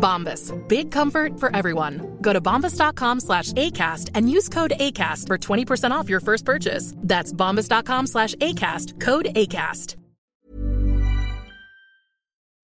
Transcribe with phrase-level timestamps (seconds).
[0.00, 0.52] Bombas.
[0.68, 2.18] Big comfort for everyone.
[2.20, 6.94] Go to bombas.com slash ACAST and use code ACAST for 20% off your first purchase.
[6.96, 9.00] That's bombas.com slash ACAST.
[9.00, 9.96] Code ACAST.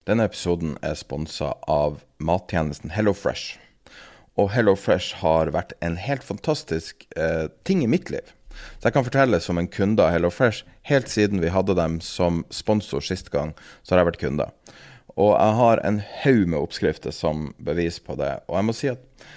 [0.07, 3.57] Denne episoden er sponsa av mattjenesten HelloFresh.
[4.39, 8.31] Og HelloFresh har vært en helt fantastisk eh, ting i mitt liv.
[8.79, 12.45] Så jeg kan fortelle som en kunde av HelloFresh, helt siden vi hadde dem som
[12.55, 13.51] sponsor sist gang,
[13.83, 14.47] så har jeg vært kunde.
[15.17, 18.35] Og jeg har en haug med oppskrifter som bevis på det.
[18.45, 19.27] Og jeg må si at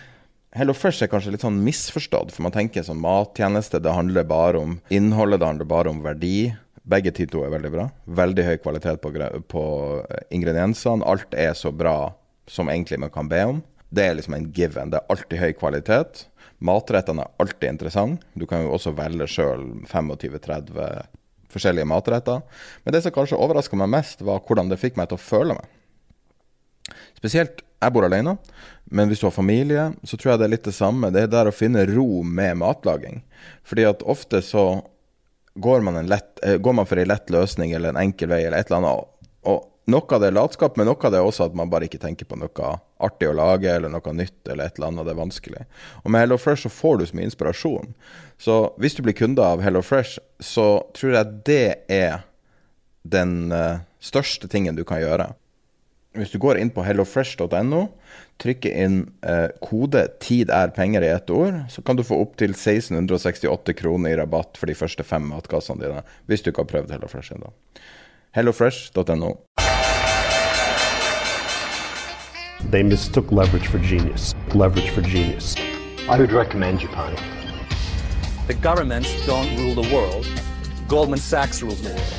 [0.59, 4.73] HelloFresh er kanskje litt sånn misforstått, for man tenker sånn mattjeneste, det handler bare om
[4.91, 6.51] innholdet, det handler bare om verdi.
[6.91, 7.87] Begge de to er veldig bra.
[8.19, 9.13] Veldig høy kvalitet på,
[9.53, 9.65] på
[10.35, 11.07] ingrediensene.
[11.07, 12.11] Alt er så bra
[12.51, 13.63] som egentlig man kan be om.
[13.95, 14.91] Det er liksom en given.
[14.91, 16.25] Det er alltid høy kvalitet.
[16.67, 18.27] Matrettene er alltid interessante.
[18.35, 20.75] Du kan jo også velge sjøl 25-30
[21.53, 22.43] forskjellige matretter.
[22.85, 25.57] Men det som kanskje overraska meg mest, var hvordan det fikk meg til å føle
[25.59, 25.69] meg.
[27.19, 28.35] Spesielt jeg bor alene,
[28.93, 31.09] men hvis du har familie, så tror jeg det er litt det samme.
[31.15, 33.23] Det er der å finne ro med matlaging.
[33.65, 34.83] Fordi at ofte så
[35.61, 38.61] går man, lett, eh, går man for en lett løsning eller en enkel vei eller
[38.61, 39.09] et eller annet.
[39.91, 42.01] Noe av det er latskap, men noe av det er også at man bare ikke
[42.03, 42.71] tenker på noe
[43.03, 45.09] artig å lage eller noe nytt eller et eller annet.
[45.09, 45.67] Det er vanskelig.
[46.05, 47.95] Og med HelloFresh så får du så mye inspirasjon.
[48.41, 52.23] Så hvis du blir kunde av HelloFresh, så tror jeg det er
[53.03, 55.33] den eh, største tingen du kan gjøre.
[56.19, 57.85] Hvis du går inn på hellofresh.no,
[58.43, 62.51] trykker inn eh, kode 'tid er penger' i ett ord, så kan du få opptil
[62.57, 66.97] 1668 kroner i rabatt for de første fem matkassene dine, hvis du ikke har prøvd
[66.97, 67.55] HelloFresh ennå.
[68.35, 69.37] Hellofresh.no.
[72.71, 74.35] They mistook leverage for genius.
[74.55, 75.57] Leverage for genius.
[76.09, 77.17] I would recommend Japan.
[78.47, 80.27] The governments don't rule the world.
[80.89, 82.13] Goldman Sachs rules the world.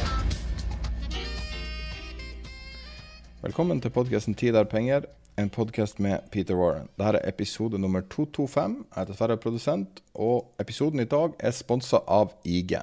[3.41, 5.05] Velkommen til podkasten 'Tid er penger',
[5.37, 6.87] en podkast med Peter Warren.
[6.97, 8.85] Dette er episode nummer 225.
[8.95, 12.75] Jeg heter Sverre, produsent, og episoden i dag er sponsa av IG.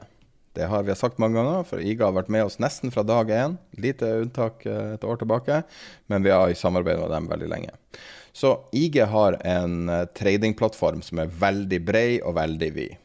[0.58, 3.28] Det har vi sagt mange ganger, for IG har vært med oss nesten fra dag
[3.30, 3.52] én.
[3.78, 5.60] Lite unntak eh, et år tilbake,
[6.10, 7.76] men vi har i samarbeid med dem veldig lenge.
[8.34, 12.96] Så IG har en eh, tradingplattform som er veldig bred og veldig vid.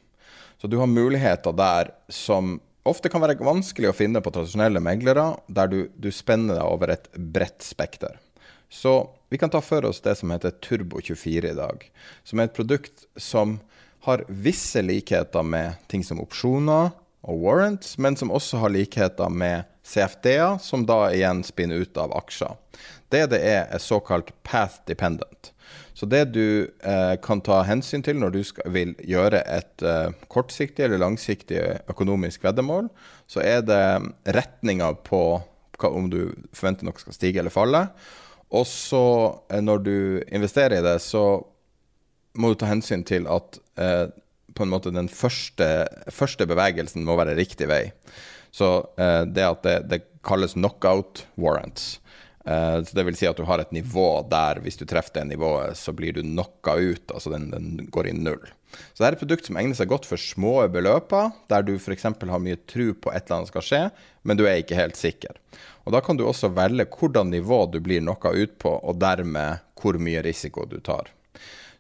[0.58, 2.56] Så du har muligheter der som
[2.90, 6.96] ofte kan være vanskelig å finne på tradisjonelle meglere, der du, du spenner deg over
[6.96, 8.18] et bredt spekter.
[8.66, 8.96] Så
[9.30, 11.86] vi kan ta for oss det som heter Turbo24 i dag,
[12.26, 13.60] som er et produkt som
[14.10, 16.90] har visse likheter med ting som opsjoner
[17.24, 22.14] og warrants, men som også har likheter med CFD-er, som da igjen spinner ut av
[22.18, 22.56] aksjer.
[23.14, 25.54] Det det er, er såkalt path dependent.
[25.94, 30.10] Så det du eh, kan ta hensyn til når du skal, vil gjøre et eh,
[30.32, 31.62] kortsiktig eller langsiktig
[31.92, 32.90] økonomisk veddemål,
[33.30, 33.84] så er det
[34.36, 35.22] retninga på
[35.80, 37.86] hva, om du forventer noe skal stige eller falle.
[38.54, 39.06] Og så
[39.54, 39.96] eh, når du
[40.28, 41.44] investerer i det, så
[42.34, 44.08] må du ta hensyn til at eh,
[44.56, 45.68] på en måte den første,
[46.14, 47.84] første bevegelsen må være riktig vei.
[48.54, 48.70] Så
[49.02, 52.00] eh, det at det, det kalles knockout warrants.
[52.46, 55.30] Eh, så det vil si at du har et nivå der hvis du treffer det
[55.32, 57.06] nivået, så blir du knocka ut.
[57.12, 58.44] Altså den, den går i null.
[58.94, 62.08] Så det er et produkt som egner seg godt for små beløper, der du f.eks.
[62.10, 63.82] har mye tro på et eller annet skal skje,
[64.26, 65.38] men du er ikke helt sikker.
[65.86, 69.62] Og Da kan du også velge hvordan nivå du blir knocka ut på, og dermed
[69.78, 71.12] hvor mye risiko du tar.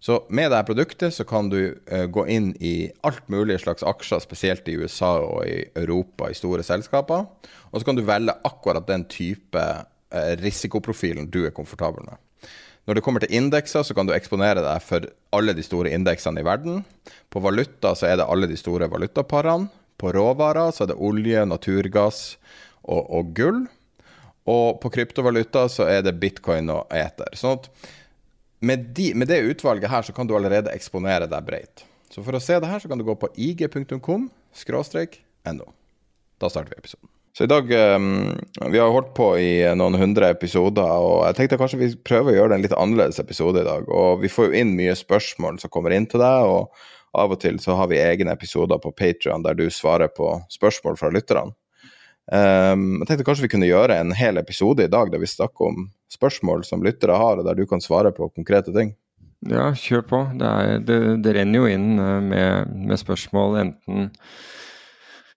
[0.03, 4.19] Så med dette produktet så kan du uh, gå inn i alt mulig slags aksjer,
[4.19, 7.23] spesielt i USA og i Europa, i store selskaper.
[7.71, 12.19] Og så kan du velge akkurat den type uh, risikoprofilen du er komfortabel med.
[12.83, 16.43] Når det kommer til indekser, så kan du eksponere deg for alle de store indeksene
[16.43, 16.83] i verden.
[17.31, 19.71] På valuta så er det alle de store valutaparene.
[19.95, 22.33] På råvarer så er det olje, naturgass
[22.83, 23.63] og, og gull.
[24.51, 27.31] Og på kryptovaluta så er det bitcoin og eter.
[27.39, 27.71] Sånn at
[28.63, 31.83] med, de, med, det utvalget her så kan du allerede eksponere deg breit.
[32.13, 34.29] Så for å se det her så kan du gå på ig.com
[35.57, 35.67] no.
[36.39, 37.09] Da starter vi episoden.
[37.33, 38.37] Så i dag um,
[38.69, 42.35] Vi har holdt på i noen hundre episoder, og jeg tenkte kanskje vi prøver å
[42.35, 43.89] gjøre det en litt annerledes episode i dag.
[43.89, 47.41] Og vi får jo inn mye spørsmål som kommer inn til deg, og av og
[47.41, 51.53] til så har vi egne episoder på Patrion der du svarer på spørsmål fra lytterne.
[52.31, 55.67] Um, jeg tenkte kanskje vi kunne gjøre en hel episode i dag der vi snakker
[55.73, 58.93] om spørsmål som lyttere har, og der du kan svare på konkrete ting.
[59.49, 60.19] Ja, kjør på.
[60.39, 64.11] Det, er, det, det renner jo inn eh, med, med spørsmål enten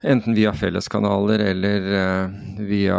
[0.05, 2.35] Enten via felleskanaler eller uh,
[2.69, 2.99] via,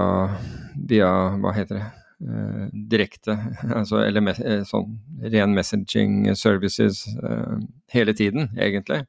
[0.90, 1.86] via Hva heter det?
[2.26, 3.36] Uh, direkte.
[3.78, 7.62] Altså, eller me eh, sånn ren messaging services uh,
[7.94, 9.04] hele tiden, egentlig.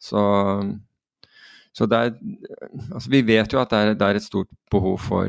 [0.00, 0.22] Så,
[1.72, 2.12] så er
[2.94, 5.28] Altså, vi vet jo at det er, det er et stort behov for,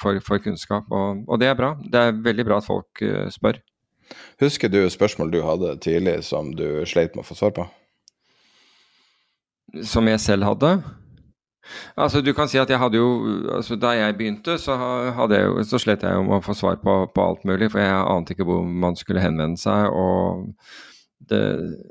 [0.00, 1.74] for, for kunnskap, og, og, det er bra.
[1.84, 3.60] Det er veldig bra at folk spør.
[4.40, 7.66] Husker du spørsmål du hadde tidlig som du sleit med å få svar på?
[9.86, 10.72] Som jeg selv hadde?
[11.96, 13.08] Altså, du kan si at jeg hadde jo
[13.54, 14.74] altså, Da jeg begynte, så,
[15.30, 18.06] jeg, så slet jeg jo med å få svar på, på, alt mulig, for jeg
[18.14, 19.90] ante ikke hvor man skulle henvende seg.
[19.92, 20.50] og,
[21.28, 21.42] det,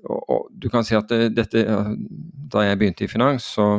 [0.10, 1.62] og, og du kan si at det, dette
[2.50, 3.78] Da jeg begynte i finans, så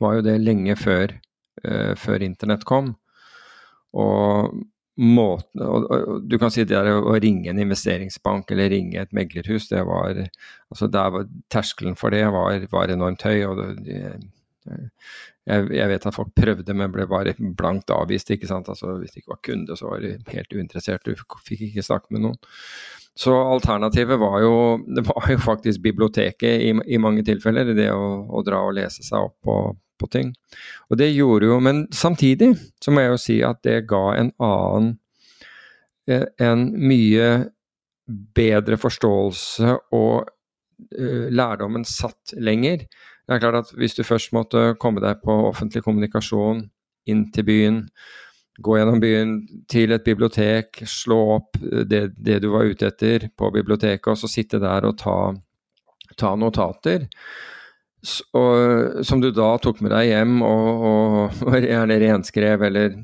[0.00, 1.12] var jo det lenge før,
[1.66, 2.94] uh, før internett kom.
[3.96, 4.56] Og
[4.96, 9.12] måten og, og, Du kan si det er å ringe en investeringsbank eller ringe et
[9.16, 13.44] meglerhus, det var altså der var Terskelen for det var, var enormt høy.
[13.44, 14.00] og det,
[15.46, 18.30] jeg, jeg, vet at folk prøvde, men ble bare blankt avvist.
[18.34, 18.68] ikke sant?
[18.72, 21.06] Altså, Hvis det ikke var kunde, så var de helt uinteressert.
[21.06, 21.14] Du
[21.46, 22.40] fikk ikke snakke med noen.
[23.16, 24.54] Så alternativet var jo,
[25.08, 27.72] var jo faktisk biblioteket i, i mange tilfeller.
[27.76, 29.56] Det å, å, dra og lese seg opp på,
[30.00, 30.34] på, ting.
[30.90, 32.52] Og det gjorde jo Men samtidig
[32.82, 34.90] så må jeg jo si at det ga en annen
[36.10, 37.30] eh, En mye
[38.06, 40.28] bedre forståelse, og
[40.94, 42.84] uh, lærdommen satt lenger.
[43.26, 46.68] Det er klart at Hvis du først måtte komme deg på offentlig kommunikasjon
[47.10, 47.80] inn til byen,
[48.58, 49.34] gå gjennom byen
[49.68, 54.30] til et bibliotek, slå opp det, det du var ute etter på biblioteket, og så
[54.30, 55.18] sitte der og ta,
[56.16, 57.06] ta notater,
[58.38, 62.96] og, som du da tok med deg hjem og, og, og gjerne renskrev, eller,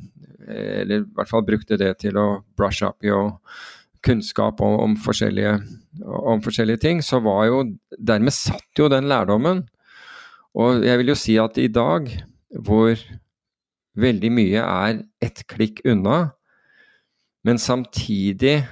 [0.47, 2.27] eller, i hvert fall brukte det til å
[2.59, 3.35] brush up your
[4.03, 5.57] kunnskap om, om, forskjellige,
[6.03, 7.63] om forskjellige ting, så var jo
[8.03, 9.63] Dermed satt jo den lærdommen.
[10.59, 12.09] Og jeg vil jo si at i dag,
[12.67, 12.99] hvor
[13.99, 16.33] veldig mye er ett klikk unna,
[17.44, 18.62] men samtidig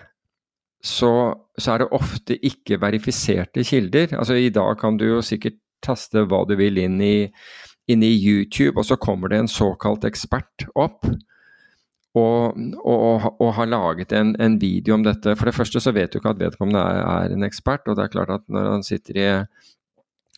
[0.83, 1.13] så,
[1.59, 4.15] så, er det ofte ikke verifiserte kilder.
[4.17, 7.29] Altså I dag kan du jo sikkert taste hva du vil inn i,
[7.91, 11.09] inn i YouTube, og så kommer det en såkalt ekspert opp.
[12.19, 15.37] Og, og, og har laget en, en, video om dette.
[15.39, 18.07] For det første så vet du ikke at vedkommende er, er en ekspert, og det
[18.07, 19.29] er klart at når han sitter i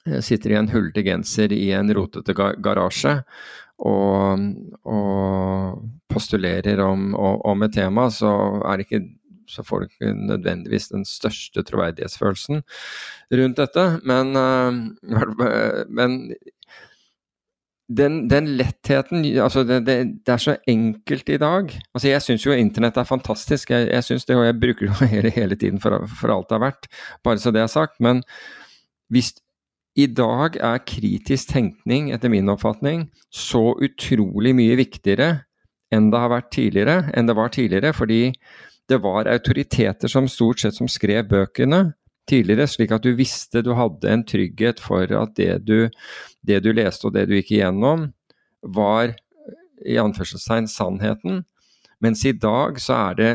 [0.03, 3.21] sitter i en hullete genser i en rotete garasje
[3.83, 4.47] og,
[4.87, 5.83] og
[6.13, 8.31] postulerer om, om, et tema, så,
[8.79, 9.03] ikke,
[9.51, 12.63] så, får du ikke nødvendigvis den største troverdighetsfølelsen
[13.33, 13.87] rundt dette.
[14.07, 16.19] Men, uh, men
[17.93, 19.97] den, den, lettheten altså det, det,
[20.27, 21.73] det, er så enkelt i dag.
[21.95, 25.09] Altså jeg syns jo internett er fantastisk, jeg, jeg synes det, og jeg bruker det
[25.15, 26.91] hele, hele tiden for, for, alt det har vært,
[27.25, 27.99] bare så det er sagt.
[28.01, 28.23] Men
[29.13, 29.35] hvis,
[29.99, 35.43] i dag er kritisk tenkning, etter min oppfatning, så utrolig mye viktigere
[35.93, 38.23] enn det har vært tidligere, enn det var tidligere, fordi
[38.89, 41.93] det var autoriteter som stort sett som skrev bøkene
[42.29, 45.91] tidligere, slik at du visste du hadde en trygghet for at det du,
[46.41, 48.09] det du leste og det du gikk igjennom,
[48.63, 49.13] var
[49.85, 51.43] i anførselstegn sannheten.
[52.03, 53.33] Mens i dag så er det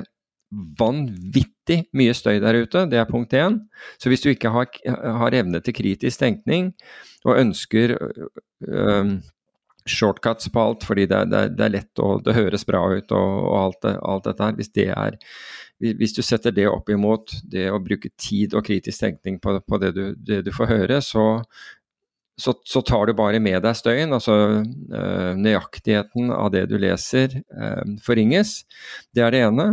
[0.80, 1.54] vanvittig
[1.98, 3.60] mye støy der ute, det er punkt én.
[4.02, 4.70] Så hvis du ikke har,
[5.22, 6.72] har evne til kritisk tenkning
[7.26, 7.98] og ønsker
[8.68, 9.18] um,
[9.88, 13.32] shortcuts på alt fordi det, det, det, er lett og det høres bra ut og,
[13.48, 15.18] og alt, det, alt, dette her, hvis er
[15.78, 19.78] hvis du setter det opp imot det å bruke tid og kritisk tenkning på, på
[19.82, 21.26] det, du, det, du, får høre, så,
[22.34, 24.16] så, så, tar du bare med deg støyen.
[24.18, 28.64] Altså øh, nøyaktigheten av det du leser øh, forringes.
[29.14, 29.68] Det er det ene.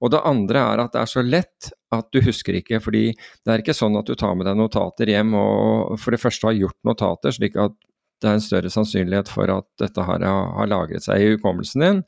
[0.00, 3.52] Og det andre er at det er så lett at du husker ikke, fordi det
[3.52, 6.58] er ikke sånn at du tar med deg notater hjem og for det første har
[6.58, 7.76] gjort notater, slik at
[8.20, 12.00] det er en større sannsynlighet for at dette her har lagret seg i hukommelsen din.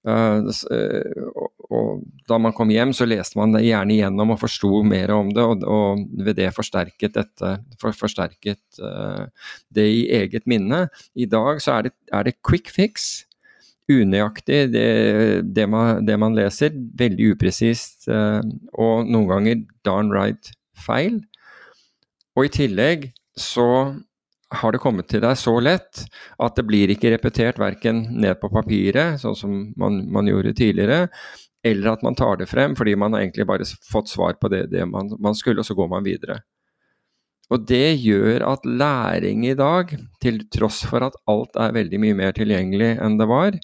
[0.00, 0.48] Uh,
[1.68, 5.32] og da man kom hjem, så leste man det gjerne igjennom og forsto mer om
[5.36, 9.26] det, og, ved det forsterket dette for, forsterket uh,
[9.68, 10.86] det i eget minne.
[11.16, 13.10] I dag så er det, er det quick fix
[13.90, 14.86] unøyaktig, det,
[15.56, 16.76] det, man, det, man, leser.
[17.00, 18.40] Veldig upresist, eh,
[18.78, 21.20] og noen ganger darn right feil.
[22.38, 23.66] Og i tillegg så
[24.50, 26.04] har det kommet til deg så lett
[26.42, 31.04] at det blir ikke repetert verken ned på papiret, sånn som man, man, gjorde tidligere,
[31.66, 34.66] eller at man tar det frem fordi man har egentlig bare fått svar på det,
[34.72, 36.40] det man, man, skulle, og så går man videre.
[37.50, 39.90] Og det gjør at læring i dag,
[40.22, 43.58] til tross for at alt er veldig mye mer tilgjengelig enn det var,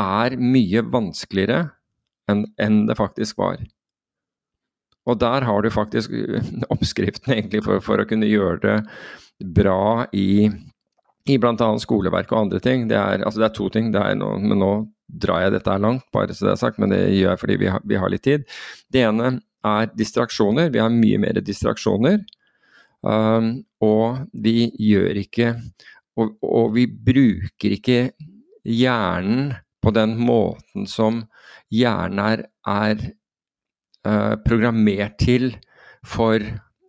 [0.00, 1.70] er mye vanskeligere
[2.30, 3.60] enn, det faktisk var.
[5.06, 6.12] Og der har du faktisk
[6.74, 8.76] oppskriften egentlig for, for å kunne gjøre det
[9.56, 10.48] bra i,
[11.28, 11.70] i bl.a.
[11.82, 12.88] skoleverk og andre ting.
[12.90, 13.92] Det er, altså det er to ting.
[13.94, 14.72] Er noe, men nå
[15.06, 17.56] drar jeg dette her langt, bare så det er sagt, men det gjør jeg fordi
[17.60, 18.46] vi har, vi har litt tid.
[18.92, 19.36] Det ene
[19.66, 20.72] er distraksjoner.
[20.74, 22.24] Vi har mye mer distraksjoner.
[23.06, 25.52] Um, og vi gjør ikke
[26.16, 27.98] og, og, vi bruker ikke
[28.64, 29.52] hjernen
[29.86, 31.22] på den måten som
[31.70, 33.02] hjernen er, er
[34.02, 35.52] uh, programmert til
[36.06, 36.42] for,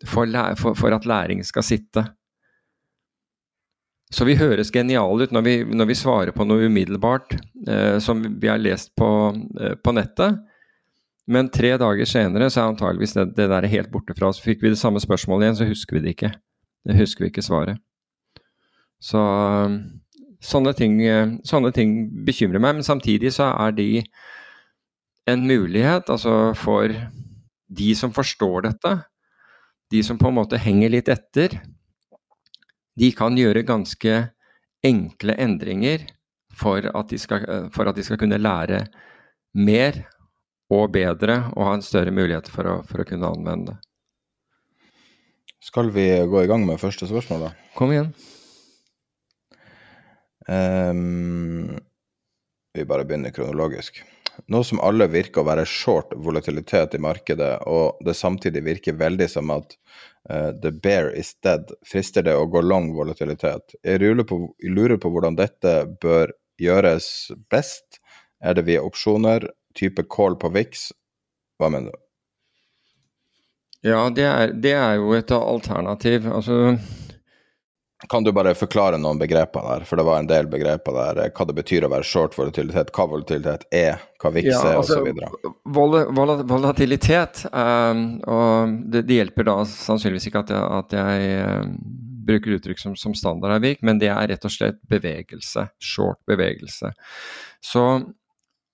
[0.06, 2.08] for, for, at læring skal sitte.
[4.10, 7.34] Så vi høres geniale ut når vi, når vi svarer på noe umiddelbart
[7.68, 9.10] eh, som vi har lest på,
[9.60, 10.38] eh, på, nettet.
[11.28, 14.40] Men tre dager senere så er antageligvis det, det der helt borte fra oss.
[14.40, 16.32] Fikk vi det samme spørsmålet igjen, så husker vi det ikke.
[16.88, 17.84] Det husker vi ikke svaret.
[19.04, 19.20] Så
[20.48, 22.80] sånne ting, eh, sånne ting bekymrer meg.
[22.80, 24.04] Men samtidig så er de
[25.28, 26.94] en mulighet altså for
[27.68, 28.94] de som forstår dette,
[29.92, 31.60] de som på en måte henger litt etter,
[32.98, 34.22] de kan gjøre ganske
[34.88, 36.08] enkle endringer
[36.58, 37.44] for at de skal,
[37.76, 38.86] for at de skal kunne lære
[39.58, 40.00] mer
[40.74, 43.78] og bedre og ha en større mulighet for å, for å kunne anvende det.
[45.68, 47.54] Skal vi gå i gang med første spørsmål, da?
[47.76, 48.12] Kom igjen.
[50.48, 51.78] Um,
[52.74, 54.04] vi bare begynner kronologisk.
[54.46, 59.28] Nå som alle virker å være short volatilitet i markedet, og det samtidig virker veldig
[59.32, 59.74] som at
[60.30, 63.76] uh, the bear is dead, frister det å gå long volatilitet.
[63.84, 68.00] Jeg lurer på, jeg lurer på hvordan dette bør gjøres best.
[68.44, 70.92] Er det via opsjoner, type call på VIX?
[71.58, 72.04] Hva mener du?
[73.86, 76.26] Ja, det er, det er jo et alternativ.
[76.30, 76.78] Altså
[78.06, 81.22] kan du bare forklare noen begreper der, for det var en del begreper der.
[81.34, 85.00] Hva det betyr å være short volatilitet, hva volatilitet er, hva VIX ja, er altså,
[85.02, 85.56] osv.
[85.74, 85.98] Vol
[86.46, 91.74] volatilitet, um, og det, det, hjelper da sannsynligvis ikke at jeg, at jeg um,
[92.28, 95.66] bruker uttrykk som, som standard er VIK, men det er rett og slett bevegelse.
[95.82, 96.94] Short bevegelse.
[97.66, 97.88] Så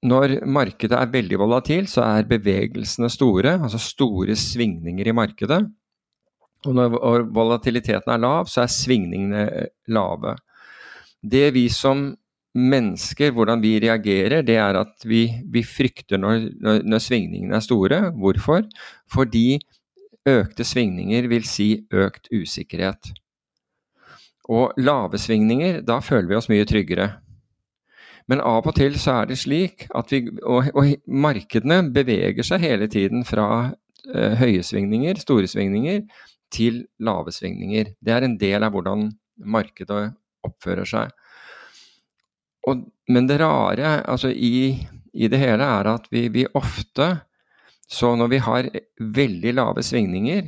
[0.04, 5.62] når markedet er veldig volatilt, så er bevegelsene store, altså store svingninger i markedet.
[6.64, 10.38] Og når volatiliteten er lav, så er svingningene eh, lave.
[11.24, 12.12] Det vi som
[12.54, 17.66] mennesker, hvordan vi reagerer, det er at vi, vi frykter når, når, når, svingningene er
[17.66, 18.00] store.
[18.14, 18.68] Hvorfor?
[19.12, 19.60] Fordi
[20.30, 23.12] økte svingninger vil si økt usikkerhet.
[24.52, 27.10] Og lave svingninger, da føler vi oss mye tryggere.
[28.28, 32.64] Men av og til så er det slik at vi Og, og markedene beveger seg
[32.64, 36.06] hele tiden fra uh, høye svingninger, store svingninger,
[36.54, 37.94] til lave svingninger.
[38.00, 39.10] Det er en del av hvordan
[39.50, 40.14] markedet
[40.46, 41.14] oppfører seg.
[42.70, 44.74] Og, men det rare altså i,
[45.12, 47.26] i, det hele er at vi, vi ofte
[47.92, 48.68] Så når vi har
[48.98, 50.48] veldig lave svingninger,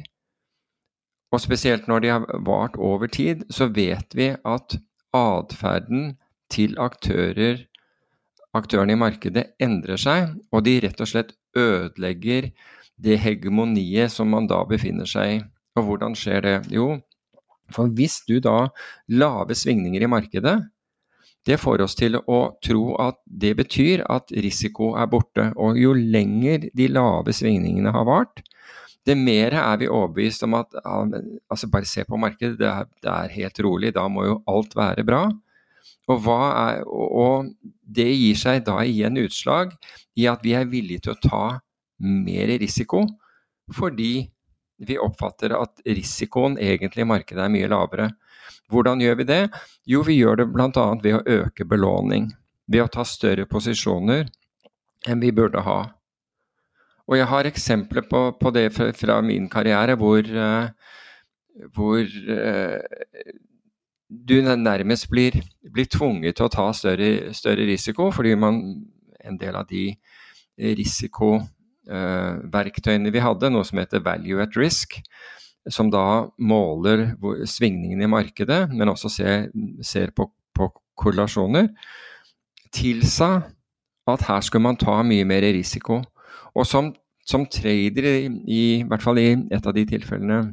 [1.35, 4.77] og spesielt når de har vart over tid, så vet vi at
[5.13, 6.15] atferden
[6.49, 7.59] til aktører,
[8.55, 12.49] aktørene i markedet endrer seg, og de rett og slett ødelegger
[12.95, 15.43] det hegemoniet som man da befinner seg i.
[15.75, 16.55] Og hvordan skjer det?
[16.73, 16.95] Jo,
[17.73, 18.69] for hvis du da
[19.11, 20.57] lave svingninger i markedet,
[21.45, 25.51] det får oss til å tro at det betyr at risiko er borte.
[25.61, 28.41] Og jo lenger de lave svingningene har vart,
[29.05, 33.11] det mer er vi overbevist om at altså bare se på markedet, det er, det
[33.11, 35.27] er, helt rolig, da må jo alt være bra.
[36.09, 37.51] Og, er, og,
[37.85, 39.73] det gir seg da igjen utslag
[40.17, 41.43] i at vi er villige til å ta
[42.01, 43.05] mer risiko
[43.73, 44.27] fordi
[44.77, 48.09] vi oppfatter at risikoen egentlig i markedet er mye lavere.
[48.71, 49.41] Hvordan gjør vi det?
[49.87, 50.87] Jo, vi gjør det bl.a.
[51.01, 52.31] ved å øke belåning.
[52.67, 54.25] Ved å ta større posisjoner
[55.05, 55.79] enn vi burde ha.
[57.05, 60.71] Og jeg har eksempler på, på det fra, fra, min karriere hvor, uh,
[61.75, 62.79] hvor uh,
[64.09, 68.63] du nærmest blir, blir, tvunget til å ta større, større risiko, fordi man,
[69.21, 69.91] en del av de
[70.57, 71.54] risiko Eh,
[71.85, 74.97] verktøyene vi hadde, noe som heter Value at Risk,
[75.71, 77.11] som da måler
[77.49, 79.47] svingningene i markedet, men også ser,
[79.85, 81.71] ser på, på korrelasjoner,
[82.75, 83.29] tilsa
[84.09, 86.01] at her skulle man ta mye mer risiko.
[86.55, 86.91] Og som,
[87.25, 90.43] som trader, i, i, hvert fall i et av de tilfellene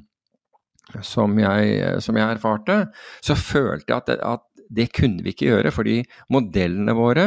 [1.05, 2.79] som jeg, som jeg erfarte,
[3.25, 5.99] så følte jeg at at det kunne vi ikke gjøre, fordi
[6.33, 7.27] modellene våre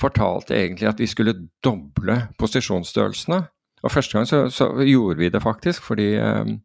[0.00, 1.34] fortalte egentlig at vi skulle
[1.64, 3.42] doble posisjonsstørrelsene.
[3.82, 6.60] Og første gang så, så gjorde vi det faktisk, fordi, um,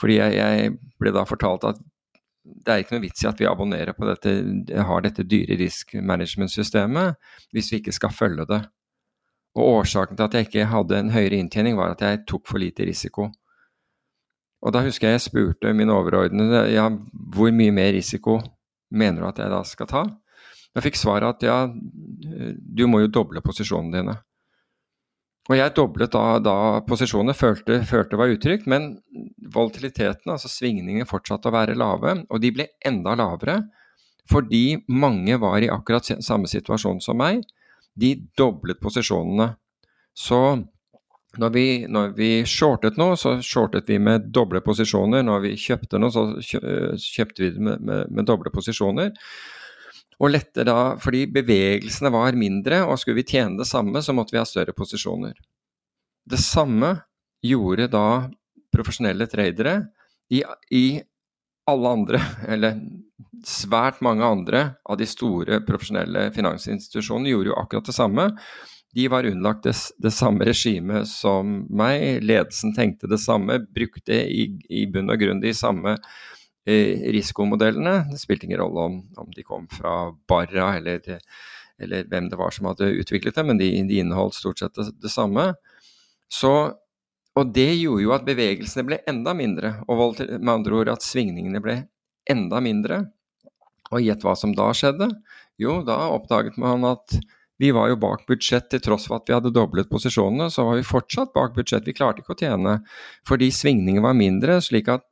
[0.00, 1.80] fordi jeg, jeg, ble da fortalt at
[2.44, 4.32] det er ikke noe vits i at vi abonnerer på dette,
[4.84, 7.16] har dette dyre risk management-systemet
[7.56, 8.60] hvis vi ikke skal følge det.
[9.56, 12.60] Og årsaken til at jeg ikke hadde en høyere inntjening, var at jeg tok for
[12.60, 13.30] lite risiko.
[14.64, 16.88] Og da husker jeg jeg spurte min overordnede ja,
[17.34, 18.38] hvor mye mer risiko
[18.90, 20.04] mener du at jeg da skal ta?
[20.74, 24.16] Jeg fikk svaret at ja, du må jo doble posisjonene dine.
[25.44, 26.56] Og jeg doblet da, da
[26.88, 28.94] posisjonene, følte, følte var utrygt, men
[29.54, 33.60] volatiliteten, altså svingningene, fortsatte å være lave, og de ble enda lavere
[34.30, 37.42] fordi mange var i akkurat samme situasjon som meg.
[37.92, 39.50] De doblet posisjonene.
[40.16, 40.38] Så
[41.36, 45.24] når vi, når vi, shortet noe, så shortet vi med doble posisjoner.
[45.26, 49.12] Når vi kjøpte noe, så kjøpte vi det med, med, med doble posisjoner.
[50.22, 54.36] Og lette da, fordi bevegelsene var mindre, og skulle vi tjene det samme, så måtte
[54.36, 55.34] vi ha større posisjoner.
[56.24, 56.94] Det samme
[57.44, 58.06] gjorde da
[58.74, 59.74] profesjonelle tradere
[60.32, 60.86] i, i
[61.70, 62.20] alle andre,
[62.52, 62.78] eller
[63.44, 68.28] svært mange andre av de store profesjonelle finansinstitusjonene gjorde jo akkurat det samme.
[68.94, 74.46] De var underlagt det, det samme regimet som meg, ledelsen tenkte det samme, brukte i,
[74.70, 75.96] i bunn og grunn de samme
[76.64, 77.96] risikomodellene.
[78.10, 81.20] Det spilte ingen rolle om, om, de kom fra Barra eller,
[81.78, 84.88] eller, hvem det var som hadde utviklet dem, men de, de inneholdt stort sett det,
[85.02, 85.50] det samme.
[86.32, 86.54] Så,
[87.34, 91.62] og det gjorde jo at bevegelsene ble enda mindre, og med andre ord at svingningene
[91.64, 91.82] ble
[92.30, 93.04] enda mindre.
[93.92, 95.10] Og gjett hva som da skjedde?
[95.60, 97.18] Jo, da oppdaget man at
[97.62, 100.80] vi var jo bak budsjett til tross for at vi hadde doblet posisjonene, så var
[100.80, 101.86] vi fortsatt bak budsjett.
[101.86, 102.78] Vi klarte ikke å tjene
[103.28, 105.04] fordi svingningene var mindre, slik at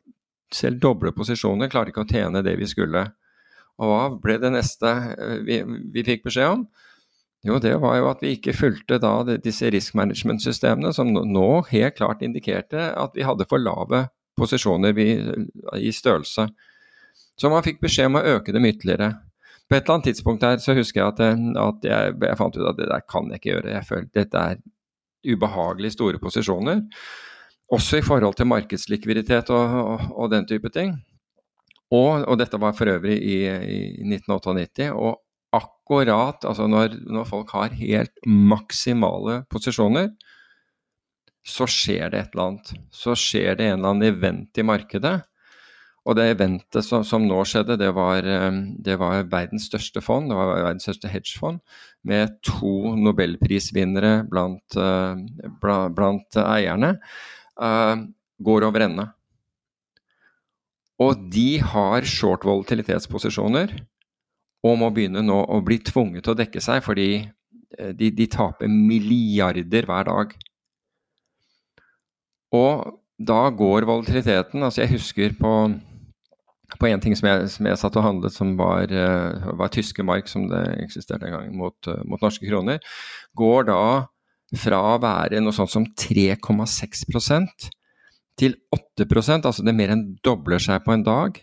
[0.56, 3.06] selv doble posisjoner klarte ikke å tjene det vi skulle.
[3.80, 5.60] Og hva ble det neste eh, vi,
[5.94, 6.66] vi fikk beskjed om?
[7.42, 11.96] Jo, det var jo at vi ikke fulgte da disse risk management-systemene, som nå helt
[11.98, 14.04] klart indikerte at vi hadde for lave
[14.38, 16.46] posisjoner i størrelse.
[17.34, 19.10] Så man fikk beskjed om å øke dem ytterligere.
[19.66, 22.56] På et eller annet tidspunkt her så husker jeg at, eh, at jeg, jeg, fant
[22.60, 23.74] ut at det der kan jeg ikke gjøre.
[23.74, 24.62] Jeg føler dette er
[25.32, 26.82] ubehagelig store posisjoner.
[27.72, 30.98] Også i forhold til markedslikviditet og, og, og den type ting.
[31.92, 34.90] Og, og, dette var for øvrig i, i 1998.
[34.92, 35.16] Og
[35.52, 40.12] akkurat altså når, når, folk har helt maksimale posisjoner,
[41.44, 42.72] så skjer det et eller annet.
[42.94, 45.18] Så skjer det en eller annen event i markedet.
[46.02, 50.28] Og det eventet som, som nå skjedde, det var, eh, det var, verdens største fond,
[50.30, 51.60] det var verdens største hedgefond,
[52.08, 54.80] med to nobelprisvinnere blant,
[55.62, 56.96] blant, blant eierne
[57.56, 59.04] går over ende.
[61.02, 63.74] Og de har short volatilitetsposisjoner
[64.62, 68.28] og må begynne nå å bli tvunget til å dekke seg fordi eh, de, de
[68.30, 70.36] taper milliarder hver dag.
[72.52, 75.52] Og da går volatiliteten Altså, jeg husker på,
[76.78, 80.04] på en ting som jeg, som jeg, satt og handlet, som var, uh, var tyske
[80.06, 82.82] mark, som det eksisterte en gang, mot, mot norske kroner,
[83.38, 83.82] går da
[84.58, 87.70] fra å være noe sånt som 3,6%
[88.40, 91.40] til 8% altså det mer enn dobler seg på en dag.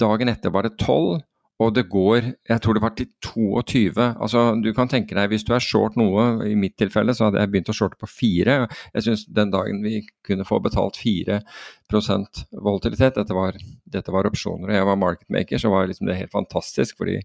[0.00, 1.20] Dagen etter var det 12,
[1.62, 3.92] og det går jeg tror det var til 22.
[3.94, 7.42] Altså, du kan tenke deg, Hvis du er short noe, i mitt tilfelle så hadde
[7.42, 8.56] jeg begynt å shorte på 4.
[8.96, 14.72] Jeg syns den dagen vi kunne få betalt 4% volatilitet, dette var, dette var opsjoner
[14.72, 16.98] og jeg var marketmaker, så var liksom det helt fantastisk.
[16.98, 17.20] fordi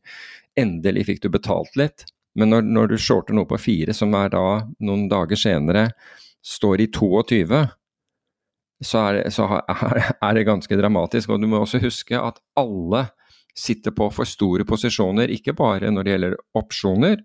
[0.57, 2.05] endelig fikk du betalt litt.
[2.37, 4.45] Men når, når, du shorter noe på fire, som er da
[4.85, 5.87] noen dager senere
[6.45, 7.63] står i 22,
[8.85, 9.47] så er så
[10.27, 11.33] er det ganske dramatisk.
[11.33, 13.07] Og du må også huske at alle
[13.57, 17.23] sitter på for store posisjoner, ikke bare når det gjelder opsjoner,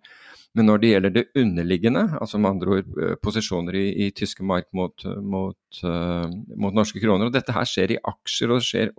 [0.57, 4.45] men når det gjelder det underliggende, altså med andre ord eh, posisjoner i, i tyske
[4.45, 7.29] mark mot, mot, uh, mot, norske kroner.
[7.29, 8.93] Og dette her skjer i aksjer, og det skjer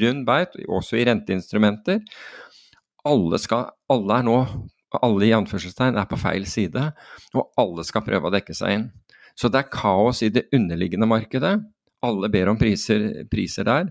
[0.00, 2.02] rund beit, også i renteinstrumenter.
[3.08, 4.36] Alle, skal, alle er nå
[5.02, 6.90] alle i anførselstegn er på feil side,
[7.34, 8.86] og alle skal prøve å dekke seg inn.
[9.34, 11.56] Så det er kaos i det underliggende markedet.
[12.04, 13.90] Alle ber om priser, priser der.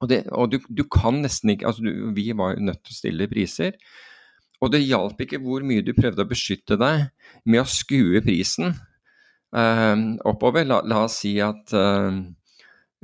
[0.00, 2.92] Og, det, og du, du, kan nesten ikke altså du, Vi var jo nødt til
[2.92, 3.78] å stille priser.
[4.60, 7.06] Og det hjalp ikke hvor mye du prøvde å beskytte deg
[7.44, 10.66] med å skue prisen eh, oppover.
[10.68, 12.16] La, la, oss si at uh,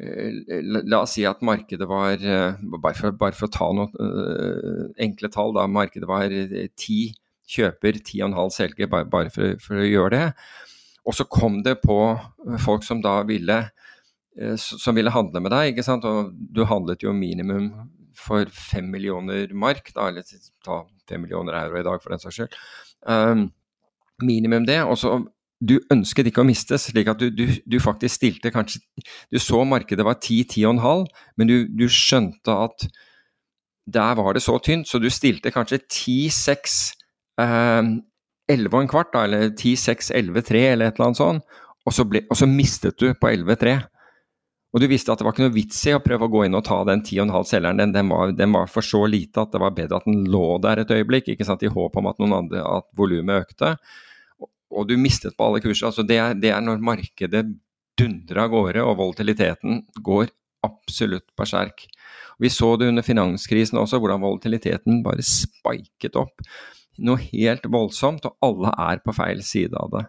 [0.02, 4.88] La oss si at markedet var, eh, bare for, bare for å ta noen uh,
[5.02, 6.32] enkle tall, da, markedet var
[6.78, 7.12] ti
[7.52, 10.26] kjøper, ti og en halv selger, bare, bare for, for, å gjøre det.
[11.06, 11.98] Og så kom det på
[12.62, 13.58] folk som da ville
[14.38, 16.06] eh, som ville handle med deg, ikke sant.
[16.08, 17.72] Og du handlet jo minimum
[18.18, 20.26] for fem millioner mark, da, eller
[20.64, 22.58] ta fem millioner euro i dag for den saks skyld.
[23.02, 23.48] Um,
[24.22, 24.78] minimum det.
[24.86, 25.16] Og så
[25.62, 28.80] du ønsket ikke å miste, slik at du, du, du, faktisk stilte kanskje
[29.30, 31.06] Du så markedet var 10-10,5,
[31.38, 32.88] men du, du, skjønte at
[33.92, 36.76] der var det så tynt, så du stilte kanskje 10-6,
[37.42, 37.92] eh,
[38.52, 42.06] 11 og en kvart, da, eller 10-6, 11-3 eller et eller annet sånt, og så,
[42.06, 43.80] ble, og så mistet du på 11-3.
[44.72, 46.56] Og du visste at det var ikke noe vits i å prøve å gå inn
[46.56, 47.82] og ta den 10,5 selgeren.
[47.82, 50.56] Den, den, var, den, var, for så lite at det var bedre at den lå
[50.64, 53.74] der et øyeblikk, ikke sant, i håp om at, noen andre, at volumet økte.
[54.72, 55.90] Og, du mistet på alle kurser.
[55.90, 57.44] Altså det, er, det er når markedet
[57.98, 60.30] dundrer av gårde og volatiliteten går
[60.64, 61.84] absolutt berserk.
[62.42, 66.42] Vi så det under finanskrisen også, hvordan volatiliteten bare spiket opp.
[67.02, 70.04] Noe helt voldsomt, og alle er på feil side av det.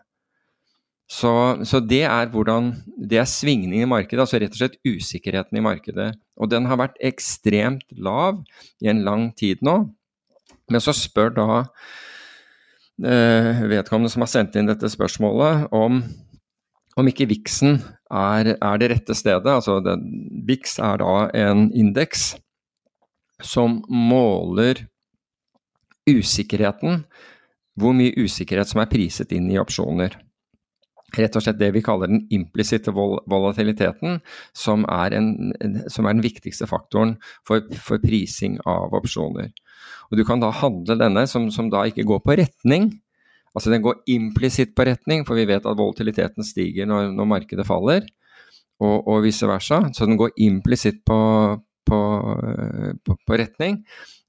[1.14, 1.32] Så,
[1.68, 5.64] så, det er hvordan Det er svingningen i markedet, altså rett og slett usikkerheten i
[5.64, 6.14] markedet.
[6.40, 8.40] Og den har vært ekstremt lav
[8.82, 9.78] i en lang tid nå.
[10.72, 11.48] Men så spør da
[13.02, 16.02] vedkommende som har sendt inn dette spørsmålet, om,
[16.98, 17.80] om ikke VIX-en
[18.14, 19.50] er, er, det rette stedet.
[19.50, 19.98] Altså det,
[20.48, 21.14] VIX er da
[21.46, 22.34] en indeks
[23.44, 24.86] som måler
[26.10, 27.04] usikkerheten,
[27.80, 30.20] hvor mye usikkerhet som er priset inn i opsjoner
[31.18, 34.20] rett og slett det vi kaller den implisitte volatiliteten,
[34.58, 35.54] som er, en,
[35.92, 37.16] som er den viktigste faktoren
[37.48, 39.52] for, for, prising av opsjoner.
[40.12, 42.92] Og Du kan da handle denne som, som da ikke går på retning.
[43.54, 47.68] Altså Den går implisitt på retning, for vi vet at volatiliteten stiger når, når markedet
[47.68, 48.06] faller,
[48.82, 49.84] og, og vice versa.
[49.94, 51.20] Så den går implisitt på,
[51.86, 52.02] på,
[53.06, 53.84] på, på retning,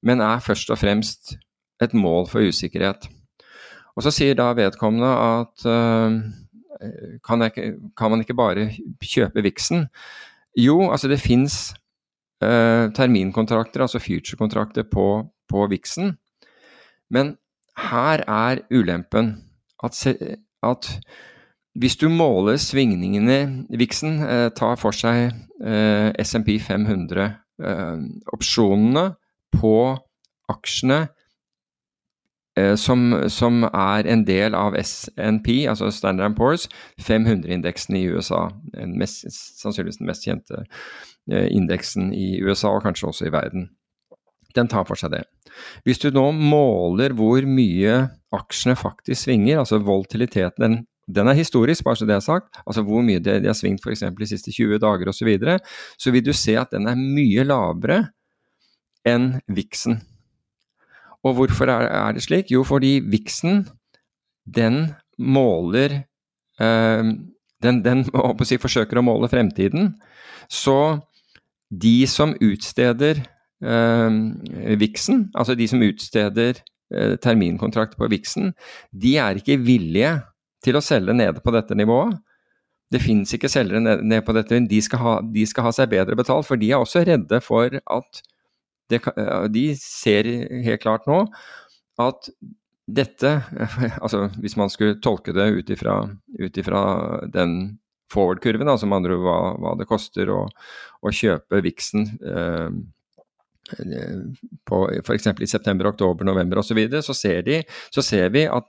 [0.04, 1.36] men er først og fremst
[1.82, 3.08] et mål for usikkerhet.
[3.94, 6.18] Og Så sier da vedkommende at uh,
[7.24, 8.68] kan, jeg, kan, man ikke bare
[9.02, 9.86] kjøpe viksen?
[10.58, 11.74] Jo, altså det fins
[12.42, 15.06] eh, terminkontrakter, altså future-kontrakter på,
[15.50, 16.16] på viksen.
[17.10, 17.36] Men
[17.78, 19.34] her er ulempen
[19.84, 19.98] at,
[20.62, 20.90] at
[21.74, 29.10] hvis du måler svingningene Vixen eh, tar for seg eh, SMP 500, eh,
[29.54, 29.76] på
[30.50, 31.00] aksjene
[32.58, 36.68] Eh, som, som, er en del av SNP, altså Standard Poor's
[37.02, 38.46] 500-indeksen i USA.
[38.86, 39.26] Mest,
[39.58, 43.72] sannsynligvis den mest kjente eh, indeksen i USA, og kanskje også i verden.
[44.54, 45.24] Den tar for seg det.
[45.84, 48.00] Hvis du nå måler hvor mye
[48.34, 52.84] aksjene faktisk svinger, altså volatiliteten, den, den er historisk, bare så det er sagt, altså
[52.86, 54.04] hvor mye de, har svingt f.eks.
[54.18, 55.58] de siste 20 dager osv., så, videre,
[56.00, 58.00] så vil du se at den er mye lavere
[59.04, 60.00] enn VIX-en.
[61.24, 62.50] Og hvorfor er, det slik?
[62.52, 63.64] Jo, fordi viksen,
[64.44, 66.02] den måler
[66.60, 67.04] øh,
[67.64, 69.94] Den, den å si, forsøker å måle fremtiden.
[70.52, 71.00] Så
[71.72, 73.22] de som utsteder
[73.62, 76.60] øh, viksen, altså de som utsteder
[76.94, 78.52] øh, terminkontrakt på viksen,
[78.90, 80.16] de er ikke villige
[80.64, 82.16] til å selge nede på dette nivået.
[82.92, 84.80] Det finnes ikke selgere nede på dette, de
[85.32, 88.22] de skal ha seg bedre betalt, for de er også redde for at
[88.92, 89.00] det,
[89.50, 90.28] de ser
[90.64, 91.24] helt klart nå
[92.00, 92.28] at
[92.84, 93.30] dette,
[94.04, 96.84] altså hvis man skulle tolke det ut ifra
[97.32, 97.78] den
[98.12, 100.44] forward-kurven, altså med andre hva, hva, det koster å,
[101.02, 102.68] å kjøpe Vixen eh,
[103.72, 105.26] f.eks.
[105.40, 108.68] i september, oktober, november osv., så, videre, så, ser så ser vi at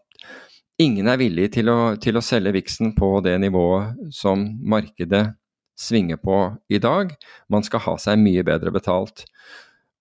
[0.82, 5.28] ingen er villig til å, til å selge Vixen på det nivået som markedet
[5.76, 6.40] svinger på
[6.72, 7.12] i dag.
[7.52, 9.26] Man skal ha seg mye bedre betalt.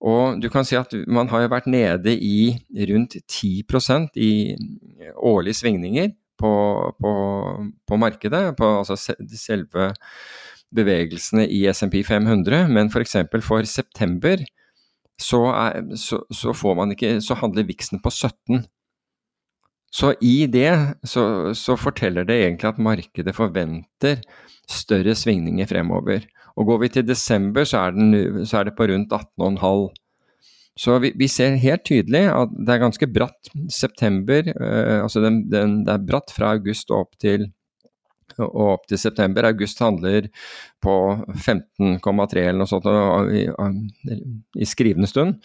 [0.05, 2.53] Og du kan si at man har jo vært nede i
[2.91, 4.55] rundt 10% i
[5.15, 6.51] årlige svingninger på,
[7.01, 7.13] på,
[7.87, 9.93] på markedet, på altså selve
[10.75, 13.17] bevegelsene i SMP 500, men f.eks.
[13.31, 14.43] For, for september
[15.21, 18.65] så, er, så, så, får man ikke, så handler viksen på 17.
[19.95, 20.71] Så i det
[21.07, 24.23] så, så forteller det egentlig at markedet forventer
[24.67, 26.25] større svingninger fremover.
[26.55, 29.93] Og går vi til desember, så er, den, så er det på rundt 18,5.
[30.75, 34.49] Så vi, vi, ser helt tydelig at det er ganske bratt september.
[34.51, 37.47] Eh, altså den, den, det er bratt fra august og opp til,
[38.43, 39.47] og opp til september.
[39.49, 40.29] August handler
[40.83, 40.95] på
[41.33, 42.89] 15,3 eller noe sånt
[43.35, 43.45] i,
[44.59, 45.39] i skrivende stund.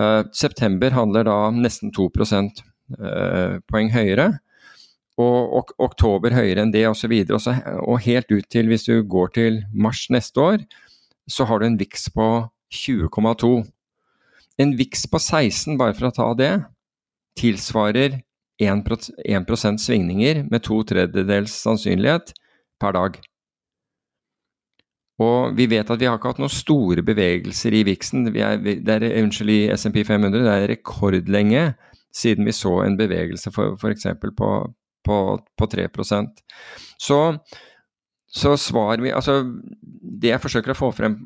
[0.00, 4.26] Eh, september handler da nesten 2 eh, poeng høyere
[5.16, 7.14] og, og, oktober høyere enn det osv.
[7.30, 10.66] Og, så og helt ut til hvis du går til mars neste år,
[11.26, 12.28] så har du en VIX på
[12.74, 13.54] 20,2.
[14.62, 16.52] En VIX på 16, bare for å ta det,
[17.36, 18.20] tilsvarer
[18.62, 18.84] 1,
[19.24, 22.32] 1 svingninger med to tredjedels sannsynlighet
[22.80, 23.18] per dag.
[25.22, 28.26] Og vi vet at vi har ikke hatt noen store bevegelser i VIX-en.
[28.28, 30.42] Det er, unnskyld, i SMP 500.
[30.44, 31.62] Det er rekordlenge
[32.16, 34.06] siden vi så en bevegelse f.eks.
[34.36, 34.50] På,
[35.04, 35.16] på,
[35.56, 35.88] på 3
[36.98, 37.20] Så,
[38.28, 39.42] så svar vi Altså,
[39.80, 41.16] det jeg forsøker å få frem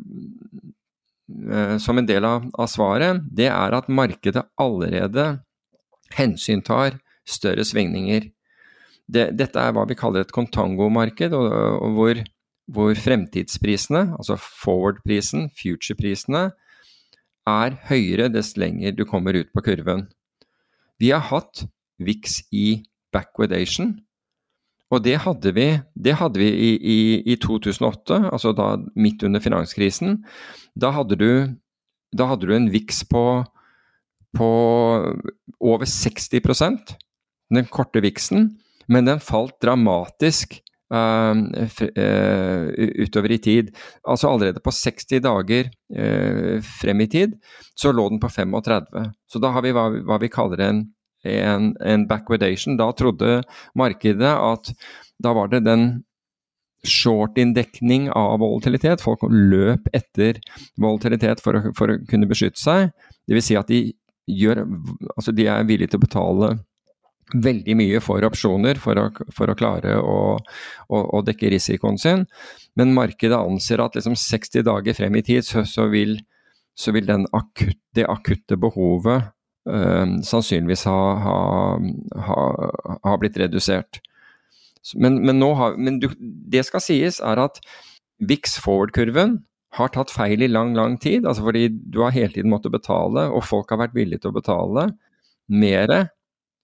[1.50, 5.32] eh, som en del av, av, svaret, det er at markedet allerede
[6.14, 6.98] hensyntar
[7.30, 8.28] større svingninger.
[9.10, 11.48] Det, dette er hva vi kaller et contango-marked, og,
[11.80, 12.22] og hvor
[12.70, 16.50] hvor fremtidsprisene, altså forward-prisen, future-prisene,
[17.50, 20.06] er høyere dess lenger du kommer ut på kurven.
[21.00, 21.64] Vi har hatt
[22.00, 22.66] VIX i
[23.12, 23.96] backwardation,
[24.90, 26.98] og det hadde vi, det hadde vi i, i,
[27.32, 30.20] i, 2008, altså da midt under finanskrisen.
[30.74, 31.30] Da hadde du,
[32.16, 33.24] da hadde du en VIX på,
[34.36, 34.50] på
[35.60, 36.42] over 60
[37.58, 38.50] den korte VIX-en,
[38.90, 40.60] men den falt dramatisk
[40.90, 41.36] Uh,
[42.98, 43.68] utover i tid.
[44.02, 47.36] Altså allerede på 60 dager uh, frem i tid,
[47.78, 49.04] så lå den på 35.
[49.30, 50.80] Så da har vi hva, hva vi kaller en,
[51.22, 52.74] en, en, backwardation.
[52.74, 53.44] Da trodde
[53.78, 54.72] markedet at
[55.22, 56.02] da var det den
[56.82, 59.04] short-inndekning av volatilitet.
[59.04, 60.42] Folk løp etter
[60.80, 62.90] volatilitet for å, for å kunne beskytte seg.
[63.30, 63.46] Dvs.
[63.46, 63.84] Si at de,
[64.30, 64.64] gjør,
[65.14, 66.50] altså de er villige til å betale
[67.34, 70.36] veldig mye for opsjoner for å, for å klare å,
[70.88, 72.26] å, å, dekke risikoen sin.
[72.78, 76.18] Men markedet anser at liksom 60 dager frem i tid så, så vil,
[76.78, 79.30] så vil akutt, det akutte behovet
[79.68, 81.38] øh, sannsynligvis ha, ha,
[82.28, 82.40] ha,
[83.04, 84.02] ha, blitt redusert.
[84.96, 85.42] Men, men,
[85.76, 87.60] men du, det skal sies er at
[88.20, 89.40] VIX forward-kurven
[89.78, 91.26] har tatt feil i lang, lang tid.
[91.26, 94.38] altså Fordi du har hele tiden måttet betale, og folk har vært villige til å
[94.40, 94.88] betale
[95.50, 96.10] mer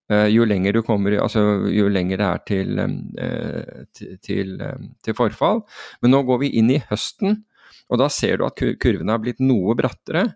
[0.06, 1.40] jo lenger du kommer, altså
[1.72, 2.80] jo lenger det er til,
[3.96, 4.52] til, til,
[5.02, 5.64] til, forfall.
[5.98, 7.40] Men nå går vi inn i høsten,
[7.90, 10.28] og da ser du at kurvene har blitt noe brattere.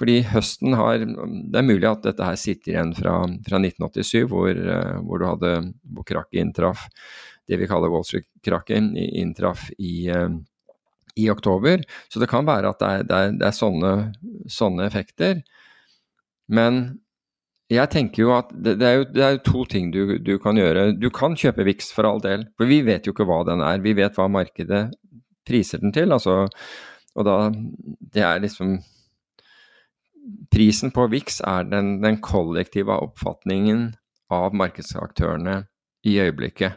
[0.00, 4.50] Fordi høsten har Det er mulig at dette her sitter igjen fra, fra 1987, hvor,
[4.50, 5.50] eh, hvor, du hadde
[5.92, 6.86] hvor krakket inntraff.
[7.48, 10.06] Det vi kaller Wall Street-krakken, inntraff i,
[11.16, 11.82] i, oktober.
[12.08, 13.92] Så det kan være at det er, det er, det er sånne,
[14.46, 15.42] sånne effekter.
[16.46, 17.00] Men
[17.70, 20.58] jeg tenker jo at det, det, er, jo, det er, to ting du, du, kan
[20.58, 20.88] gjøre.
[20.98, 23.82] Du kan kjøpe VIX for all del, for vi vet jo ikke hva den er.
[23.84, 24.88] Vi vet hva markedet
[25.46, 26.10] priser den til.
[26.16, 26.48] Altså,
[27.14, 28.80] og da Det er liksom
[30.50, 33.88] Prisen på VIX er den, den kollektive oppfatningen
[34.30, 35.62] av markedsaktørene
[36.06, 36.76] i øyeblikket.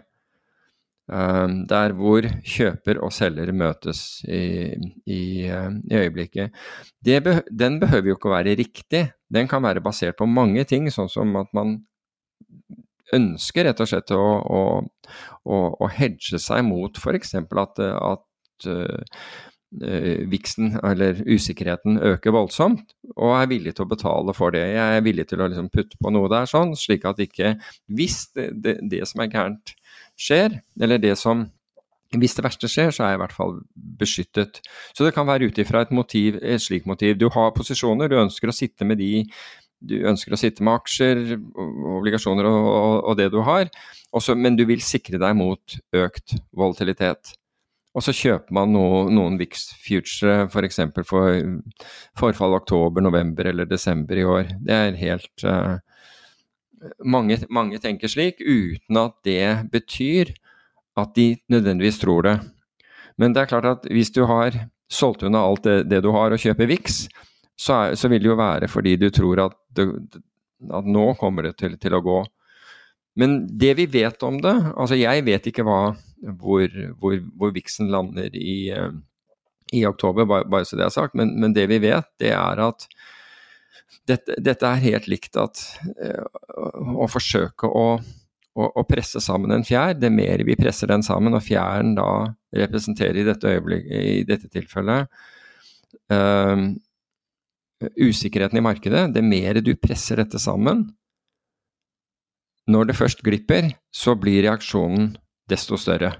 [1.11, 4.71] Um, der hvor kjøper og selger møtes i,
[5.03, 6.55] i, uh, i øyeblikket.
[7.03, 10.87] Be den behøver jo ikke å være riktig, den kan være basert på mange ting,
[10.87, 11.81] sånn som at man
[13.13, 14.61] ønsker rett og slett å, å,
[15.43, 17.35] å, å hedge seg mot f.eks.
[17.35, 19.19] at, at uh,
[20.31, 24.63] viksen, eller usikkerheten, øker voldsomt, og er villig til å betale for det.
[24.71, 27.57] Jeg er villig til å liksom putte på noe der, sånn, slik at ikke
[27.91, 29.75] Hvis det, det, det som er gærent
[30.19, 31.47] skjer, eller det som
[32.13, 33.55] hvis det verste skjer, så er jeg i hvert fall
[33.99, 34.59] beskyttet.
[34.93, 37.15] Så det kan være ut ifra et motiv, et slikt motiv.
[37.17, 39.25] Du har posisjoner, du ønsker å sitte med de
[39.83, 41.33] du ønsker å sitte med aksjer,
[41.97, 43.67] obligasjoner og, og, og det du har,
[44.15, 47.33] også, men du vil sikre deg mot økt volatilitet.
[47.93, 50.79] Og så kjøper man no, noen VIX future f.eks.
[50.95, 51.43] For, for
[52.17, 54.55] forfall oktober, november eller desember i år.
[54.65, 55.75] Det er helt uh,
[57.05, 60.33] mange, mange tenker slik, uten at det betyr
[60.99, 62.35] at de nødvendigvis tror det.
[63.17, 64.55] Men det er klart at hvis du har
[64.91, 67.05] solgt unna alt det, det du har og kjøper VIX,
[67.55, 69.99] så, er, så, vil det jo være fordi du tror at, du,
[70.73, 72.19] at nå kommer det til, til, å gå.
[73.21, 75.93] Men det vi vet om det Altså jeg vet ikke hva,
[76.41, 76.65] hvor,
[76.99, 78.73] hvor, hvor VIX-en lander i,
[79.73, 82.61] i oktober, bare, bare, så det er sagt, men, men, det vi vet, det er
[82.67, 82.87] at
[84.09, 85.61] dette, dette er helt likt at
[85.93, 87.87] å, å forsøke å
[88.53, 89.95] å, å, presse sammen en fjær.
[89.97, 92.09] Det mer vi presser den sammen, og fjæren da
[92.53, 93.53] representerer i dette,
[93.89, 95.09] i dette tilfellet
[96.13, 96.67] uh,
[97.99, 100.85] usikkerheten i markedet, det mer du presser dette sammen
[102.69, 105.09] Når det først glipper, så blir reaksjonen
[105.51, 106.13] desto større.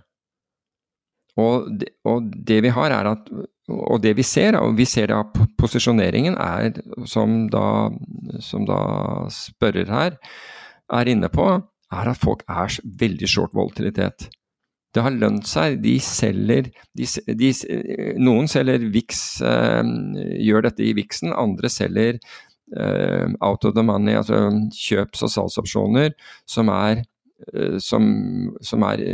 [1.40, 3.30] Og det, og det vi har, er at
[3.72, 5.22] og det vi ser, og vi ser da
[5.60, 6.76] posisjoneringen, er,
[7.08, 7.90] som da,
[8.44, 8.80] som da
[9.32, 10.18] spørrer her
[10.94, 11.48] er inne på,
[11.94, 14.28] er at folk er veldig short volatilitet.
[14.94, 15.80] Det har lønt seg.
[15.82, 17.08] De selger de,
[17.40, 17.52] de,
[18.22, 19.94] Noen selger VIX, øh,
[20.44, 22.20] gjør dette i VIX-en, andre selger
[22.78, 26.14] øh, out of the money, altså kjøps- og salgsopsjoner,
[26.46, 27.02] som er,
[27.54, 28.04] øh, som,
[28.62, 29.08] som er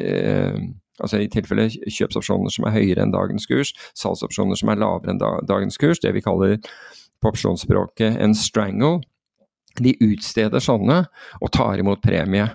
[0.99, 5.21] altså i tilfelle kjøpsopsjoner som er høyere enn dagens kurs, salgsopsjoner som er lavere enn
[5.49, 6.57] dagens kurs, det vi kaller
[7.19, 8.99] på opsjonsspråket en strangle.
[9.79, 11.03] De utsteder sånne
[11.39, 12.47] og tar imot premie.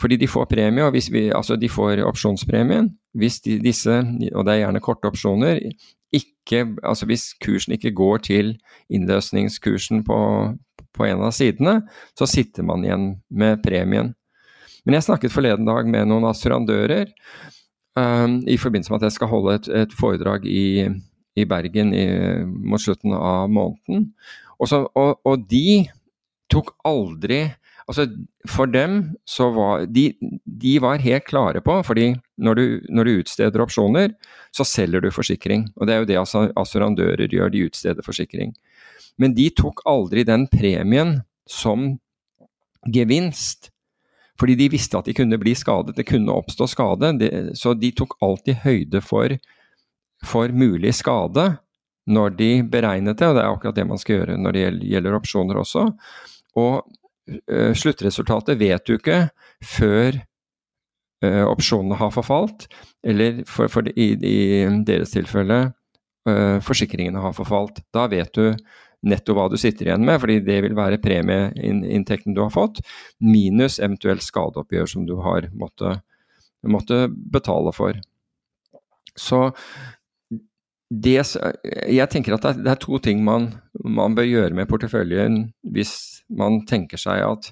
[0.00, 4.00] Fordi de får premie, og hvis vi, altså de får opsjonspremien hvis de, disse,
[4.34, 5.60] og det er gjerne korte opsjoner,
[6.14, 8.52] ikke, altså hvis kursen ikke går til
[8.90, 10.18] innløsningskursen på,
[10.94, 11.76] på en av sidene,
[12.18, 14.12] så sitter man igjen med premien.
[14.84, 17.08] Men jeg snakket forleden dag med noen assurandører
[17.96, 20.86] um, i forbindelse med at jeg skal holde et, et foredrag i,
[21.36, 22.06] i Bergen i,
[22.44, 24.10] mot slutten av måneden.
[24.58, 25.84] Og, så, og, og de
[26.52, 27.46] tok aldri
[27.84, 28.06] Altså,
[28.48, 30.06] for dem så var de,
[30.44, 34.14] de var helt klare på, fordi når du, når du, utsteder opsjoner,
[34.56, 35.66] så selger du forsikring.
[35.76, 36.16] Og det er jo det
[36.56, 38.54] assurandører gjør, de utsteder forsikring.
[39.20, 41.98] Men de tok aldri den premien som
[42.88, 43.68] gevinst.
[44.40, 47.12] Fordi de visste at de kunne bli skadet, det kunne oppstå skade.
[47.20, 49.36] De, så de tok alltid høyde for,
[50.26, 51.52] for, mulig skade
[52.10, 55.16] når de beregnet det, og det er akkurat det man skal gjøre når det gjelder,
[55.16, 55.86] opsjoner også.
[56.60, 56.82] Og
[57.30, 59.20] ø, sluttresultatet vet du ikke
[59.64, 60.18] før
[61.24, 62.66] uh, opsjonene har forfalt,
[63.06, 64.36] eller for, for i, i,
[64.84, 65.60] deres tilfelle
[66.28, 67.80] ø, forsikringene har forfalt.
[67.94, 68.50] Da vet du
[69.04, 72.80] netto hva du sitter igjen med, fordi det vil være premieinntekten du har fått,
[73.20, 76.04] minus eventuelt skadeoppgjør som du har måttet,
[76.64, 77.98] måtte betale for.
[79.14, 79.46] Så
[80.94, 81.16] det,
[81.88, 85.94] jeg tenker at det er, to ting man, man, bør gjøre med porteføljen hvis
[86.34, 87.50] man tenker seg at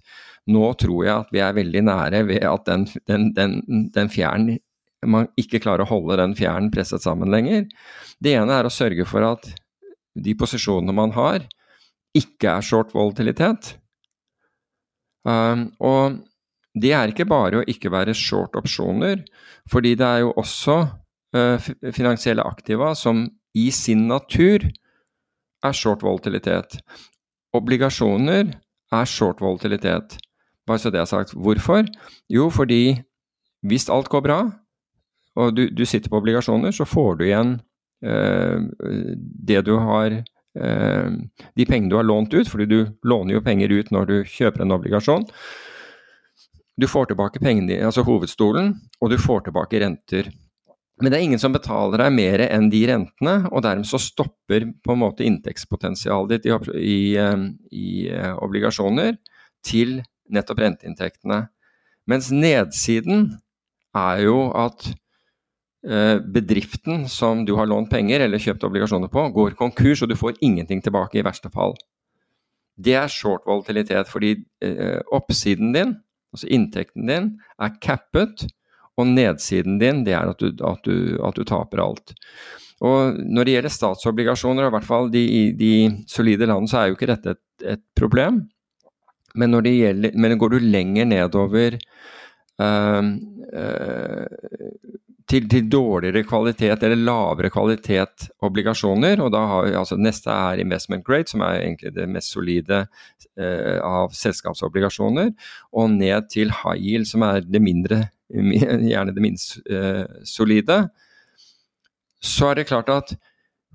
[0.52, 3.56] nå tror jeg at vi er veldig nære ved at den, den, den,
[3.94, 4.56] den fjæren
[5.02, 7.64] man ikke klarer å holde den fjæren presset sammen lenger.
[8.22, 9.48] Det ene er å sørge for at
[10.14, 11.46] de posisjonene man har,
[12.16, 13.76] ikke er short volatilitet.
[15.24, 16.18] Um, og
[16.74, 19.22] det er ikke bare å ikke være short opsjoner,
[19.70, 20.76] fordi det er jo også
[21.36, 24.64] uh, finansielle aktiva som i sin natur
[25.62, 26.78] er short volatilitet.
[27.54, 28.54] Obligasjoner
[28.92, 30.16] er short volatilitet.
[30.66, 31.34] Bare så det er sagt.
[31.34, 31.86] Hvorfor?
[32.30, 33.02] Jo, fordi
[33.62, 34.40] hvis alt går bra,
[35.36, 37.60] og du, du sitter på obligasjoner, så får du igjen
[38.02, 41.10] det du har eh,
[41.54, 44.64] De pengene du har lånt ut, fordi du låner jo penger ut når du kjøper
[44.64, 45.26] en obligasjon.
[46.80, 50.30] Du får tilbake pengene, altså hovedstolen, og du får tilbake renter.
[51.02, 54.66] Men det er ingen som betaler deg mer enn de rentene, og dermed så stopper
[54.84, 57.88] på en måte inntektspotensialet ditt i, i, eh, i
[58.42, 59.16] obligasjoner
[59.66, 60.00] til
[60.32, 61.44] nettopp renteinntektene.
[62.10, 63.28] Mens nedsiden
[63.94, 65.01] er jo at Eh,
[65.82, 70.36] bedriften som du har lånt penger eller kjøpt obligasjoner på, går konkurs, og du får
[70.38, 71.74] ingenting tilbake i verste fall.
[72.78, 75.94] Det er short volatilitet, fordi eh, oppsiden din,
[76.32, 77.28] altså inntekten din,
[77.60, 78.46] er cappet,
[79.00, 82.14] og nedsiden din det er at du, at du, at du taper alt.
[82.82, 85.24] Og Når det gjelder statsobligasjoner, og i hvert fall de,
[85.58, 85.72] de
[86.10, 87.44] solide landene, så er jo ikke dette et,
[87.76, 88.42] et problem.
[89.38, 91.78] Men, når det gjelder, men går du lenger nedover
[92.60, 93.04] øh,
[93.54, 94.26] øh,
[95.28, 99.20] til, til, dårligere kvalitet eller lavere kvalitet obligasjoner.
[99.20, 102.86] og da har vi, altså Neste er investment grade, som er egentlig det mest solide
[103.38, 105.32] eh, av selskapsobligasjoner.
[105.72, 108.04] Og ned til high yield, som er det mindre,
[108.92, 110.86] gjerne det minst eh, solide.
[112.22, 113.16] Så er det klart at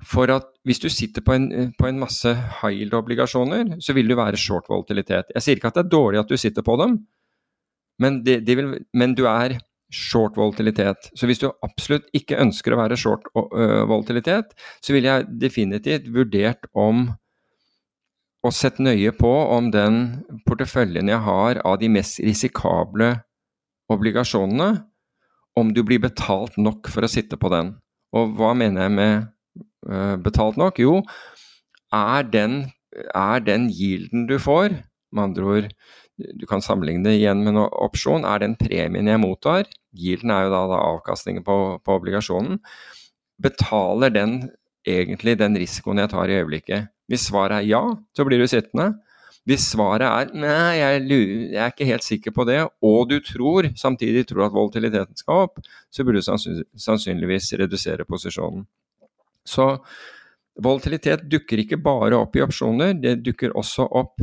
[0.05, 2.29] for at hvis du sitter på en, på en masse
[2.61, 5.31] high yield-obligasjoner, så vil du være short volatilitet.
[5.33, 6.99] Jeg sier ikke at det er dårlig at du sitter på dem,
[7.97, 9.57] men, det, det vil, men du er
[9.93, 11.09] short volatilitet.
[11.15, 14.51] Så hvis du absolutt ikke ønsker å være short volatilitet,
[14.83, 17.07] så ville jeg definitivt vurdert om
[18.45, 19.95] og sett nøye på om den
[20.47, 23.09] porteføljen jeg har av de mest risikable
[23.91, 24.85] obligasjonene,
[25.57, 27.73] om du blir betalt nok for å sitte på den.
[28.15, 30.79] Og hva mener jeg med betalt nok?
[30.79, 31.01] Jo,
[31.95, 32.59] er den,
[33.15, 34.77] er den yielden du får,
[35.11, 35.71] med andre ord
[36.17, 38.25] du kan sammenligne det igjen med en opsjon.
[38.25, 42.59] Er den premien jeg mottar, gilden er jo da, da avkastningen på, på, obligasjonen,
[43.41, 44.39] betaler den
[44.87, 46.89] egentlig den risikoen jeg tar i øyeblikket?
[47.07, 47.83] Hvis svaret er ja,
[48.17, 48.95] så blir du sittende.
[49.47, 53.69] Hvis svaret er nei, jeg, jeg, er ikke helt sikker på det, og du tror,
[53.79, 55.61] samtidig tror at volatiliteten skal opp,
[55.93, 58.65] så burde du sannsynligvis redusere posisjonen.
[59.47, 59.69] Så
[60.59, 64.19] volatilitet dukker ikke bare opp i opsjoner, det dukker også opp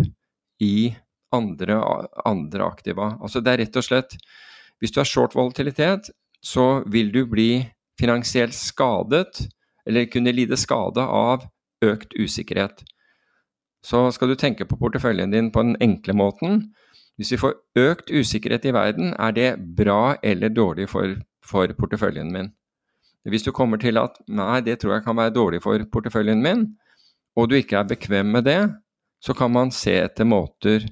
[0.60, 0.90] i
[1.34, 1.78] andre,
[2.24, 3.14] andre aktiva.
[3.20, 4.16] Altså det er rett og slett
[4.82, 6.10] Hvis du har short volatilitet,
[6.42, 7.64] så vil du bli
[7.98, 9.46] finansielt skadet,
[9.86, 11.46] eller kunne lide skade av
[11.84, 12.82] økt usikkerhet.
[13.84, 16.74] Så skal du tenke på porteføljen din på den enkle måten.
[17.16, 21.14] Hvis vi får økt usikkerhet i verden, er det bra eller dårlig for
[21.44, 22.52] for porteføljen min.
[23.28, 26.66] Hvis du kommer til at nei, det tror jeg kan være dårlig for porteføljen min,
[27.36, 28.60] og du ikke er bekvem med det,
[29.24, 30.84] så kan man se etter måter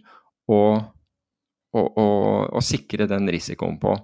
[0.53, 0.65] å,
[1.73, 2.19] og, og,
[2.53, 3.95] og sikre den risikoen på.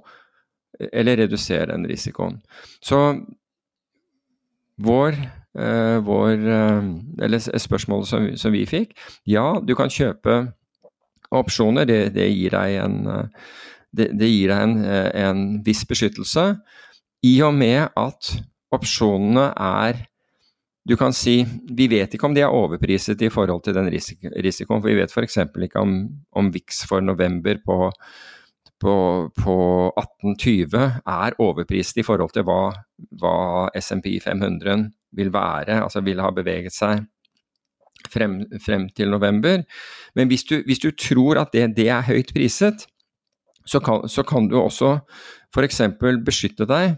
[0.93, 2.39] Eller redusere den risikoen.
[2.85, 3.01] Så
[4.79, 5.17] vår,
[5.59, 6.91] eh, vår eh,
[7.25, 8.93] Eller spørsmålet som, som, vi fikk
[9.27, 10.53] Ja, du kan kjøpe
[11.35, 11.89] opsjoner.
[11.89, 13.01] Det, det gir deg en,
[13.91, 14.77] det, det gir deg en,
[15.25, 16.47] en viss beskyttelse.
[17.27, 18.31] I og med at
[18.73, 20.05] opsjonene er
[20.89, 21.43] du kan si
[21.77, 24.81] vi vet ikke om de er overpriset i forhold til den risikoen.
[24.81, 25.37] For vi vet f.eks.
[25.45, 25.99] ikke om,
[26.33, 27.77] om VIX for november på,
[28.81, 28.95] på,
[29.37, 29.57] på
[29.93, 32.63] 1820 er overpriset i forhold til hva,
[33.21, 33.37] hva
[33.77, 37.05] SMP 500 vil være, altså vil ha beveget seg
[38.13, 39.65] frem, frem til november.
[40.17, 42.87] Men hvis du, hvis du tror at det, det, er høyt priset,
[43.69, 44.97] så kan, så kan du også
[45.53, 45.83] f.eks.
[46.25, 46.97] beskytte deg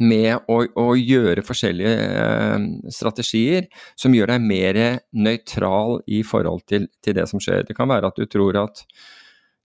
[0.00, 3.68] med å, å gjøre forskjellige eh, strategier
[3.98, 4.78] som gjør deg mer
[5.12, 7.66] nøytral i forhold til, til, det som skjer.
[7.68, 8.84] Det kan være at du tror at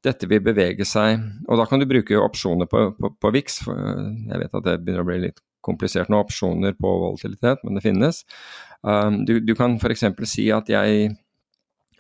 [0.06, 3.62] dette vil bevege seg, og da kan du bruke opsjoner på, på, på VIX.
[3.68, 7.84] jeg vet at det begynner å bli litt komplisert nå, opsjoner på volatilitet, men det
[7.84, 8.22] finnes.
[8.86, 10.06] Um, du, du kan f.eks.
[10.30, 11.10] si at jeg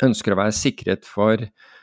[0.06, 1.77] ønsker å være sikret for Eh,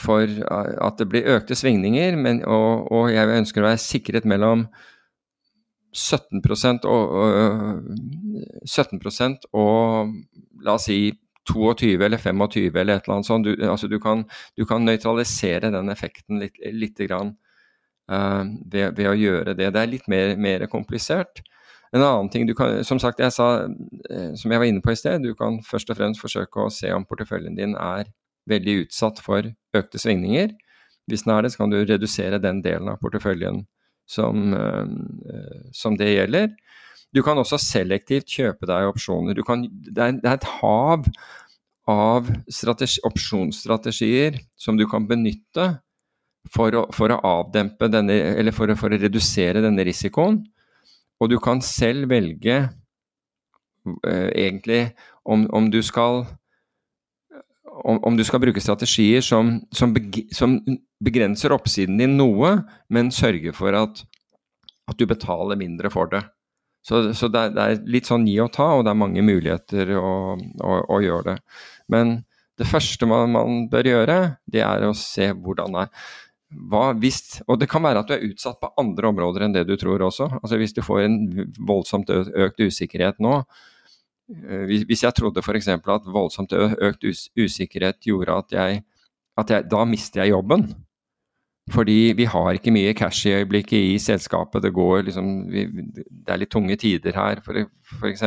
[0.00, 4.66] for at det blir økte svingninger, men, og, og, jeg ønsker å være sikret mellom
[5.90, 6.38] 17
[6.86, 7.82] og, og,
[8.66, 10.12] 17% og
[10.62, 11.00] la oss si
[11.50, 13.46] 22 eller 25 eller et eller annet sånt.
[13.46, 14.24] Du, altså du, kan,
[14.56, 17.34] du kan nøytralisere den effekten litt, litt grann,
[18.12, 19.72] uh, ved, ved, å gjøre det.
[19.74, 21.42] Det er litt mer, mer, komplisert.
[21.90, 23.66] En annen ting du kan, Som sagt, jeg sa,
[24.10, 26.70] eh, som jeg var inne på i sted, du kan først og fremst forsøke å
[26.70, 28.06] se om porteføljen din er
[28.48, 30.54] veldig utsatt for økte svingninger.
[31.10, 33.64] Hvis den er det, så kan du redusere den delen av porteføljen
[34.10, 34.86] som, eh,
[35.72, 36.50] som det gjelder.
[37.14, 39.38] Du kan også selektivt kjøpe deg opsjoner.
[39.46, 41.08] Kan, det, er, det, er, et hav
[41.90, 42.30] av
[43.08, 45.72] opsjonsstrategier som du kan benytte
[46.54, 50.38] for å, for å avdempe denne, eller for å, for å, redusere denne risikoen.
[51.20, 52.60] Og du kan selv velge
[53.90, 54.94] uh, egentlig
[55.26, 56.24] om, om, du skal
[57.84, 59.94] om, om, du skal bruke strategier som, som,
[60.34, 60.58] som,
[61.00, 62.58] begrenser oppsiden din noe,
[62.92, 64.02] men sørger for at,
[64.90, 66.22] at du betaler mindre for det.
[66.86, 69.24] Så, så det, er, det, er, litt sånn gi og ta, og det er mange
[69.24, 71.36] muligheter å, å, å gjøre det.
[71.92, 72.20] Men
[72.60, 74.18] det første man, man, bør gjøre,
[74.50, 76.10] det er å se hvordan det er.
[76.70, 79.68] Hva, hvis, og det kan være at du er utsatt på andre områder enn det
[79.68, 80.26] du tror også.
[80.40, 81.18] Altså Hvis du får en
[81.68, 83.36] voldsomt økt usikkerhet nå,
[84.30, 85.68] hvis jeg trodde f.eks.
[85.68, 87.04] at voldsomt økt
[87.38, 88.82] usikkerhet gjorde at jeg,
[89.38, 90.68] at jeg Da mister jeg jobben.
[91.70, 94.62] Fordi vi har ikke mye cash i øyeblikket i selskapet.
[94.62, 97.42] Det går liksom Det er litt tunge tider her,
[98.00, 98.22] f.eks.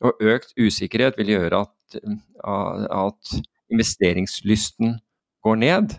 [0.00, 2.00] Og økt usikkerhet vil gjøre at,
[2.44, 3.40] at
[3.70, 4.98] investeringslysten
[5.44, 5.96] går ned.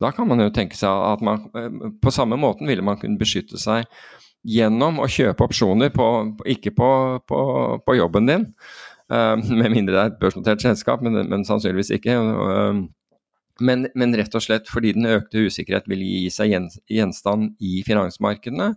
[0.00, 3.20] Da kan man jo tenke seg at man eh, på samme måten ville man kunne
[3.20, 3.86] beskytte seg
[4.44, 6.08] gjennom å kjøpe opsjoner, på,
[6.54, 6.90] ikke på,
[7.28, 7.38] på,
[7.84, 8.44] på, jobben din,
[9.12, 12.18] uh, med mindre det er et børsnotert selskap, men, men sannsynligvis ikke.
[12.18, 12.84] Uh,
[13.64, 16.52] men, men, rett og slett fordi den økte usikkerhet vil gi seg
[16.90, 18.72] gjenstand i finansmarkedene,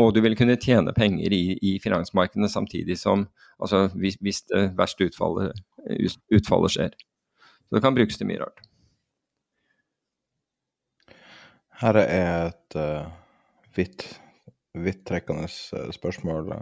[0.00, 3.28] og du vil kunne tjene penger i, i finansmarkedene samtidig som
[3.62, 5.60] altså hvis, hvis det verste utfallet,
[6.34, 6.96] utfallet, skjer.
[7.68, 8.64] Så det kan brukes til mye rart.
[11.82, 13.06] Her er et uh,
[13.74, 14.06] hvitt
[14.74, 16.52] vidtrekkende eh, spørsmål.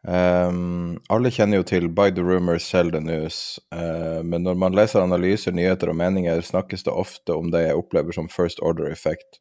[0.00, 4.72] Um, alle kjenner jo til 'by the rumors, sell the news', uh, men når man
[4.72, 8.88] leser analyser, nyheter og meninger, snakkes det ofte om det jeg opplever som first order
[8.90, 9.40] effect.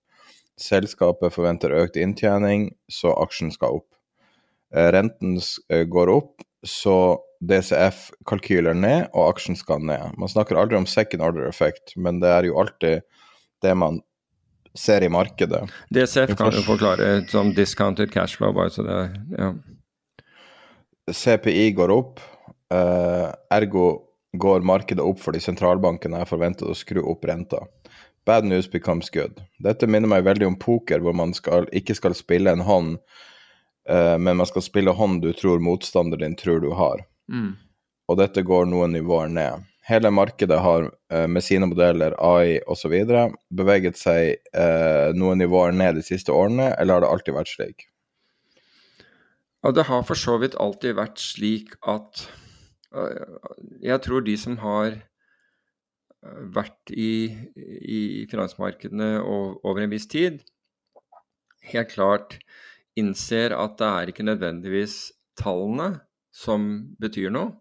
[0.60, 3.88] Selskapet forventer økt inntjening, så aksjen skal opp.
[4.76, 5.40] Uh, renten
[5.72, 10.12] uh, går opp, så DCF-kalkyler ned, og aksjen skal ned.
[10.20, 13.08] Man snakker aldri om second order effect, men det er jo alltid
[13.64, 14.02] det man
[14.78, 15.64] ser i markedet.
[15.90, 19.00] DCF kan du forklare som discounted cashflow, bare så det
[19.38, 19.54] ja.
[21.10, 22.20] CPI går opp,
[22.74, 23.88] uh, ergo
[24.38, 27.64] går markedet opp fordi sentralbankene er forventet å skru opp renta.
[28.30, 29.40] Bad news becomes good.
[29.58, 33.00] Dette minner meg veldig om poker, hvor man skal, ikke skal spille en hånd,
[33.90, 37.02] uh, men man skal spille hånd du tror motstanderen din tror du har.
[37.32, 37.56] Mm.
[38.10, 42.94] Og dette går noen nivåer ned hele markedet har eh, med sine modeller, AI osv.
[43.50, 47.88] beveget seg eh, noen nivåer ned de siste årene, eller har det alltid vært slik?
[49.64, 52.22] Ja, Det har for så vidt alltid vært slik at
[52.96, 53.10] uh,
[53.84, 55.02] Jeg tror de som har
[56.56, 58.00] vært i, i
[58.32, 60.42] finansmarkedene over en viss tid,
[61.72, 62.36] helt klart
[63.00, 64.98] innser at det er ikke nødvendigvis
[65.40, 66.02] tallene
[66.36, 66.66] som
[67.00, 67.54] betyr noe,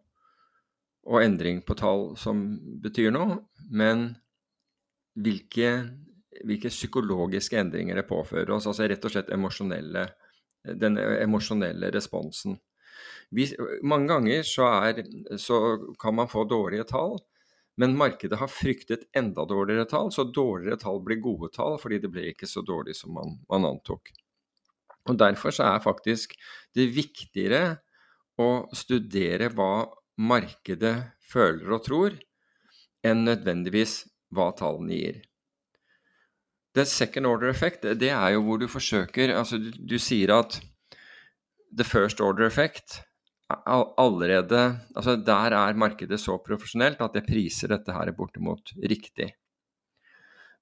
[1.09, 2.43] og endring på tall som
[2.83, 3.39] betyr noe,
[3.73, 4.11] men
[5.19, 5.71] hvilke,
[6.45, 8.69] hvilke psykologiske endringer det påfører oss.
[8.69, 10.05] Altså rett og slett emosjonelle,
[10.77, 12.59] den emosjonelle responsen.
[13.35, 13.47] Vi,
[13.85, 15.03] mange ganger så, er,
[15.41, 17.19] så kan man få dårlige tall,
[17.79, 22.11] men markedet har fryktet enda dårligere tall, så dårligere tall blir gode tall fordi det
[22.13, 24.11] ble ikke så dårlig som man, man antok.
[25.09, 26.35] Og Derfor så er faktisk
[26.77, 27.79] det viktigere
[28.39, 29.87] å studere hva
[30.19, 30.95] markedet
[31.31, 32.15] føler og tror,
[33.07, 34.03] enn nødvendigvis
[34.35, 35.21] hva tallene gir.
[36.77, 40.61] The second order effect, det er jo hvor du forsøker Altså, du, du sier at
[41.75, 43.01] the first order effect
[43.49, 44.61] allerede
[44.95, 49.33] Altså, der er markedet så profesjonelt at det priser dette her bortimot riktig.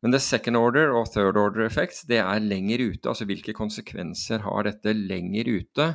[0.02, 3.08] Men the second order og third order effects, det er lenger ute.
[3.08, 5.86] Altså hvilke konsekvenser har dette lenger ute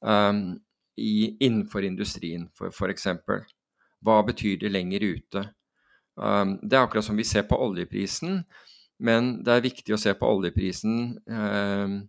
[0.00, 0.54] um,
[0.98, 3.06] i, innenfor industrien, f.eks.
[4.00, 5.44] Hva betyr det lenger ute?
[6.20, 8.42] Um, det er akkurat som vi ser på oljeprisen,
[9.00, 12.00] men det er viktig å se på oljeprisen um,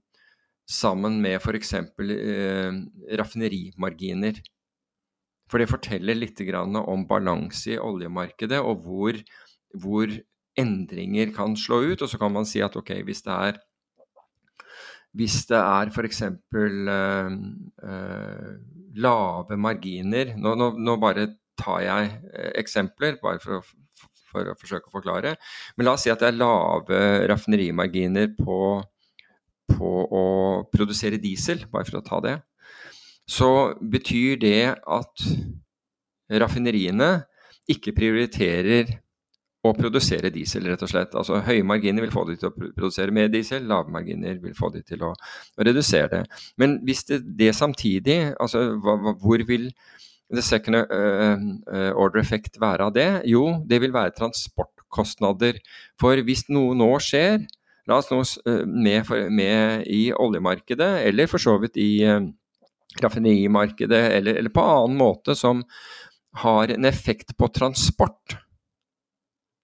[0.68, 1.76] sammen med f.eks.
[2.00, 2.82] Uh,
[3.22, 4.42] raffinerimarginer.
[5.52, 9.18] For det forteller litt om balanse i oljemarkedet, og hvor,
[9.76, 10.20] hvor,
[10.60, 12.02] endringer kan slå ut.
[12.04, 13.60] Og så kan man si at ok, hvis det er
[15.18, 16.22] hvis det er f.eks.
[16.56, 17.32] Uh,
[17.84, 18.52] uh,
[19.02, 21.28] lave marginer nå, nå, nå, bare
[21.60, 23.62] tar jeg uh, eksempler, bare for å,
[24.32, 25.36] for å, forsøke å forklare.
[25.76, 27.02] Men la oss si at det er lave
[27.32, 28.62] raffinerimarginer på,
[29.72, 30.26] på å
[30.72, 32.38] produsere diesel, bare for å ta det.
[33.32, 33.50] Så
[33.80, 35.28] betyr det at
[36.42, 37.14] raffineriene
[37.72, 38.90] ikke prioriterer
[39.62, 41.16] å produsere diesel, rett og slett.
[41.18, 44.72] Altså Høye marginer vil få de til å produsere mer diesel, lave marginer vil få
[44.74, 46.22] de til å, å redusere det.
[46.62, 49.70] Men hvis det, det samtidig, altså hva, hvor vil
[50.34, 51.38] the second uh,
[51.70, 53.10] uh, order effect være av det?
[53.30, 55.62] Jo, det vil være transportkostnader.
[56.02, 57.44] For hvis noe nå skjer,
[57.90, 62.24] la oss nå uh, med, med, i oljemarkedet, eller for så vidt i uh,
[63.04, 65.62] raffinerimarkedet, eller, eller på annen måte som
[66.42, 68.40] har en effekt på transport,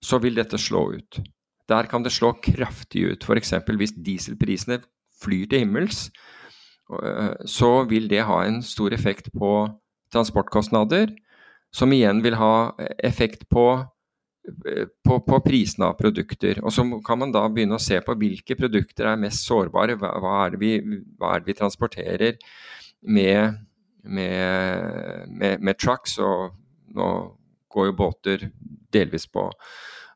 [0.03, 1.19] så vil dette slå ut.
[1.67, 3.23] Der kan det slå kraftig ut.
[3.23, 3.53] F.eks.
[3.77, 4.79] hvis dieselprisene
[5.21, 6.07] flyr til himmels,
[7.03, 9.67] øh, så vil det ha en stor effekt på
[10.13, 11.11] transportkostnader,
[11.73, 12.71] som igjen vil ha
[13.03, 13.83] effekt på,
[14.65, 16.61] øh, på, på prisene av produkter.
[16.63, 19.97] Og så kan man da begynne å se på hvilke produkter er mest sårbare.
[19.99, 20.13] Hva,
[20.45, 22.39] er, det vi, er det vi transporterer
[23.01, 23.59] med,
[24.03, 26.15] med, med, med trucks?
[26.23, 26.55] Og
[26.95, 27.09] nå
[27.77, 28.49] går jo båter
[28.93, 29.47] delvis på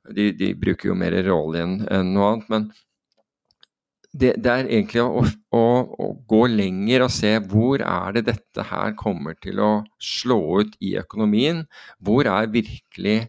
[0.09, 2.47] de, de, bruker jo mer råolje enn noe annet.
[2.51, 2.69] Men
[4.11, 5.23] det, det er egentlig å,
[5.55, 9.71] å, å, gå lenger og se hvor er det dette her kommer til å
[10.03, 11.63] slå ut i økonomien.
[12.03, 13.19] Hvor er virkelig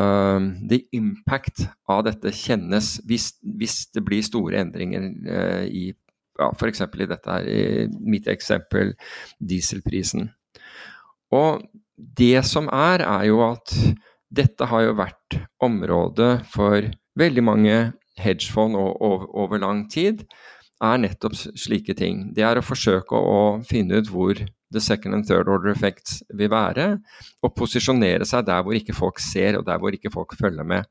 [0.00, 0.40] uh,
[0.70, 5.92] the impact av dette kjennes hvis, hvis det blir store endringer uh, i
[6.34, 6.82] ja, f.eks.
[6.82, 8.96] i dette her, i mitt eksempel
[9.38, 10.32] dieselprisen.
[11.34, 11.62] Og
[12.18, 13.74] det som er, er jo at
[14.34, 17.76] dette har jo vært området for veldig mange
[18.20, 20.24] hedgefond over lang tid,
[20.82, 22.28] er nettopp slike ting.
[22.34, 24.40] Det er å forsøke å finne ut hvor
[24.74, 26.98] the second and third order effects vil være,
[27.42, 30.90] og posisjonere seg der hvor ikke folk ser, og der hvor ikke folk følger med.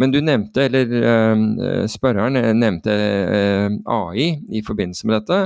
[0.00, 5.40] Men du nevnte, eller uh, spørreren nevnte uh, eh, AI i forbindelse med dette.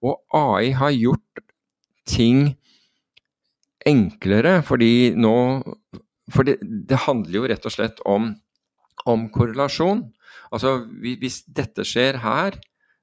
[0.00, 1.42] Og AI har gjort
[2.08, 2.54] ting
[3.88, 5.34] enklere, fordi nå
[6.32, 8.30] for det, det, handler jo rett og slett om,
[9.10, 10.04] om korrelasjon.
[10.54, 12.56] Altså hvis dette skjer her,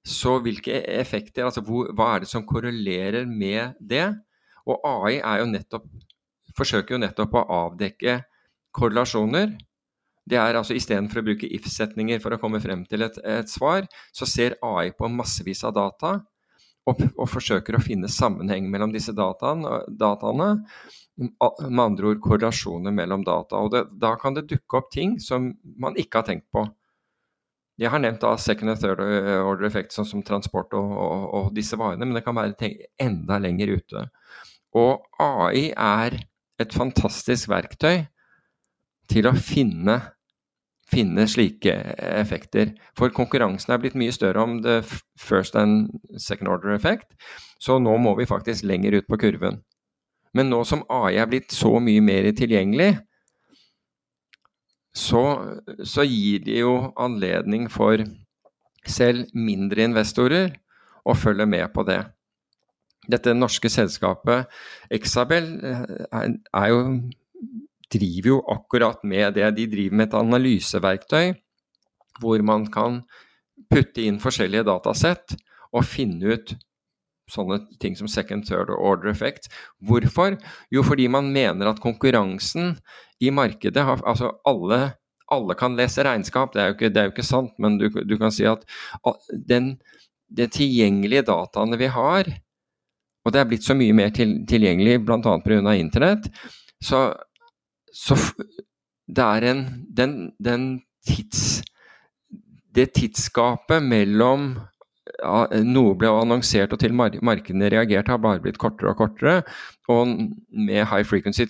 [0.08, 4.08] så hvilke effekter altså hvor, Hva er det som korrelerer med det?
[4.70, 5.88] Og AI er jo nettopp,
[6.58, 8.22] forsøker jo nettopp å avdekke
[8.76, 9.58] korrelasjoner.
[10.30, 13.88] Det er altså Istedenfor å bruke if-setninger for å komme frem til et, et, svar,
[14.14, 16.20] så ser AI på massevis av data
[16.90, 20.50] og, og forsøker å finne sammenheng mellom disse dataene, dataene
[21.20, 23.60] med andre ord korrelasjoner mellom data.
[23.60, 26.66] og det, Da kan det dukke opp ting som man ikke har tenkt på.
[27.80, 31.52] Jeg har nevnt da second and third order effect, sånn som transport og, og, og
[31.56, 34.04] disse varene, men det kan være enda lenger ute.
[34.76, 36.18] Og AI er
[36.60, 38.04] et fantastisk verktøy
[39.10, 39.96] til å finne,
[40.90, 42.74] finne slike effekter.
[42.98, 44.80] For konkurransen er blitt mye større om the
[45.20, 47.14] first and second order effect,
[47.60, 49.62] så nå må vi faktisk lenger ut på kurven.
[50.34, 52.94] Men nå som AI er blitt så mye mer tilgjengelig,
[54.96, 55.24] så,
[55.86, 58.02] så gir det jo anledning for
[58.90, 60.56] selv mindre investorer
[61.06, 62.02] å følge med på det.
[63.10, 64.50] Dette norske selskapet
[64.94, 66.82] Exabel er, er jo,
[67.92, 69.50] driver jo akkurat med det.
[69.58, 71.34] De driver med et analyseverktøy
[72.20, 73.04] hvor man kan
[73.72, 75.36] putte inn forskjellige datasett
[75.76, 76.56] og finne ut
[77.30, 79.50] sånne ting som second, third order effect.
[79.86, 80.38] Hvorfor?
[80.74, 82.76] Jo, fordi man mener at konkurransen
[83.22, 84.96] i markedet har Altså alle,
[85.30, 88.18] alle kan lese regnskap, det er jo ikke, er jo ikke sant, men du, du,
[88.18, 88.66] kan si at
[89.32, 89.76] den,
[90.28, 92.32] de tilgjengelige dataene vi har,
[93.26, 95.20] og det er blitt så mye mer til, tilgjengelig bl.a.
[95.22, 95.76] pga.
[95.78, 96.32] internett,
[96.82, 97.12] så,
[97.96, 98.18] så
[99.10, 99.64] det er en
[99.98, 101.62] den, den tids
[102.76, 104.52] det tidsgapet mellom
[105.66, 109.42] noe ble annonsert og til markedene reagerte, har bare blitt kortere og kortere.
[109.90, 110.14] Og
[110.52, 111.48] med high frequency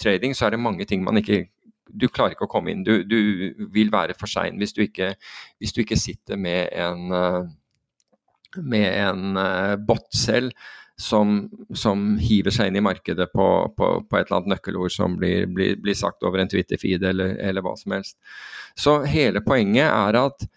[0.00, 1.46] trading så er det mange ting man ikke
[1.88, 2.82] Du klarer ikke å komme inn.
[2.84, 8.84] Du, du vil være for sein hvis, hvis, du ikke sitter med en, eh, med
[8.92, 10.52] en eh, bot selv
[10.98, 13.46] som, som, hiver seg inn i markedet på,
[13.78, 17.36] på, på, et eller annet nøkkelord som blir, blir, blir sagt over en Twitter-feed eller,
[17.38, 18.18] eller, hva som helst.
[18.78, 20.48] Så hele poenget er at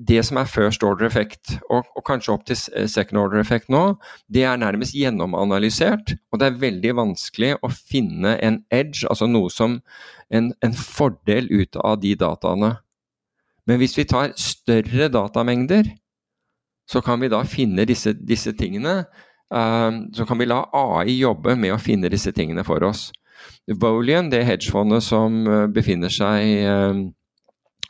[0.00, 3.68] det som er first order effect, og, og, kanskje opp til eh, second order effect
[3.68, 3.82] nå,
[4.32, 6.14] det er nærmest gjennomanalysert.
[6.32, 9.80] Og det er veldig vanskelig å finne en edge, altså noe som
[10.32, 12.78] en, en fordel ut av de dataene.
[13.68, 15.90] Men hvis vi tar større datamengder,
[16.90, 19.04] så kan vi da finne disse, disse tingene.
[19.50, 23.08] Uh, så kan vi la AI jobbe med å finne disse tingene for oss.
[23.80, 27.10] Volian, det hedgefondet som uh, befinner seg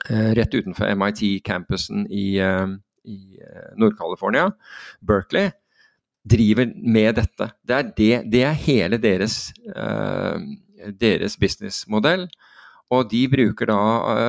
[0.08, 2.66] Eh, rett utenfor MIT-campusen i, eh,
[3.04, 4.52] i eh, Nord-California,
[5.00, 5.50] Berkeley,
[6.24, 7.50] driver med dette.
[7.62, 9.54] Det er, det, det er hele deres,
[11.00, 12.26] deres businessmodell.
[12.92, 13.78] Og de bruker da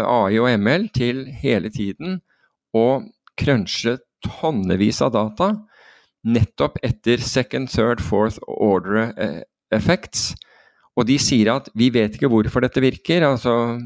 [0.08, 2.22] AI og ML til hele tiden
[2.72, 3.04] å
[3.36, 5.52] crunche tonnevis av data
[6.22, 9.10] nettopp etter second, third, fourth order
[9.74, 10.36] effects.
[10.94, 13.26] Og de sier at vi vet ikke hvorfor dette virker.
[13.26, 13.80] altså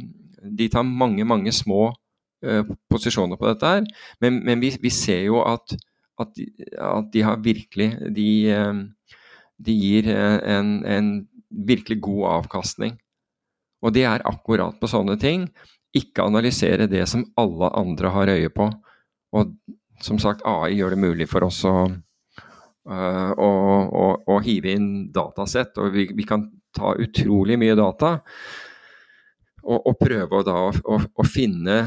[0.46, 3.86] de tar mange, mange små uh, posisjoner på dette her.
[4.24, 5.76] Men, men vi, vi, ser jo at,
[6.22, 9.16] at, de, at, de, har virkelig De, uh,
[9.66, 11.16] de gir eh, en, en,
[11.56, 12.98] virkelig god avkastning.
[13.86, 15.46] Og det er akkurat på sånne ting.
[15.96, 18.66] Ikke analysere det som alle andre har øye på.
[19.40, 19.54] Og
[20.04, 23.50] som sagt, AI gjør det mulig for oss å, uh, å,
[23.86, 25.78] å, å hive inn datasett.
[25.82, 28.18] Og vi, vi kan ta utrolig mye data
[29.64, 31.78] og, og prøve å, å, å, finne,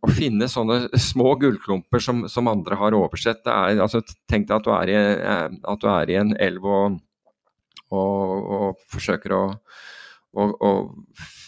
[0.00, 3.44] å, finne sånne små gullklumper som, som andre har oversett.
[3.46, 4.98] Er, altså, tenk deg at du er i,
[5.74, 7.00] at du er i en elv og,
[7.92, 9.44] og forsøker å,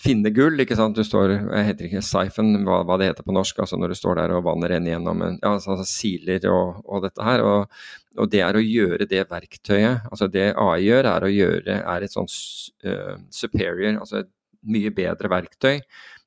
[0.05, 0.61] finne gull.
[0.61, 0.97] ikke sant?
[0.97, 3.99] Du står, jeg heter ikke siphon, hva, hva, det heter på norsk, altså når du
[3.99, 7.45] står der og vannet renner gjennom ja, altså, siler og, og, dette her.
[7.45, 7.83] Og,
[8.19, 12.07] og, det er å gjøre det verktøyet, altså det AI gjør, er å gjøre, er
[12.07, 14.33] et sånn uh, superior, altså et
[14.65, 15.83] mye bedre verktøy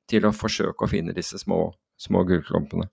[0.08, 1.68] til å forsøke å finne disse små,
[2.00, 2.88] små gullklumpene.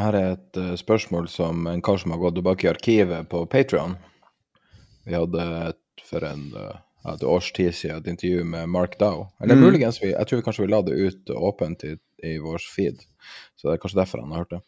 [0.00, 3.42] Her er et uh, spørsmål som en kar som har gått tilbake i arkivet på
[3.50, 3.98] Patrion.
[5.04, 9.26] Vi hadde et, for en, uh, et års tid siden et intervju med Mark Dow.
[9.42, 9.64] Eller mm.
[9.66, 11.94] muligens vi, jeg tror vi kanskje vi la det ut åpent i,
[12.26, 13.00] i vår feed.
[13.56, 14.60] Så det er kanskje derfor han har hørt det.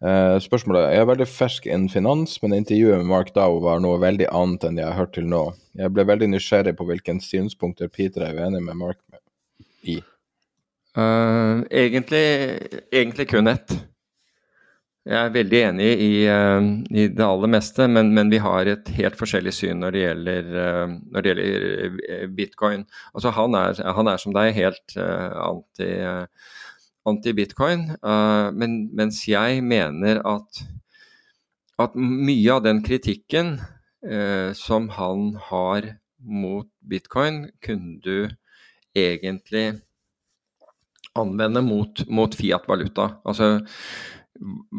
[0.00, 4.00] Uh, spørsmålet Jeg er veldig fersk innen finans, men intervjuet med Mark Dow var noe
[4.00, 5.42] veldig annet enn jeg har hørt til nå.
[5.76, 9.00] Jeg ble veldig nysgjerrig på hvilke synspunkter Peter er uenig med Mark
[9.84, 10.00] i.
[10.96, 12.26] Uh, egentlig,
[12.90, 13.76] egentlig, kun ett.
[15.10, 16.62] Jeg er veldig enig i, uh,
[16.94, 20.50] i det aller meste, men, men, vi har et helt forskjellig syn når det gjelder,
[21.10, 22.84] når det gjelder bitcoin.
[23.10, 25.90] Altså han er, han er, som deg helt anti
[27.08, 30.62] anti-bitcoin, anti men, mens jeg mener at,
[31.80, 33.56] at, mye av den kritikken
[34.54, 35.88] som han har
[36.20, 38.28] mot bitcoin, kunne du
[38.94, 39.80] egentlig
[41.18, 43.08] anvende mot, mot Fiat-valuta.
[43.24, 43.60] Altså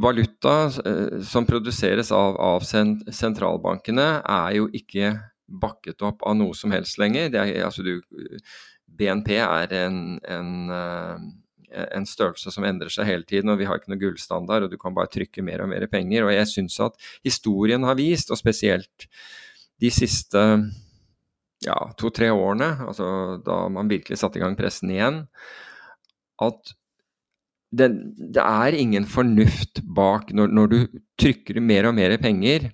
[0.04, 5.16] valuta uh, som produseres av, av sentralbankene, er jo ikke
[5.62, 7.34] bakket opp av noe som helst lenger.
[7.36, 7.98] Er, altså du,
[8.88, 11.32] BNP er en, en
[11.72, 14.78] en størrelse som endrer seg hele tiden, og vi har ikke noe gullstandard, og du
[14.80, 16.26] kan bare trykke mer og mer penger.
[16.26, 19.08] Og jeg syns at historien har vist, og spesielt
[19.82, 20.42] de siste
[21.66, 25.24] ja, to-tre årene, altså da man virkelig satte i gang pressen igjen,
[26.42, 26.76] at
[27.72, 27.88] det,
[28.36, 32.70] det er ingen fornuft bak når, når, du trykker mer og mer penger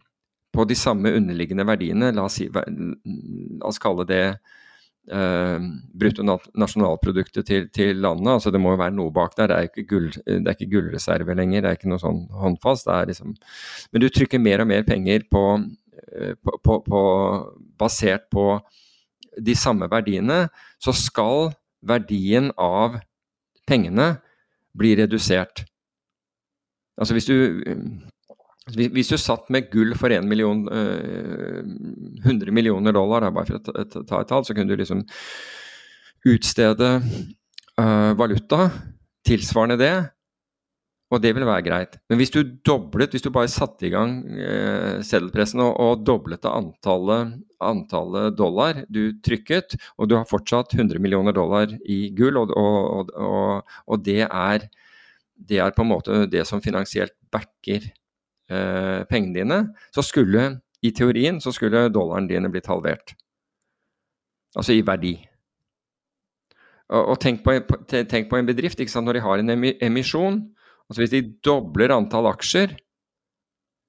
[0.56, 4.24] på de samme underliggende verdiene, la oss, si, la oss kalle det
[5.14, 5.68] eh,
[6.02, 8.32] bruttonasjonalproduktet til, til landet.
[8.34, 9.52] altså Det må jo være noe bak der.
[9.52, 12.90] Det er ikke, gull, det er ikke gullreserve lenger, det er ikke noe sånn håndfast.
[13.12, 13.36] liksom,
[13.92, 15.46] Men du trykker mer og mer penger på,
[16.10, 17.04] eh, på, på, på
[17.78, 18.50] basert på
[19.38, 20.48] de samme verdiene,
[20.82, 21.52] så skal
[21.86, 22.98] verdien av
[23.70, 24.16] pengene
[24.78, 25.66] bli redusert.
[26.98, 27.36] Altså hvis du
[28.68, 34.20] hvis du satt med gull for 1 million, 100 millioner dollar, bare for å ta
[34.20, 35.06] et tall, så kunne du liksom
[36.28, 36.90] utstede
[38.20, 38.68] valuta
[39.28, 39.94] tilsvarende det,
[41.08, 41.94] og det ville være greit.
[42.10, 46.44] Men hvis du doblet, hvis du bare satte i gang eh, seddelpressen og, og doblet
[46.50, 52.52] antallet, antallet, dollar du trykket, og du har fortsatt 100 millioner dollar i gull, og,
[52.52, 54.68] og, og det, er,
[55.38, 57.88] det, er, på en måte det som finansielt backer
[58.52, 59.62] eh, pengene dine,
[59.96, 63.16] så skulle i teorien så skulle dollaren dine blitt halvert.
[64.58, 65.16] Altså i verdi.
[66.88, 67.58] Og tenk, på,
[67.92, 70.38] tenk, på, en bedrift når de har en emisjon
[70.88, 72.76] Altså Hvis de dobler antall aksjer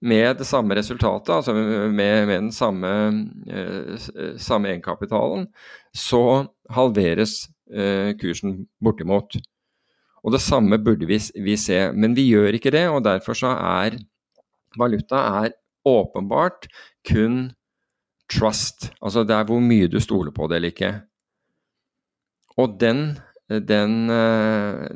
[0.03, 1.90] med det samme resultatet, altså med,
[2.26, 2.90] med den samme,
[3.51, 5.49] eh, samme egenkapitalen,
[5.94, 9.38] så halveres eh, kursen bortimot.
[10.22, 12.86] Og det samme burde vi, vi, se, men vi gjør ikke det.
[12.90, 13.99] og Derfor så er
[14.78, 15.55] valuta er
[15.86, 16.68] åpenbart
[17.09, 17.51] kun
[18.30, 18.90] trust.
[19.03, 20.92] Altså det er hvor mye du stoler på det eller ikke.
[22.59, 23.18] Og den
[23.49, 24.88] den, eh,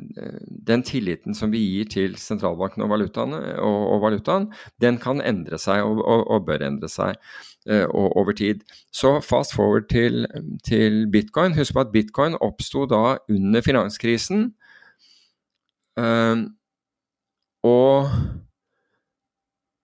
[0.47, 4.45] den, tilliten som vi gir til sentralbanken og valutaen, og, og valutaen
[4.81, 7.17] den kan endre seg og, og, og bør endre seg
[7.69, 8.61] uh, over tid.
[8.93, 10.27] Så fast forward til,
[10.65, 11.57] til, bitcoin.
[11.57, 14.51] Husk på at bitcoin oppsto da under finanskrisen.
[15.97, 16.45] Uh,
[17.65, 18.09] og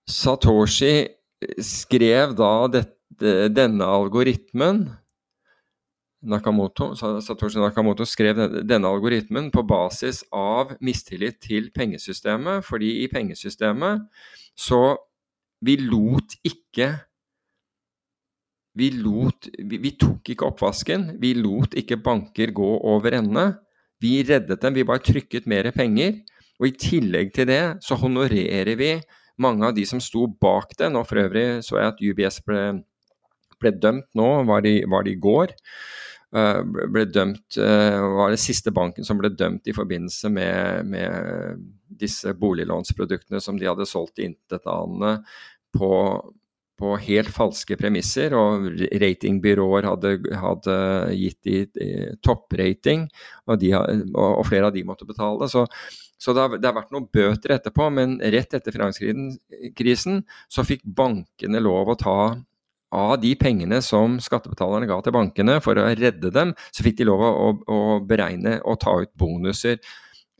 [0.09, 1.07] Satoshi
[1.63, 4.89] skrev da dette, denne algoritmen
[6.19, 14.09] Nakamoto, Satoshi Nakamoto skrev denne algoritmen på basis av mistillit til pengesystemet, fordi i pengesystemet
[14.55, 14.97] så
[15.59, 16.85] Vi lot ikke
[18.79, 23.43] vi, lot, vi, vi tok ikke oppvasken, vi lot ikke banker gå over ende.
[23.99, 26.21] Vi reddet dem, vi bare trykket mer penger.
[26.61, 28.93] Og i tillegg til det så honorerer vi
[29.39, 30.91] mange av de som sto bak det.
[30.93, 32.63] Nå for øvrig så jeg at UBS ble,
[33.59, 35.55] ble dømt nå, var det i går.
[36.29, 36.59] Eh,
[36.93, 42.35] ble dømt eh, var det siste banken som ble dømt i forbindelse med, med disse
[42.37, 45.15] boliglånsproduktene som de hadde solgt til intetanende
[45.73, 45.89] på,
[46.77, 48.35] på helt falske premisser.
[48.37, 48.67] Og
[49.01, 50.13] ratingbyråer hadde,
[50.43, 50.75] hadde
[51.17, 53.07] gitt de topprating,
[53.49, 53.65] og,
[54.13, 55.49] og, flere av de måtte betale.
[55.49, 55.65] Så,
[56.21, 60.85] så det, har, det har, vært noen bøter etterpå, men rett etter finanskrisen så fikk
[60.85, 62.19] bankene lov å ta
[62.95, 67.09] av de pengene som skattebetalerne ga til bankene for å redde dem, så fikk de
[67.09, 69.77] lov å, å beregne og ta ut bonuser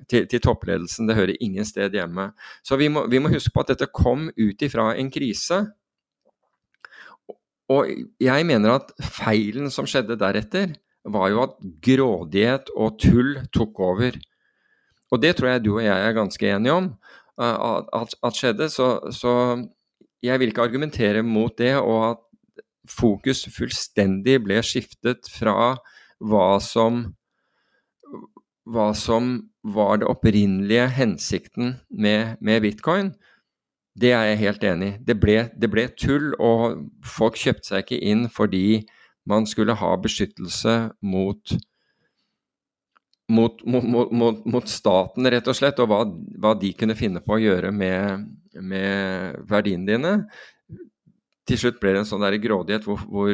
[0.10, 1.10] til, til, toppledelsen.
[1.10, 2.32] Det hører ingen sted hjemme.
[2.66, 5.62] Så vi må, vi må huske på at dette kom ut ifra en krise.
[7.70, 7.92] Og
[8.24, 10.74] jeg mener at feilen som skjedde deretter,
[11.10, 11.54] var jo at
[11.86, 14.18] grådighet og tull tok over.
[15.10, 16.90] Og det tror jeg du og jeg er ganske enige om
[17.40, 18.68] uh, at, at, skjedde.
[18.74, 19.34] Så, så
[20.26, 22.26] jeg vil ikke argumentere mot det, og at
[22.90, 25.78] fokus fullstendig ble skiftet fra
[26.20, 27.04] hva som,
[28.68, 33.14] hva som var det opprinnelige hensikten med, med, bitcoin,
[34.00, 34.98] det er jeg helt enig i.
[35.08, 35.16] Det,
[35.60, 38.84] det, ble tull, og folk kjøpte seg ikke inn fordi
[39.30, 40.76] man skulle ha beskyttelse
[41.06, 41.56] mot,
[43.30, 46.06] mot, mot, mot staten, rett og slett, og hva,
[46.40, 48.30] hva, de kunne finne på å gjøre med,
[48.64, 50.16] med verdiene dine
[51.50, 53.34] til slutt ble det en sånn der grådighet hvor, hvor,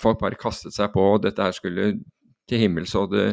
[0.00, 1.92] folk bare kastet seg på, og dette her skulle
[2.50, 2.94] til himmels.
[2.98, 3.26] Og, det,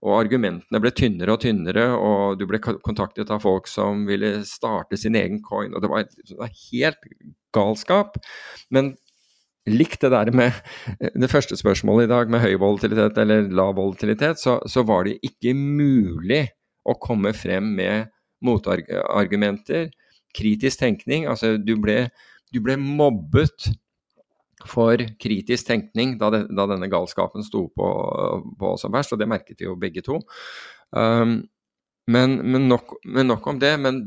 [0.00, 4.98] og, argumentene ble tynnere og tynnere, og du ble kontaktet av folk som ville starte
[5.00, 5.74] sin egen coin.
[5.74, 7.12] og Det var, det var helt
[7.54, 8.18] galskap.
[8.74, 8.94] Men
[9.68, 10.56] likt det der med
[10.98, 15.18] det første spørsmålet i dag, med høy volatilitet eller lav volatilitet, så, så var det
[15.26, 16.46] ikke mulig
[16.88, 18.08] å komme frem med
[18.44, 19.90] motargumenter,
[20.36, 21.26] kritisk tenkning.
[21.28, 22.06] Altså, du ble
[22.52, 23.70] du ble mobbet
[24.66, 27.90] for kritisk tenkning da, det, da denne galskapen sto på,
[28.58, 30.18] på, som verst, og det merket vi jo begge to.
[30.90, 31.40] Um,
[32.08, 33.74] men, men, nok, men, nok, om det.
[33.80, 34.02] Men,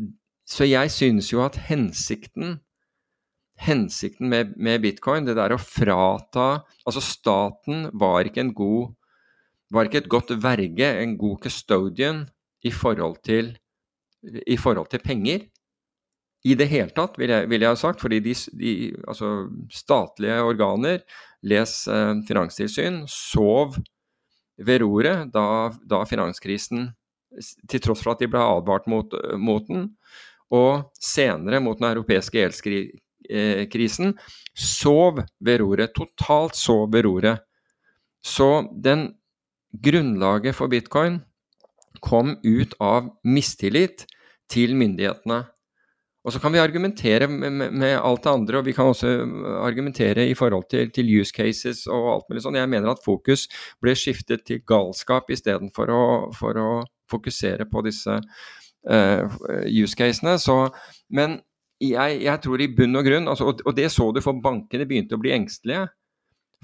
[0.47, 2.59] så jeg synes jo at hensikten
[3.61, 8.95] hensikten med, med, bitcoin, det der å frata Altså staten var ikke en god
[9.71, 12.25] var ikke et godt verge, en god custodian
[12.67, 13.53] i forhold til,
[14.21, 15.45] i forhold til penger
[16.43, 18.01] i det hele tatt, vil jeg, vil jeg ha sagt.
[18.01, 18.73] Fordi de, de
[19.07, 19.31] altså,
[19.73, 21.03] statlige organer,
[21.45, 23.77] les eh, finanstilsyn, sov
[24.61, 25.45] ved roret da,
[25.89, 26.89] da finanskrisen,
[27.69, 29.87] til tross for at de ble advart mot, mot den,
[30.51, 34.11] og senere mot den europeiske gjeldskrisen,
[34.57, 35.93] sov ved roret.
[35.95, 37.45] Totalt sov ved roret.
[38.21, 39.07] Så den
[39.71, 41.21] grunnlaget for bitcoin
[42.03, 44.05] kom ut av mistillit
[44.51, 45.45] til myndighetene.
[46.21, 49.09] Og så kan vi argumentere med, med, med, alt det andre, og vi kan også
[49.65, 52.59] argumentere i forhold til, til use cases og alt mulig sånn.
[52.59, 53.47] Jeg mener at fokus
[53.81, 56.03] ble skiftet til galskap istedenfor å,
[56.37, 56.67] for å
[57.09, 60.37] fokusere på disse uh, use casene.
[60.41, 60.59] Så,
[61.09, 61.39] men
[61.81, 64.85] jeg, jeg, tror i bunn og grunn, altså, og, og det så du for bankene
[64.89, 65.87] begynte å bli engstelige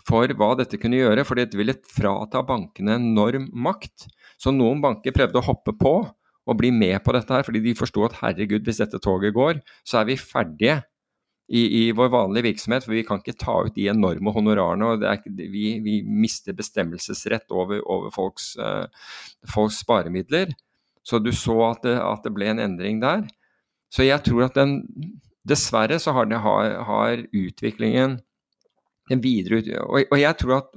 [0.07, 4.05] for hva dette kunne gjøre, for det ville frata bankene enorm makt.
[4.37, 5.97] Så noen banker prøvde å hoppe på
[6.47, 9.59] og bli med på dette her, fordi de forsto at herregud, hvis dette toget går,
[9.87, 10.79] så er vi ferdige
[11.47, 14.85] i, i, vår vanlige virksomhet, for vi kan ikke ta ut de enorme honorarene.
[14.85, 18.87] og er, vi, vi, mister bestemmelsesrett over, over folks, uh,
[19.47, 20.51] folks, sparemidler.
[21.07, 23.23] Så du så at det, at det, ble en endring der.
[23.91, 24.81] Så jeg tror at den
[25.47, 28.17] Dessverre så har, det, har, har utviklingen
[29.07, 30.73] den videre og, og jeg tror at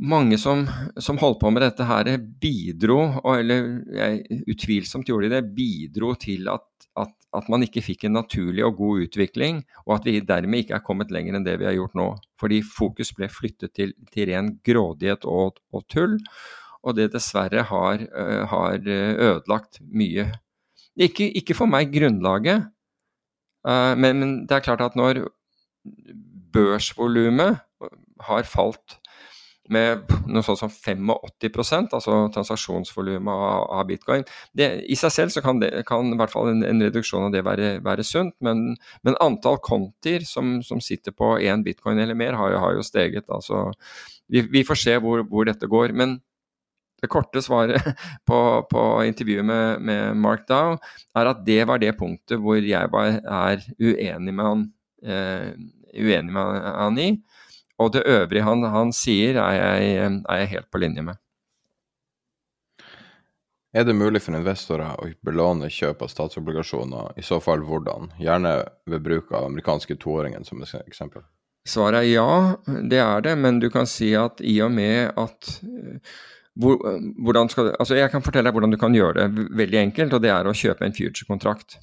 [0.00, 0.64] mange som,
[0.96, 2.08] som, holdt på med dette her,
[2.40, 3.00] bidro,
[3.34, 6.66] eller jeg, utvilsomt gjorde de det, bidro til at,
[7.00, 10.78] at, at, man ikke fikk en naturlig og god utvikling, og at vi dermed ikke
[10.78, 12.08] er kommet lenger enn det vi har gjort nå.
[12.40, 16.16] Fordi fokus ble flyttet til, til ren grådighet og, og, tull,
[16.80, 20.30] og det dessverre har, uh, har ødelagt mye.
[21.00, 22.70] Ikke, ikke, for meg grunnlaget,
[23.68, 25.26] uh, men, men det er klart at når
[26.50, 27.60] børsvolumet
[28.26, 28.98] har falt
[29.72, 30.72] med noe sånt som
[31.14, 34.24] 85% altså transaksjonsvolumet av, av, bitcoin.
[34.56, 37.34] Det, I seg selv så kan, det, kan i hvert fall en, en reduksjon av
[37.34, 38.74] det være, være sunt, men,
[39.06, 43.28] men, antall kontier som, som sitter på én bitcoin eller mer, har, har jo steget.
[43.30, 43.68] Altså,
[44.30, 45.94] vi, vi, får se hvor, hvor, dette går.
[45.96, 46.18] Men
[47.00, 47.80] det korte svaret
[48.28, 48.40] på,
[48.70, 50.76] på intervjuet med, med, Mark Dow
[51.16, 54.66] er at det var det punktet hvor jeg var, er uenig med han,
[55.04, 55.52] eh,
[55.96, 57.12] uenig med han i.
[57.80, 61.20] Og det øvrige han, han sier, er jeg, er jeg, helt på linje med.
[63.72, 68.10] Er det mulig for investorer å belåne kjøp av statsobligasjoner, i så fall hvordan?
[68.18, 68.56] Gjerne
[68.90, 71.22] ved bruk av amerikanske toåringen som eksempel.
[71.68, 72.32] Svaret er ja,
[72.66, 75.52] det er det, men du kan si at i og med at
[76.60, 76.80] hvor,
[77.22, 80.24] hvordan skal, altså Jeg kan fortelle deg hvordan du kan gjøre det veldig enkelt, og
[80.24, 81.78] det er å kjøpe en future-kontrakt.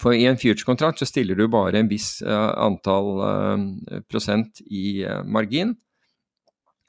[0.00, 5.04] For i en future-kontrakt så stiller du bare en viss uh, antall uh, prosent i
[5.06, 5.74] uh, margin,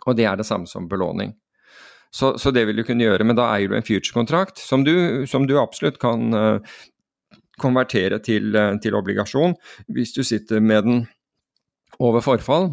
[0.08, 1.34] og det er det samme som belåning.
[2.12, 4.86] Så, så, det vil du kunne gjøre, men da eier du en future-kontrakt som,
[5.28, 6.32] som, du absolutt kan
[7.60, 9.58] konvertere til, til, obligasjon
[9.92, 11.02] hvis du sitter med den
[12.00, 12.72] over forfall.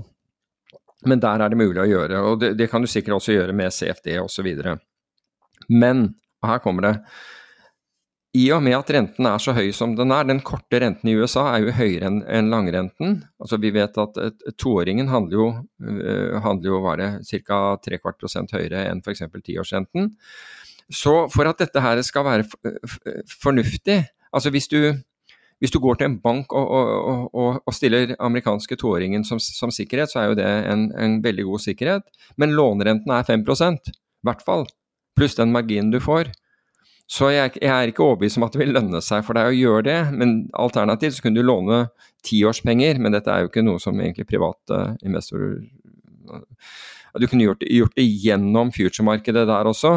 [1.05, 3.57] Men der er det mulig å gjøre, og det, det kan du sikkert også gjøre
[3.59, 4.49] med CFD osv.
[5.68, 6.07] Men,
[6.41, 6.95] og her kommer det,
[8.35, 11.14] i og med at renten er så høy som den er, den korte renten i
[11.14, 13.20] USA er jo høyere enn en langrenten.
[13.39, 14.18] Altså Vi vet at
[14.59, 15.47] toåringen handler jo,
[15.87, 17.11] uh, handler jo var det,
[17.47, 17.61] ca.
[17.85, 19.22] trekvart prosent høyere enn f.eks.
[19.39, 20.11] tiårsrenten.
[20.91, 22.74] Så for at dette her skal være
[23.30, 24.03] fornuftig,
[24.35, 24.80] altså hvis du,
[25.62, 29.70] hvis du går til en bank og, og, og, og stiller amerikanske toåringen som, som,
[29.70, 32.11] sikkerhet, så er jo det en, en veldig god sikkerhet.
[32.37, 33.95] Men lånerenten er 5 i
[34.26, 34.66] hvert fall.
[35.14, 36.35] Pluss den marginen du får.
[37.05, 39.57] Så jeg, jeg, er ikke overbevist om at det vil lønne seg for deg å
[39.57, 39.98] gjøre det.
[40.16, 41.84] Men alternativt så kunne du låne
[42.24, 45.61] tiårspenger, men dette er jo ikke noe som egentlig private investorer
[47.20, 49.92] Du kunne gjort, gjort det gjennom future-markedet der også,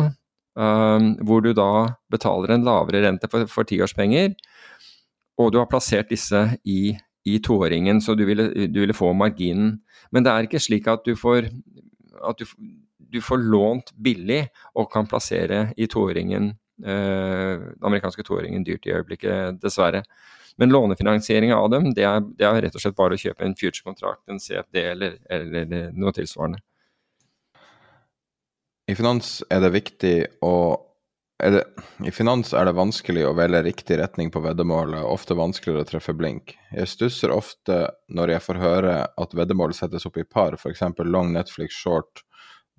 [0.59, 4.35] um, hvor du da betaler en lavere rente for, for tiårspenger,
[5.39, 6.91] og du har plassert disse i,
[7.25, 9.79] i toåringen, så du ville, du ville, få marginen.
[10.11, 11.49] Men det er ikke slik at du får,
[12.27, 12.45] at du,
[12.99, 14.43] du får lånt billig
[14.75, 20.03] og kan plassere i toåringen den amerikanske toåringen dyrt i øyeblikket, dessverre.
[20.57, 23.53] Men lånefinansieringa av dem, det er, det er, rett og slett bare å kjøpe en
[23.57, 26.63] future-kontrakt, en CFD eller, eller, eller, noe tilsvarende.
[28.89, 30.53] I finans er det viktig å
[31.37, 31.61] det,
[32.01, 36.15] I finans er det vanskelig å velge riktig retning på veddemålet, ofte vanskeligere å treffe
[36.17, 36.55] blink.
[36.73, 40.81] Jeg stusser ofte når jeg får høre at veddemål settes opp i par, f.eks.
[41.05, 42.23] long Netflix short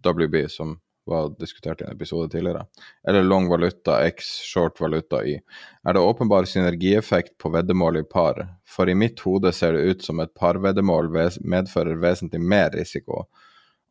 [0.03, 0.74] WB, som
[1.09, 2.67] var diskutert i en episode tidligere,
[3.09, 5.39] eller long valuta x short valuta y,
[5.85, 10.05] er det åpenbar synergieffekt på veddemål i par, for i mitt hode ser det ut
[10.05, 13.27] som et parveddemål medfører vesentlig mer risiko,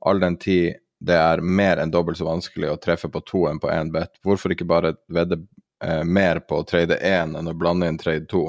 [0.05, 3.59] all den tid det er mer enn dobbelt så vanskelig å treffe på to enn
[3.61, 4.15] på én bet.
[4.25, 5.43] Hvorfor ikke bare vedde
[5.83, 8.47] eh, mer på å trade én enn å blande inn trade to?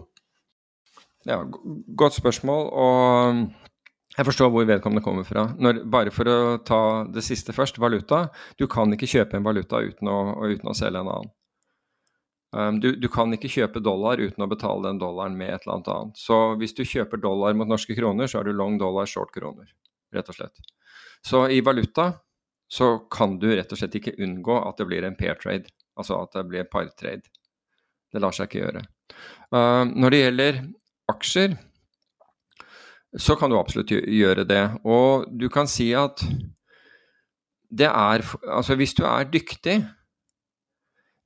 [1.28, 2.70] Ja, godt spørsmål.
[2.72, 3.67] og
[4.18, 5.44] Jeg forstår hvor vedkommende kommer fra.
[5.62, 6.82] Når, bare for å ta
[7.14, 8.24] det siste først, valuta.
[8.58, 11.34] Du kan ikke kjøpe en valuta uten å, uten å selge en annen.
[12.56, 15.76] Um, du, du, kan ikke kjøpe dollar uten å betale den dollaren med et eller
[15.76, 16.18] annet annet.
[16.18, 19.68] Så hvis du kjøper dollar mot norske kroner, så er du long dollar, short kroner.
[20.16, 20.64] Rett og slett.
[21.22, 22.10] Så i valuta
[22.72, 25.70] så kan du rett og slett ikke unngå at det blir en pair trade.
[25.98, 27.28] Altså at det blir partrade.
[28.08, 28.84] Det lar seg ikke gjøre.
[29.52, 30.60] Uh, når det gjelder
[31.12, 31.56] aksjer,
[33.18, 34.64] så kan du absolutt gjøre det.
[34.86, 36.22] Og du kan si at
[37.68, 39.74] det er Altså, hvis du er dyktig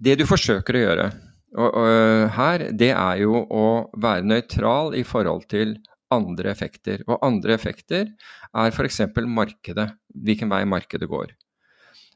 [0.02, 1.04] Det du forsøker å gjøre
[1.52, 3.66] og, og, her, det er jo å
[4.00, 5.74] være nøytral i forhold til
[6.12, 7.02] andre effekter.
[7.04, 9.02] Og andre effekter er f.eks.
[9.28, 11.34] markedet, hvilken vei markedet går.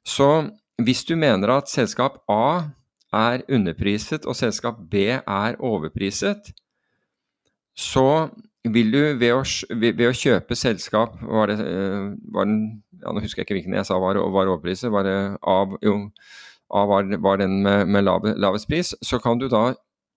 [0.08, 0.48] Så
[0.80, 2.72] hvis du mener at selskap A
[3.12, 6.52] er underpriset og selskap B er overpriset,
[7.76, 8.30] så
[8.74, 9.42] vil du ved å,
[9.76, 13.76] ved å, kjøpe selskap var det, eh, var den, ja, Nå husker jeg ikke hvilken
[13.76, 14.90] jeg sa var, var overpriset.
[14.92, 15.96] Var det av, jo,
[16.74, 18.94] av var, var, den med, med lave, lavest pris.
[19.04, 19.68] Så kan du da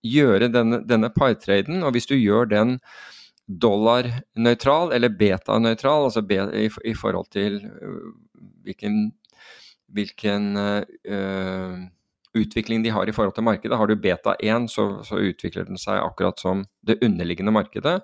[0.06, 2.78] gjøre denne, denne partraden, og hvis du gjør den
[3.50, 8.12] dollarnøytral eller betanøytral, altså be, i, i, forhold til uh,
[8.64, 9.10] hvilken,
[9.90, 11.80] hvilken øh,
[12.38, 13.76] utvikling de har i forhold til markedet.
[13.76, 18.00] Har du beta 1, så, så, utvikler den seg akkurat som det underliggende markedet.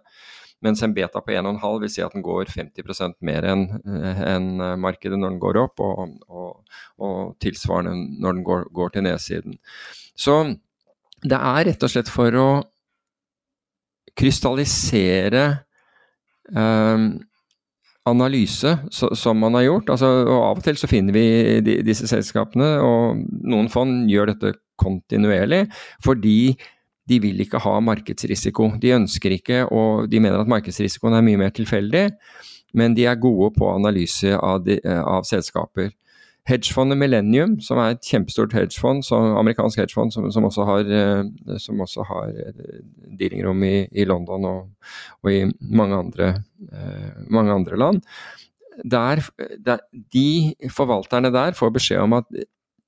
[0.64, 4.46] Mens en beta på 1,5 vil si at den går 50% mer enn en
[4.80, 7.92] markedet når den går opp, og, og, og tilsvarende
[8.22, 9.58] når den går, går, til nedsiden.
[10.16, 10.38] Så
[11.26, 12.48] det er rett og slett for å
[14.16, 15.44] krystallisere
[16.56, 17.10] um,
[18.06, 19.90] analyse så, som man har gjort.
[19.92, 21.26] Altså, og Av og til så finner vi
[21.66, 25.66] de, disse selskapene, og noen fond gjør dette kontinuerlig
[26.04, 26.54] fordi
[27.08, 28.72] de vil ikke ha markedsrisiko.
[28.82, 32.08] De ønsker ikke, og de mener at markedsrisikoen er mye mer tilfeldig,
[32.76, 35.92] men de er gode på analyse av, de, av selskaper.
[36.46, 41.82] Hedgefondet Millennium, som er et kjempestort hedgefond, amerikansk hedgefond som, som, også har, eh, som
[41.82, 42.60] har eh,
[43.18, 44.92] dealingrom i, i London og,
[45.24, 45.40] og, i
[45.74, 46.28] mange andre,
[46.70, 47.98] eh, mange andre land.
[48.84, 49.24] Der,
[49.66, 49.82] der,
[50.14, 52.30] de forvalterne der får beskjed om at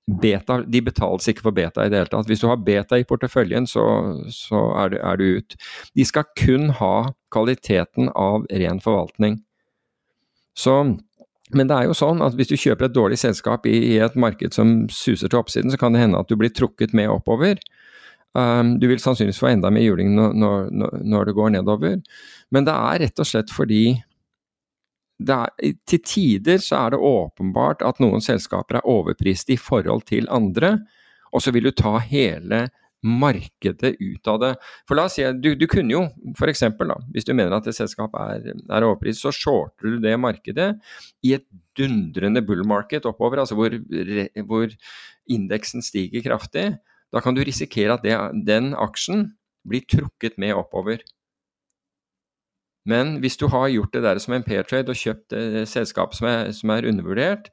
[0.08, 2.28] beta, de betales ikke for beta i det hele tatt.
[2.30, 3.84] Hvis du har beta i porteføljen, så,
[4.32, 5.58] så er, du, er, du, ut.
[5.98, 9.42] De skal kun ha kvaliteten av ren forvaltning.
[10.58, 10.80] Så
[11.56, 14.16] men det er jo sånn at hvis du kjøper et dårlig selskap i, i, et
[14.20, 17.56] marked som suser til oppsiden, så kan det hende at du blir trukket med oppover.
[18.36, 21.96] Um, du vil sannsynligvis få enda mer juling når, når, når, det går nedover.
[22.52, 23.82] Men det er rett og slett fordi
[25.18, 30.28] er, til tider så er det åpenbart at noen selskaper er overprist i forhold til
[30.30, 30.76] andre,
[31.32, 32.68] og så vil du ta hele
[33.04, 34.50] markedet ut av det.
[34.88, 36.00] For la oss si, Du, du kunne jo
[36.34, 36.64] f.eks.
[37.14, 40.72] hvis du mener at et selskap er, er overpris, så shorter du det markedet
[41.22, 41.46] i et
[41.78, 43.74] dundrende bull market oppover, altså hvor,
[44.50, 44.74] hvor
[45.30, 46.72] indeksen stiger kraftig.
[47.14, 48.16] Da kan du risikere at det,
[48.46, 49.28] den aksjen
[49.68, 51.04] blir trukket med oppover.
[52.86, 56.14] Men hvis du har gjort det der som en pair trade og kjøpt et selskap
[56.16, 57.50] som er, som er undervurdert,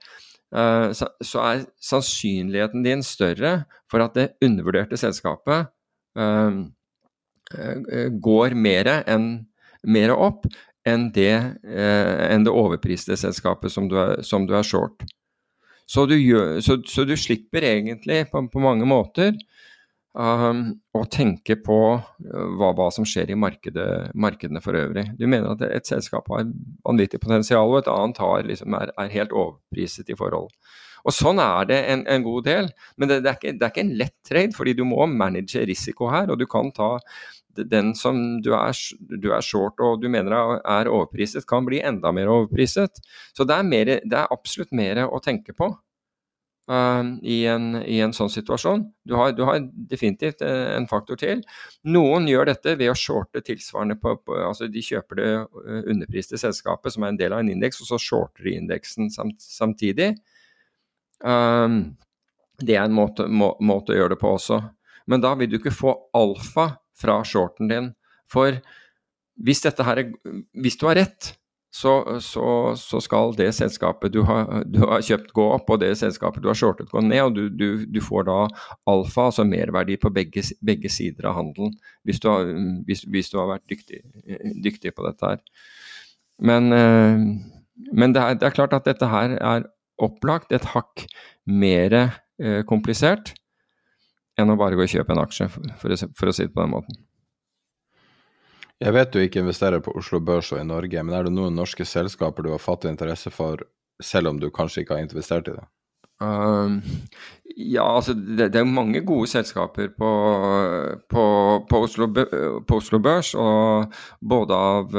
[0.54, 0.92] Eh,
[1.26, 5.68] så er sannsynligheten din større for at det undervurderte selskapet
[6.16, 6.62] eh,
[7.58, 9.30] eh, går mer, enn,
[9.84, 10.46] mer opp
[10.86, 11.34] enn det,
[11.66, 15.02] enn det overpriste selskapet som du er, som du er short.
[15.90, 19.34] Så du, gjør, så, så du, slipper egentlig på, på mange måter
[20.16, 20.64] um,
[20.96, 25.08] å tenke på hva, hva som skjer i markedet, markedene for øvrig.
[25.20, 26.48] Du mener at et selskap har
[26.88, 30.52] vanvittig potensial, og et annet har, liksom, er, er, helt overpriset i forhold.
[31.06, 33.74] Og Sånn er det en, en god del, men det, det, er ikke, det, er
[33.74, 36.32] ikke, en lett trade, fordi du må manage risiko her.
[36.34, 36.96] og du kan ta
[37.56, 42.12] den som du er, du er short og du mener er overpriset, kan bli enda
[42.16, 43.00] mer overpriset.
[43.38, 45.70] Så det er, mer, det er absolutt mer å tenke på.
[46.66, 48.88] Uh, i, en, i, en, sånn situasjon.
[49.06, 51.44] Du har, du har, definitivt eh, en faktor til.
[51.86, 56.40] Noen gjør dette ved å shorte tilsvarende på, på altså De kjøper det eh, underpriste
[56.42, 60.16] selskapet som er en del av en indeks, og så shorter de indeksen samt, samtidig.
[61.22, 61.94] Um,
[62.58, 64.58] det er en måte, må, måte, å gjøre det på også.
[65.06, 67.94] Men da vil du ikke få alfa fra shorten din.
[68.32, 68.58] For
[69.38, 70.14] hvis, her er,
[70.58, 71.36] hvis du har rett,
[71.76, 75.90] så, så, så, skal det selskapet du har, du har, kjøpt gå opp, og det
[76.00, 77.20] selskapet du har shortet gå ned.
[77.26, 78.38] og Du, du, du får da
[78.88, 81.74] alfa, altså merverdi på begge, begge sider av handelen,
[82.08, 82.48] hvis du har,
[82.88, 84.00] hvis, hvis har vært dyktig,
[84.64, 85.42] dyktig, på dette her.
[86.40, 87.26] Men, eh,
[87.92, 89.68] men det, er, det, er, klart at dette her er
[90.00, 91.04] opplagt et hakk
[91.44, 93.34] mer eh, komplisert
[94.40, 96.64] enn å bare gå og kjøpe en aksje, for, å, for å si det på
[96.64, 97.04] den måten.
[98.84, 101.56] Jeg vet du ikke investerer på Oslo Børs og i Norge, men er det noen
[101.56, 103.64] norske selskaper du har fattet interesse for,
[104.04, 105.64] selv om du kanskje ikke har investert i det?
[106.20, 106.82] Um,
[107.56, 110.12] ja, altså det, det, er mange gode selskaper på,
[111.12, 111.24] på,
[111.70, 113.34] på, Oslo, på, Oslo, Børs.
[113.36, 114.92] Og både av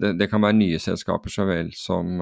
[0.00, 2.20] det, det, kan være nye selskaper så vel som,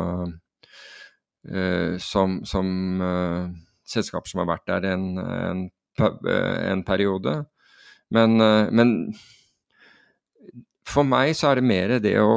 [1.51, 2.73] uh, som, som
[3.03, 3.51] uh,
[3.87, 7.41] selskaper som har vært der en, en, en periode.
[8.13, 8.37] Men,
[8.75, 8.91] men
[10.89, 12.33] for meg så er det mer det å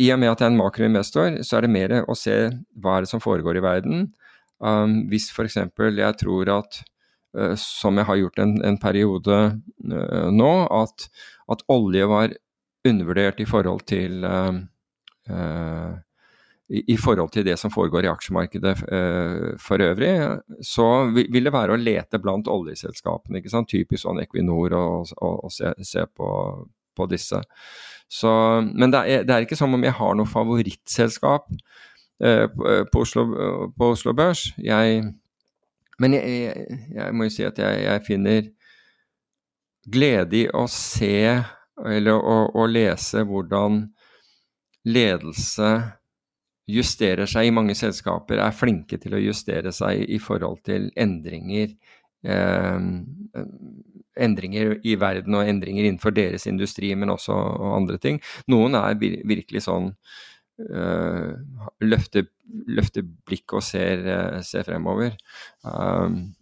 [0.00, 2.36] I og med at jeg er en makroinvestor, så er det mer å se
[2.82, 4.08] hva er det som foregår i verden.
[4.58, 5.58] Um, hvis f.eks.
[5.58, 6.80] jeg tror at,
[7.38, 11.08] uh, som jeg har gjort en, en periode uh, nå, at,
[11.50, 12.34] at, olje var
[12.86, 14.56] undervurdert i forhold til uh,
[16.68, 18.72] i, i, forhold til det som foregår i aksjemarkedet
[19.60, 20.10] for øvrig,
[20.64, 23.40] så vil det være å lete blant oljeselskapene.
[23.40, 23.68] ikke sant?
[23.70, 26.28] Typisk sånn Equinor og, og, og se, se på,
[26.96, 27.40] på disse.
[28.10, 28.30] Så,
[28.74, 31.48] men det er, det er, ikke som om jeg har noe favorittselskap
[32.22, 33.26] eh, på, Oslo,
[33.74, 34.46] på, Oslo, Børs.
[34.60, 35.02] Jeg,
[35.98, 38.48] men jeg, jeg, jeg, må jo si at jeg, finner
[39.90, 41.16] glede i å se
[41.84, 43.82] eller å, å lese hvordan
[44.88, 45.70] ledelse
[46.70, 51.74] justerer seg i mange selskaper, er flinke til å justere seg i forhold til endringer.
[52.24, 52.86] Eh,
[54.16, 57.34] endringer i verden og endringer innenfor deres industri, men også
[57.74, 58.20] andre ting.
[58.50, 59.92] Noen er virkelig sånn
[60.62, 61.30] uh,
[61.84, 62.28] løfter,
[62.70, 65.16] løfter blikk og ser, uh, ser fremover.
[65.66, 66.34] Um,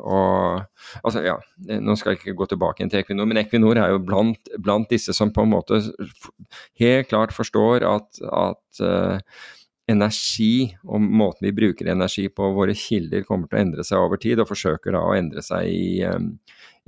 [0.00, 0.62] og
[1.04, 1.36] altså, ja,
[1.80, 5.12] Nå skal jeg ikke gå tilbake til Equinor, men Equinor er jo blant, blant disse
[5.16, 5.80] som på en måte
[6.80, 9.18] helt klart forstår at, at uh,
[9.90, 14.20] energi og måten vi bruker energi på, våre kilder, kommer til å endre seg over
[14.20, 16.04] tid, og forsøker da å endre seg i,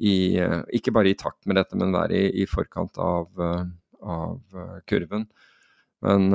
[0.02, 3.64] i, eh, ikke bare i takt med dette, men være i, i forkant av, eh,
[4.02, 5.26] av, eh, kurven.
[6.02, 6.28] Men,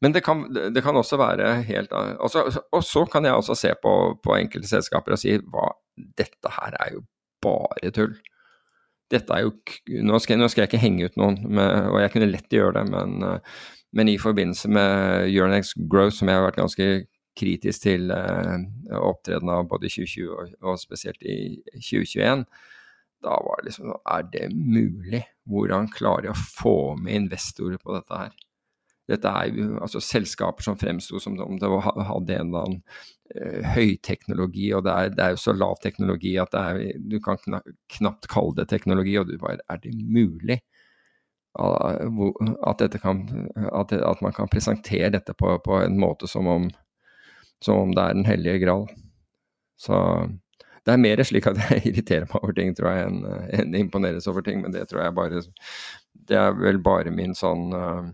[0.00, 3.74] men det, kan, det, kan, også være helt også, Og så kan jeg også se
[3.76, 3.92] på,
[4.24, 5.66] på enkelte selskaper og si hva,
[6.16, 7.02] dette her er jo
[7.44, 8.16] bare tull.
[9.12, 9.52] Dette er jo,
[10.08, 12.78] nå skal, nå skal jeg ikke henge ut noen, med, og jeg kunne lett gjøre
[12.78, 13.28] det, men,
[13.92, 16.86] men i forbindelse med Euronex Growth, som jeg har vært ganske
[17.38, 18.64] kritisk til eh,
[18.98, 22.46] opptredenen av både 2020 og, og, spesielt i 2021.
[23.22, 25.22] Da var det liksom Er det mulig?
[25.48, 28.34] Hvordan klarer de å få med investorer på dette her?
[29.10, 32.82] Dette er jo altså selskaper som fremsto som om det hadde en eller annen
[33.34, 37.40] eh, høyteknologi, og det er, det er, jo så lav teknologi at er, du kan
[37.96, 39.16] knapt kalle det teknologi.
[39.18, 40.60] Og du bare Er det mulig?
[41.52, 43.18] At, kan,
[43.72, 46.70] at, at, man kan presentere dette på, på en måte som om
[47.64, 48.88] som om det er Den hellige gral.
[49.78, 49.94] Så
[50.86, 54.26] det er mer slik at jeg irriterer meg over ting, tror jeg, enn en imponeres
[54.30, 54.62] over ting.
[54.62, 55.44] Men det tror jeg bare
[56.12, 58.10] Det er vel bare min sånn uh,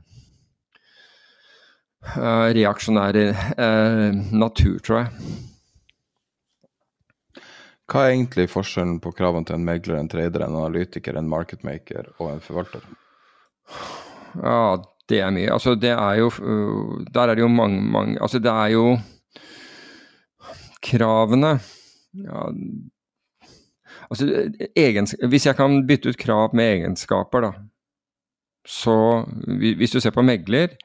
[2.56, 3.24] reaksjonære
[3.58, 5.08] uh, natur, tror jeg.
[7.88, 12.10] Hva er egentlig forskjellen på kravene til en megler, en trader, en analytiker, en marketmaker
[12.18, 12.84] og en forvalter?
[14.38, 14.76] Ja,
[15.08, 15.52] det er mye.
[15.52, 16.28] Altså, det er jo
[17.14, 18.98] Der er det jo mange, mange Altså, det er jo
[20.84, 21.58] kravene
[22.24, 22.44] ja,
[24.08, 24.28] Altså,
[25.28, 27.50] hvis jeg kan bytte ut krav med egenskaper, da,
[28.68, 29.24] så
[29.78, 30.76] Hvis du ser på megler,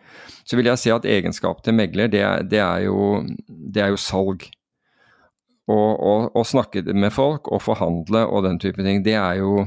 [0.45, 3.97] så vil jeg si at egenskap til megler, det det er, jo, det er jo,
[3.99, 4.43] salg.
[5.68, 9.65] Å snakke med folk og forhandle og den type ting, det er jo,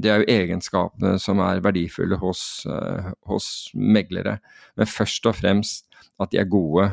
[0.00, 4.38] det er jo egenskapene som er verdifulle hos, uh, hos meglere.
[4.78, 5.86] Men først og fremst
[6.22, 6.88] at de er gode,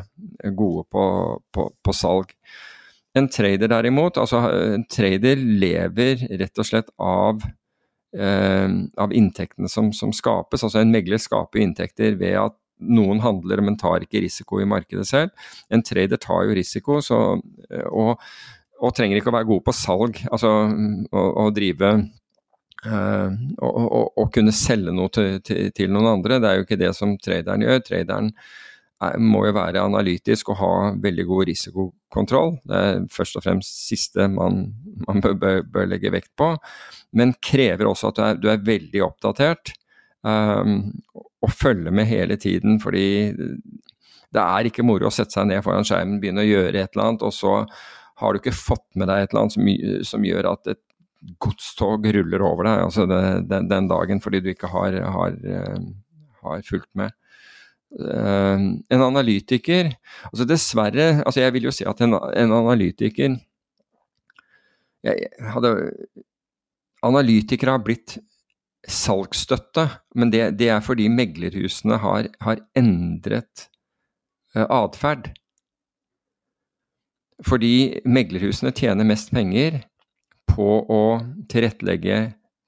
[0.58, 1.04] gode på,
[1.54, 2.32] på, på salg.
[3.18, 4.40] En trader derimot, altså
[4.74, 7.42] en trader lever rett og slett av,
[8.16, 8.72] eh,
[9.04, 10.64] av inntektene som, som, skapes.
[10.64, 15.04] Altså en megler skaper inntekter ved at noen handler, men tar ikke risiko i markedet
[15.10, 15.46] selv.
[15.70, 17.20] En trader tar jo risiko, så,
[17.92, 18.24] og,
[18.80, 20.18] og, trenger ikke å være god på salg.
[20.32, 20.54] Altså
[21.12, 21.92] å drive
[22.82, 23.30] Uh,
[23.62, 26.40] og, kunne selge noe til, til, til, noen andre.
[26.42, 27.82] Det er jo ikke det som traderen gjør.
[27.86, 28.32] Traderen
[29.18, 30.72] må jo være analytisk og ha
[31.02, 32.56] veldig god risikokontroll.
[32.68, 34.64] Det er først og fremst siste man,
[35.08, 36.52] man bør, bør, bør, legge vekt på.
[37.18, 39.74] Men krever også at du er, du er veldig oppdatert
[40.22, 40.92] um,
[41.42, 42.78] og følger med hele tiden.
[42.82, 43.32] Fordi
[44.32, 47.10] det er ikke moro å sette seg ned foran skjermen, begynne å gjøre et eller
[47.10, 47.58] annet, og så
[48.22, 49.68] har du ikke fått med deg et eller annet som,
[50.14, 50.82] som gjør at et
[51.42, 53.20] godstog ruller over deg altså det,
[53.50, 55.36] den, den, dagen fordi du ikke har, har,
[56.42, 57.14] har fulgt med.
[57.92, 59.90] Uh, en analytiker
[60.30, 63.34] altså Dessverre, altså jeg vil jo si at en, en analytiker
[65.04, 65.72] jeg, hadde,
[67.02, 68.16] Analytikere har blitt
[68.88, 73.66] salgsstøtte, men det, det, er fordi meglerhusene har, har endret
[74.54, 75.32] uh, atferd.
[77.42, 79.82] Fordi meglerhusene tjener mest penger
[80.54, 81.02] på å
[81.50, 82.20] tilrettelegge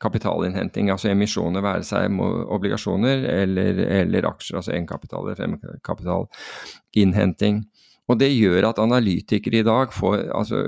[0.05, 7.63] kapitalinnhenting, altså emisjoner, være seg obligasjoner eller, eller aksjer, altså egenkapital eller fremkapitalinnhenting.
[8.05, 10.59] Og det gjør at analytikere i dag får altså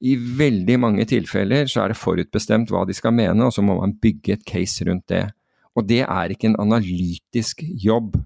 [0.00, 3.74] I veldig mange tilfeller så er det forutbestemt hva de skal mene, og så må
[3.82, 5.26] man bygge et case rundt det.
[5.76, 8.16] Og det er ikke en analytisk jobb.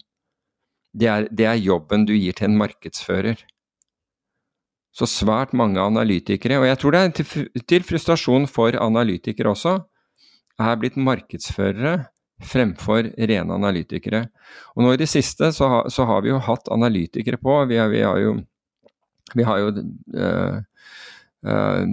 [0.95, 3.37] Det er, det er jobben du gir til en markedsfører.
[4.95, 9.79] Så svært mange analytikere, og jeg tror det er til, frustrasjon for analytikere også,
[10.63, 11.97] er blitt markedsførere
[12.45, 14.25] fremfor rene analytikere.
[14.75, 17.57] Og nå i det siste så, ha, så har vi jo hatt analytikere på.
[17.71, 18.37] Vi, har, vi har jo,
[19.35, 20.59] vi har jo uh,
[21.49, 21.85] uh,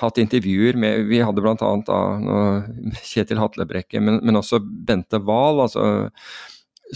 [0.00, 1.72] hatt intervjuer med Vi hadde bl.a.
[3.10, 6.08] Kjetil Hatlebrekke, men, men også Bente Wahl, altså,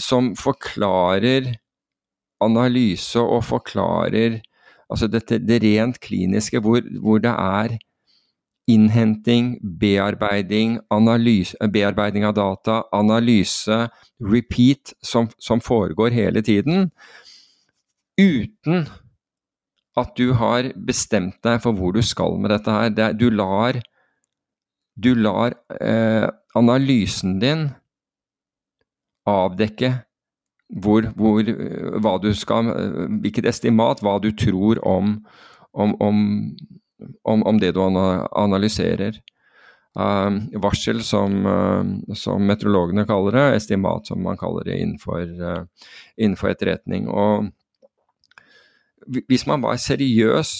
[0.01, 1.53] som forklarer
[2.43, 4.41] analyse og forklarer
[4.93, 7.77] altså dette, det rent kliniske, hvor, hvor det er
[8.69, 13.87] innhenting, bearbeiding, analyse, bearbeiding av data, analyse,
[14.23, 16.91] repeat, som, som, foregår hele tiden,
[18.19, 18.85] uten
[19.99, 22.93] at du har bestemt deg for hvor du skal med dette her.
[22.95, 23.81] Det, du lar,
[24.95, 27.67] du lar eh, analysen din
[29.29, 29.91] avdekke
[30.81, 31.49] hvor, hvor,
[32.01, 32.71] hva du skal,
[33.21, 35.17] hvilket estimat, hva du tror om,
[35.73, 36.23] om, om
[37.23, 37.81] om, det du
[38.31, 39.19] analyserer.
[39.99, 45.89] Uh, varsel, som, uh, som, meteorologene kaller det, estimat, som man kaller det innenfor, uh,
[46.17, 47.05] innenfor etterretning.
[47.09, 47.51] Og
[49.29, 50.53] hvis man var seriøs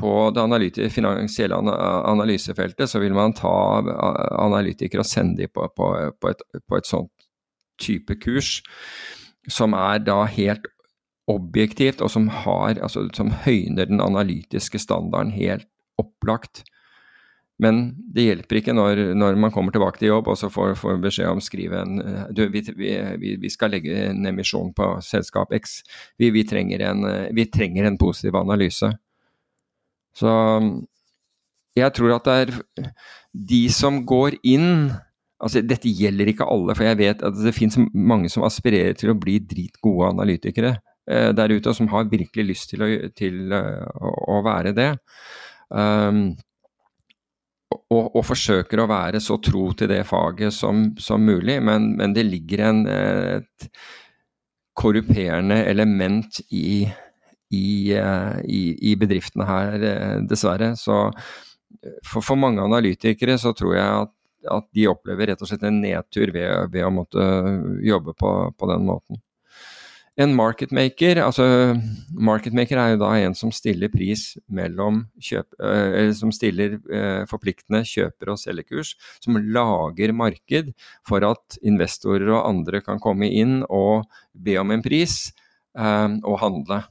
[0.00, 3.82] på det finansielle analysefeltet, så vil man ta
[4.40, 5.90] analytikere og sende dem på, på,
[6.20, 7.12] på, et, på et sånt
[7.78, 8.62] type kurs,
[9.50, 10.68] som er da helt
[11.30, 15.66] objektivt, og som, har, altså, som høyner den analytiske standarden helt
[16.00, 16.64] opplagt.
[17.62, 20.98] Men det hjelper ikke når, når, man kommer tilbake til jobb og så får, får
[21.04, 22.00] beskjed om å skrive en
[22.34, 25.78] du, vi, vi, vi, skal legge en emisjon på selskap X.
[26.18, 27.06] Vi, vi, trenger en,
[27.54, 28.90] trenger en positiv analyse.
[30.18, 30.32] Så
[31.78, 32.90] jeg tror at det er
[33.54, 34.90] de som går inn
[35.44, 39.12] altså Dette gjelder ikke alle, for jeg vet at det finnes mange som aspirerer til
[39.12, 40.72] å bli dritgode analytikere
[41.10, 44.90] eh, der ute, og som har virkelig lyst til å, til, uh, å være det.
[45.68, 46.26] Um,
[47.90, 52.14] og, og, forsøker å være så tro til det faget som, som mulig, men, men,
[52.16, 53.68] det ligger en, et
[54.78, 56.84] korruperende element i,
[57.54, 60.74] i, eh, i, i bedriftene her, eh, dessverre.
[60.78, 60.98] Så
[62.06, 64.14] for, for, mange analytikere så tror jeg at,
[64.50, 67.28] at, de opplever rett og slett en nedtur ved, ved å måtte
[67.84, 69.22] jobbe på, på den måten.
[70.14, 71.44] En marketmaker, altså
[72.14, 76.76] marketmaker er jo da en som stiller pris mellom kjøp, eller som stiller
[77.26, 80.70] forpliktende kjøper- og selgerkurs, som lager marked
[81.08, 84.06] for at investorer og andre kan komme inn og
[84.38, 85.32] be om en pris
[85.74, 86.84] og handle.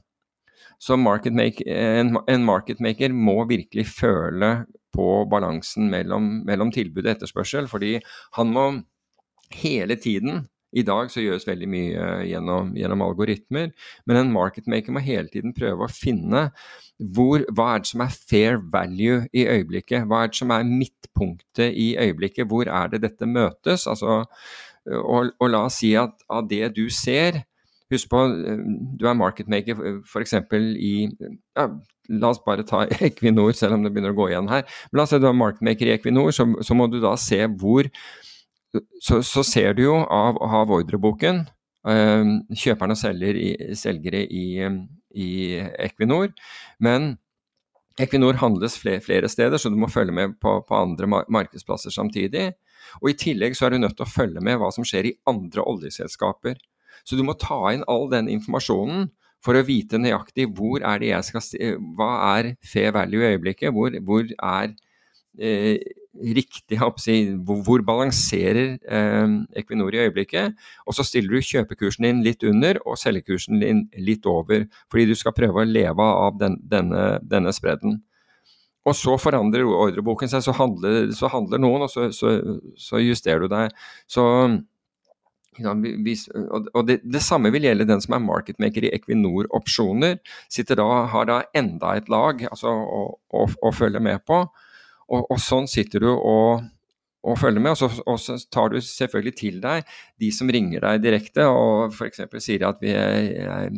[0.82, 4.54] Så marketmaker, en, en marketmaker må virkelig føle
[4.94, 7.96] på balansen mellom, mellom tilbud og etterspørsel, fordi
[8.38, 8.66] han må
[9.54, 10.44] hele tiden
[10.74, 13.70] i dag så gjøres veldig mye gjennom, gjennom algoritmer,
[14.08, 16.48] men en marketmaker må hele tiden prøve å finne
[17.14, 20.08] hvor, hva er det som er fair value i øyeblikket?
[20.10, 22.48] Hva er det som er midtpunktet i øyeblikket?
[22.50, 23.86] Hvor er det dette møtes?
[23.90, 24.22] Altså,
[24.90, 27.44] og, og la oss si at av det du ser
[27.92, 28.20] Husk på,
[28.98, 30.38] du er marketmaker f.eks.
[30.80, 31.66] i ja,
[32.12, 34.64] La oss bare ta Equinor, selv om det begynner å gå igjen her.
[34.90, 37.40] Men la oss si du er marketmaker i Equinor, så, så må du da se
[37.60, 37.88] hvor
[39.00, 41.44] så, så, ser du jo av, av ordreboken
[41.88, 44.46] øh, kjøperne og selger i, selgere i,
[45.14, 45.28] i,
[45.86, 46.32] Equinor,
[46.82, 47.14] men
[48.00, 52.48] Equinor handles flere, flere, steder, så du må følge med på, på andre markedsplasser samtidig.
[52.98, 55.14] Og I tillegg så er du nødt til å følge med hva som skjer i
[55.30, 56.58] andre oljeselskaper.
[57.04, 59.10] Så du må ta inn all den informasjonen
[59.44, 63.74] for å vite nøyaktig hvor er det jeg skal Hva er fair value i øyeblikket?
[63.76, 64.72] Hvor, hvor er
[65.36, 70.54] eh, riktig hvor, hvor, balanserer eh, Equinor i øyeblikket.
[70.86, 74.66] Og så stiller du kjøpekursen din litt under og selgekursen din litt over.
[74.90, 78.00] Fordi du skal prøve å leve av den, denne, denne spredden.
[78.84, 82.34] Og så forandrer ordreboken seg, så handler, så handler noen, og så, så,
[82.76, 83.72] så, justerer du deg.
[84.06, 84.24] Så
[85.62, 90.18] og det, det, samme vil gjelde den som er marketmaker i Equinor opsjoner.
[90.52, 93.02] Sitter da, har da enda et lag altså, å,
[93.34, 94.44] å, å følge med på.
[95.12, 96.64] Og, og sånn sitter du og,
[97.24, 97.74] og følger med.
[97.74, 99.88] Og så, og så, tar du selvfølgelig til deg
[100.22, 102.24] de som ringer deg direkte og f.eks.
[102.44, 103.70] sier at vi er,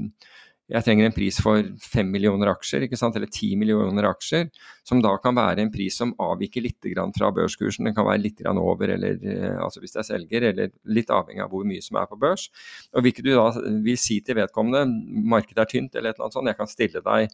[0.67, 4.49] jeg trenger en pris for 5 millioner aksjer, eller 10 millioner aksjer,
[4.87, 7.87] som da kan være en pris som avviker litt fra børskursen.
[7.87, 11.45] Den kan være litt over, eller, eh, altså hvis det er selger, eller litt avhengig
[11.45, 12.49] av hvor mye som er på børs.
[12.95, 13.53] Og Hvilket du da
[13.85, 17.05] vil si til vedkommende, markedet er tynt eller et eller annet sånt, jeg kan stille
[17.07, 17.31] deg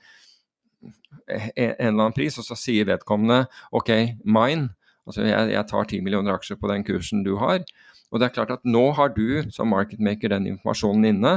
[1.32, 3.90] en eller annen pris, og så sier vedkommende OK,
[4.24, 4.74] mine.
[5.06, 7.64] Altså jeg, jeg tar 10 millioner aksjer på den kursen du har.
[8.12, 11.34] Og det er klart at nå har du som marketmaker den informasjonen inne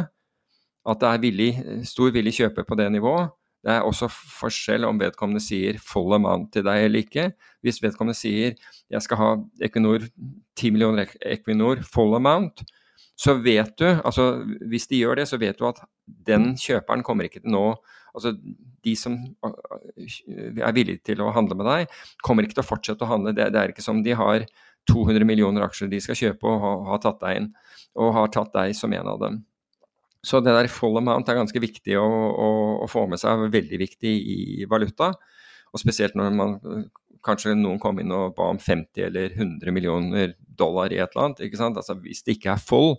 [0.86, 1.49] at det er villig,
[1.88, 3.34] stor villig kjøper på det nivået.
[3.66, 7.32] Det er også forskjell om vedkommende sier full amount til deg eller ikke.
[7.66, 8.53] Hvis vedkommende sier
[8.94, 9.30] jeg skal ha
[9.66, 10.06] Equinor,
[10.53, 12.62] 10 millioner Equinor full amount,
[13.18, 17.26] så vet du, altså hvis de gjør det, så vet du at den kjøperen kommer
[17.26, 17.68] ikke til nå
[18.16, 18.32] Altså
[18.86, 19.18] de som
[19.99, 23.34] er villige til å handle med deg, kommer ikke til å fortsette å handle.
[23.36, 24.45] Det, det er ikke som de har
[24.88, 27.49] 200 millioner aksjer de skal kjøpe og har ha tatt deg inn,
[27.99, 29.41] og har tatt deg som en av dem.
[30.26, 32.49] Så det der full amount er ganske viktig å, å,
[32.81, 34.39] å, få med seg, veldig viktig i
[34.69, 35.11] valuta.
[35.69, 36.56] Og spesielt når man
[37.26, 41.30] kanskje noen kom inn og ba om 50 eller 100 millioner dollar i et eller
[41.30, 41.43] annet.
[41.45, 41.77] ikke sant?
[41.77, 42.95] Altså Hvis det ikke er full,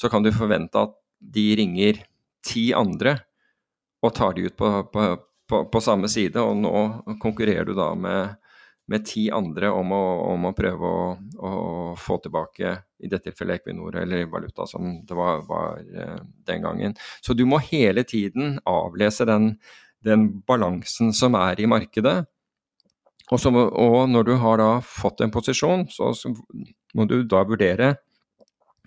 [0.00, 0.96] så kan du forvente at
[1.34, 2.02] de ringer
[2.44, 3.18] ti andre
[4.04, 5.04] og tar de ut på, på,
[5.48, 6.40] på, på samme side.
[6.40, 8.36] Og nå konkurrerer du da med
[8.90, 10.02] med ti andre om å,
[10.34, 11.06] om å prøve å,
[11.40, 11.52] å,
[12.00, 12.74] få tilbake,
[13.04, 16.96] i dette tilfellet Equinor eller valuta som det var, var uh, den gangen.
[17.24, 19.54] Så du må hele tiden avlese den,
[20.04, 22.22] den balansen som er i markedet.
[23.30, 26.32] Og, så, og, når du har da fått en posisjon, så, så
[26.94, 27.94] må du da vurdere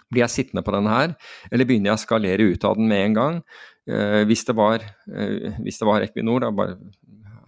[0.08, 1.16] blir jeg sittende på denne her,
[1.52, 3.40] eller begynner jeg å skalere ut av den med en gang?
[3.88, 6.78] Eh, hvis, det var, eh, hvis det var Equinor, da bare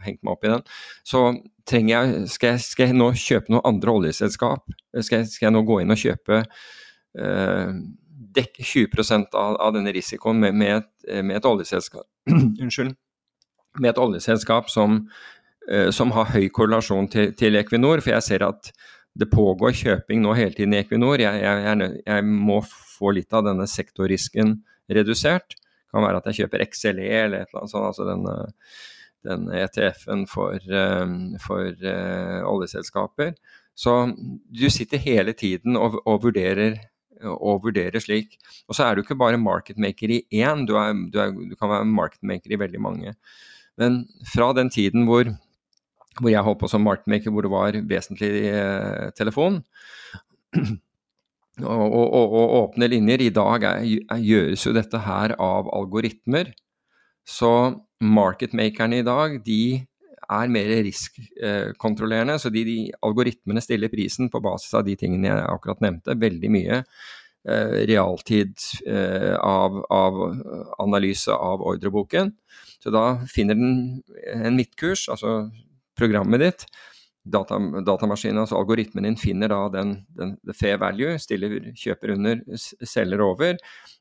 [0.06, 0.68] hengt meg opp i den,
[1.08, 1.24] så
[1.70, 4.72] jeg skal, jeg skal, jeg nå kjøpe noe andre oljeselskap?
[5.06, 7.74] Skal jeg, skal jeg nå gå inn og kjøpe eh,
[8.36, 12.06] dekk 20% av, av, denne risikoen med, med, et, med et, oljeselskap
[12.64, 12.96] Unnskyld.
[13.80, 15.04] Med et oljeselskap som,
[15.70, 18.72] eh, som har høy korrelasjon til, til, Equinor, for jeg ser at
[19.20, 21.22] det pågår kjøping nå hele tiden i Equinor.
[21.22, 24.60] Jeg, må få litt av denne sektorrisken
[24.90, 25.58] redusert.
[25.58, 27.88] Det kan være at jeg kjøper XLE eller et eller annet sånt.
[27.90, 28.36] altså denne
[29.28, 33.34] den ETF-en for, ehm, for uh, oljeselskaper.
[33.80, 33.94] Så
[34.52, 36.78] du sitter hele tiden og, og, vurderer,
[37.24, 38.36] og, vurderer, slik.
[38.68, 41.72] Og så er du ikke bare marketmaker i én, du, er, du, er, du, kan
[41.72, 43.16] være marketmaker i veldig mange.
[43.80, 44.02] Men
[44.34, 45.32] fra den tiden hvor,
[46.20, 49.62] hvor jeg holdt på som marketmaker, hvor det var vesentlig eh, telefon,
[51.64, 53.24] og, og, åpne linjer.
[53.24, 56.52] I dag er, gjøres jo dette her av algoritmer.
[57.28, 57.52] Så
[58.00, 59.62] marketmakerne i dag, de
[60.30, 62.38] er mer riskkontrollerende.
[62.40, 66.18] Så de, de, algoritmene stiller prisen på basis av de tingene jeg akkurat nevnte.
[66.20, 68.54] Veldig mye eh, realtid
[68.88, 70.22] eh, av, av,
[70.80, 72.34] analyse av ordreboken.
[72.80, 73.74] Så da finner den
[74.36, 75.50] en midtkurs, altså
[76.00, 76.70] programmet ditt.
[77.30, 83.22] Data, datamaskinen, altså algoritmen din, finner da den, den fair value, stiller kjøper under, selger
[83.26, 83.60] over.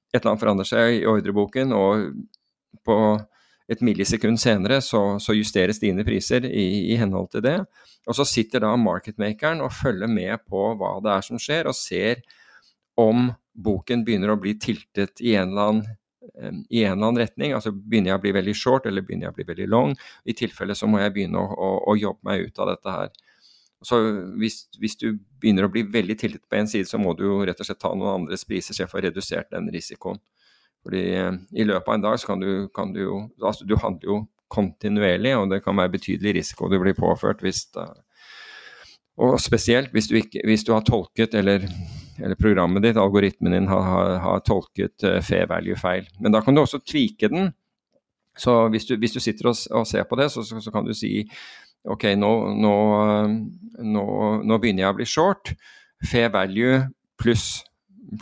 [0.09, 2.07] Et eller annet forandrer seg i ordreboken, og
[2.87, 2.97] på
[3.69, 7.59] et millisekund senere så, så justeres dine priser i, i, henhold til det.
[8.09, 11.77] Og så sitter da marketmakeren og følger med på hva det er som skjer, og
[11.77, 12.23] ser
[12.99, 13.29] om
[13.59, 15.97] boken begynner å bli tiltet i en eller annen,
[16.71, 17.55] i en eller annen retning.
[17.57, 19.95] Altså begynner jeg å bli veldig short, eller begynner jeg å bli veldig long?
[20.25, 23.13] I tilfelle så må jeg begynne å, å, å jobbe meg ut av dette her.
[23.85, 24.01] Så
[24.41, 27.43] hvis, hvis, du begynner å bli veldig tiltet på en side, så må du jo
[27.47, 30.19] rett og slett ta noen andres priser, så jeg får redusert den risikoen.
[30.87, 33.77] Fordi eh, i løpet av en dag så kan du, kan du jo altså Du
[33.77, 34.19] handler jo
[34.49, 37.85] kontinuerlig, og det kan være betydelig risiko du blir påført hvis det,
[39.19, 41.67] Og spesielt hvis du, ikke, hvis du har tolket, eller,
[42.19, 46.07] eller, programmet ditt, algoritmen din, har, har, har tolket uh, fair value feil.
[46.21, 47.51] Men da kan du også tvike den.
[48.39, 50.87] Så hvis du, hvis du sitter og, og, ser på det, så, så, så, kan
[50.87, 51.27] du si
[51.85, 52.31] ok, nå,
[52.63, 52.75] nå,
[53.83, 54.07] nå,
[54.47, 55.53] nå begynner jeg å bli short.
[56.07, 56.85] Fair value
[57.19, 57.65] pluss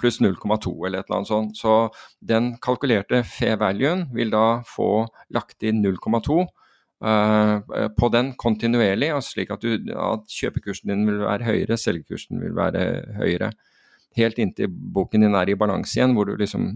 [0.01, 1.59] pluss 0,2 eller et eller annet sånt.
[1.59, 1.75] Så
[2.21, 6.41] den kalkulerte fair valuen vil da få lagt inn 0,2
[7.05, 11.79] uh, eh, på den kontinuerlig, altså slik at, du, at, kjøpekursen din vil være høyere,
[11.81, 12.85] selgekursen vil være
[13.21, 13.53] høyere.
[14.17, 16.71] Helt inntil boken din er i balanse igjen, hvor du liksom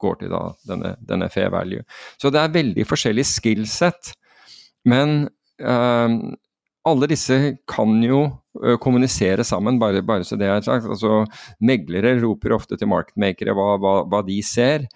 [0.00, 1.84] går til da, denne, denne fair value.
[2.18, 4.14] Så det er veldig forskjellig skillset.
[4.88, 5.28] Men
[5.62, 6.16] uh,
[6.88, 7.36] alle disse
[7.68, 8.22] kan jo
[8.82, 10.88] kommunisere sammen, bare, bare, så det er sagt.
[10.88, 11.24] Altså,
[11.62, 14.88] meglere roper ofte til marketmakere hva, hva, hva, de ser.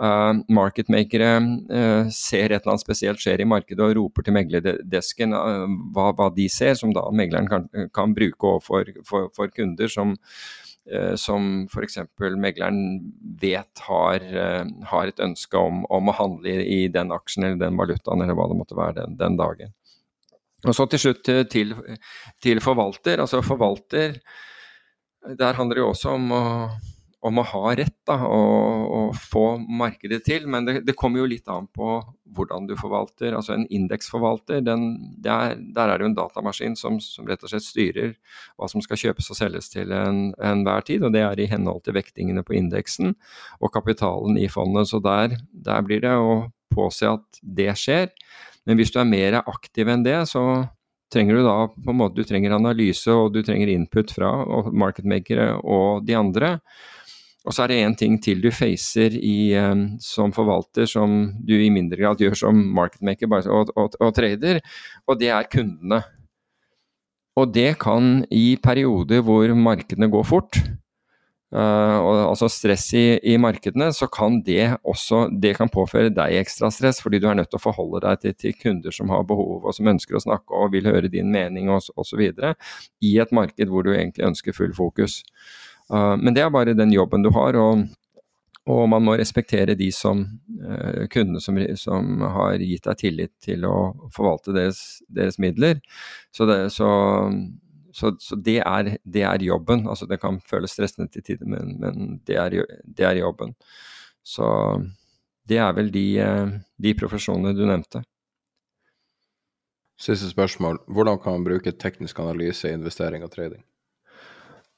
[0.00, 1.34] Uh, marketmakere
[1.68, 6.06] uh, ser et eller annet spesielt skjer i markedet og roper til meglerdesken uh, hva,
[6.16, 10.14] hva, de ser, som da megleren kan, kan bruke overfor for, for kunder som,
[10.88, 12.00] uh, som f.eks.
[12.40, 12.80] megleren
[13.44, 14.24] vet har,
[14.88, 18.48] har, et ønske om, om, å handle i den aksjen eller den valutaen eller hva
[18.48, 19.76] det måtte være den, den dagen.
[20.62, 21.74] Og så til slutt til,
[22.42, 23.20] til forvalter.
[23.24, 24.18] Altså forvalter,
[25.38, 26.42] der handler det jo også om å
[27.22, 30.48] om å ha rett da, og, og, få markedet til.
[30.50, 32.00] Men det, det, kommer jo litt an på
[32.34, 33.36] hvordan du forvalter.
[33.38, 34.88] Altså En indeksforvalter, den,
[35.22, 38.14] er, der er det jo en datamaskin som, som, rett og slett styrer
[38.56, 41.06] hva som skal kjøpes og selges til enhver en tid.
[41.06, 43.14] Og det er i henhold til vektingene på indeksen
[43.60, 44.90] og kapitalen i fondet.
[44.90, 48.10] Så der, der blir det å påse at det skjer.
[48.66, 50.42] Men hvis du er mer aktiv enn det, så
[51.12, 54.30] trenger du da på en måte, du trenger analyse og du trenger input fra
[54.72, 56.56] marketmakere og de andre.
[57.42, 61.56] Og så er det én ting til du facer i, um, som forvalter som du
[61.58, 64.62] i mindre grad gjør som marketmaker og, og, og, trader,
[65.08, 66.02] og det er kundene.
[67.40, 70.60] Og det kan i perioder hvor markedene går fort,
[71.54, 76.70] uh, altså stress i, i, markedene, så kan det også det kan påføre deg ekstra
[76.72, 79.66] stress, fordi du er nødt til å forholde deg til, til kunder som har behov
[79.66, 82.22] og som ønsker å snakke og vil høre din mening osv.
[82.22, 85.22] i et marked hvor du egentlig ønsker full fokus.
[85.92, 87.84] Uh, men det er bare den jobben du har, og,
[88.70, 90.24] og man må respektere de som,
[90.62, 93.76] uh, kundene som, som, har gitt deg tillit til å
[94.14, 95.82] forvalte deres, deres midler.
[96.32, 96.88] Så, det, så,
[97.92, 99.86] så, så det, er, det, er, jobben.
[99.88, 103.52] Altså, det kan føles stressende til tider, men, men det, er, det, er, jobben.
[104.24, 104.46] Så
[105.48, 108.02] det er vel de, uh, de profesjonene du nevnte.
[110.00, 110.80] Siste spørsmål.
[110.88, 113.62] Hvordan kan man bruke teknisk analyse i investering og trading?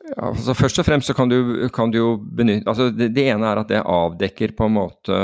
[0.05, 3.25] Ja, altså Først og fremst så kan du, kan du jo benytte altså det, det,
[3.33, 5.21] ene er at det avdekker på en måte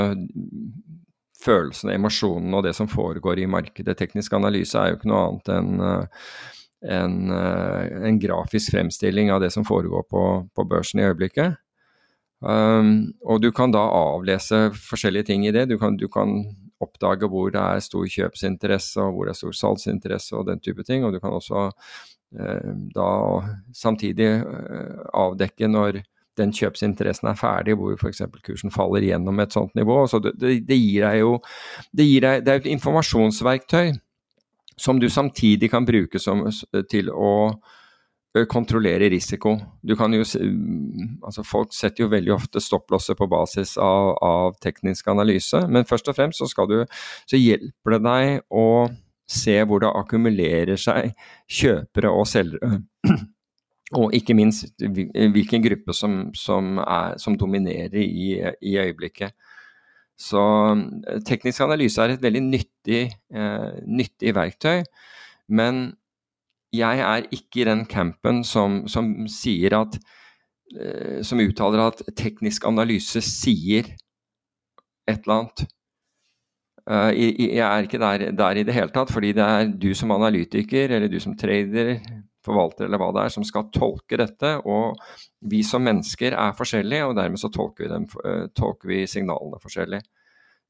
[1.41, 3.93] følelsene, emosjonene og det som foregår i markedet.
[3.97, 5.83] Teknisk analyse er jo ikke noe annet enn
[6.81, 10.23] en, en, grafisk fremstilling av det som foregår på,
[10.55, 11.59] på børsen i øyeblikket.
[12.41, 15.67] Um, og du kan da avlese forskjellige ting i det.
[15.69, 16.41] Du kan, du kan,
[16.81, 20.81] oppdage hvor det er stor kjøpsinteresse og hvor det er stor salgsinteresse og den type
[20.81, 21.03] ting.
[21.05, 23.09] Og du kan også uh, da
[23.77, 26.01] samtidig uh, avdekke når
[26.39, 28.23] den kjøpsinteressen er ferdig, hvor f.eks.
[28.41, 30.07] kursen faller gjennom et sånt nivå.
[30.09, 31.35] Så det, det, det gir deg jo
[31.91, 33.93] det, gir deg, det er et informasjonsverktøy
[34.81, 36.43] som du samtidig kan bruke som,
[36.89, 37.33] til å
[38.47, 39.57] kontrollere risiko.
[39.83, 45.09] Du kan jo, altså Folk setter jo veldig ofte stopplosser på basis av, av teknisk
[45.11, 46.77] analyse, men først og fremst så, skal du,
[47.27, 48.87] så hjelper det deg å
[49.31, 51.13] se hvor det akkumulerer seg
[51.51, 52.81] kjøpere og selgere.
[53.91, 59.35] Og ikke minst hvilken gruppe som, som, er, som dominerer i, i, øyeblikket.
[60.21, 60.41] Så
[61.07, 63.01] eh, teknisk analyse er et veldig nyttig,
[63.33, 64.83] eh, nyttig verktøy.
[65.51, 65.83] Men
[66.71, 69.99] jeg er ikke i den campen som, som at
[70.71, 73.91] eh, Som uttaler at teknisk analyse sier
[75.09, 75.67] et eller annet.
[76.89, 80.11] Uh, jeg er ikke der, der, i det hele tatt, fordi det er du som
[80.11, 81.99] analytiker eller du som trader,
[82.45, 84.55] forvalter eller hva det er, som skal tolke dette.
[84.65, 84.97] Og
[85.51, 89.61] vi som mennesker er forskjellige, og dermed så tolker vi, dem, uh, tolker vi signalene
[89.61, 90.01] forskjellig.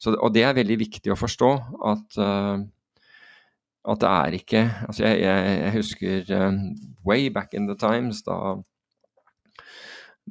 [0.02, 1.52] Så, og det er veldig viktig å forstå
[1.92, 2.64] at, uh,
[3.92, 6.60] at det er ikke altså jeg, jeg, jeg husker um,
[7.06, 8.58] way back in the times da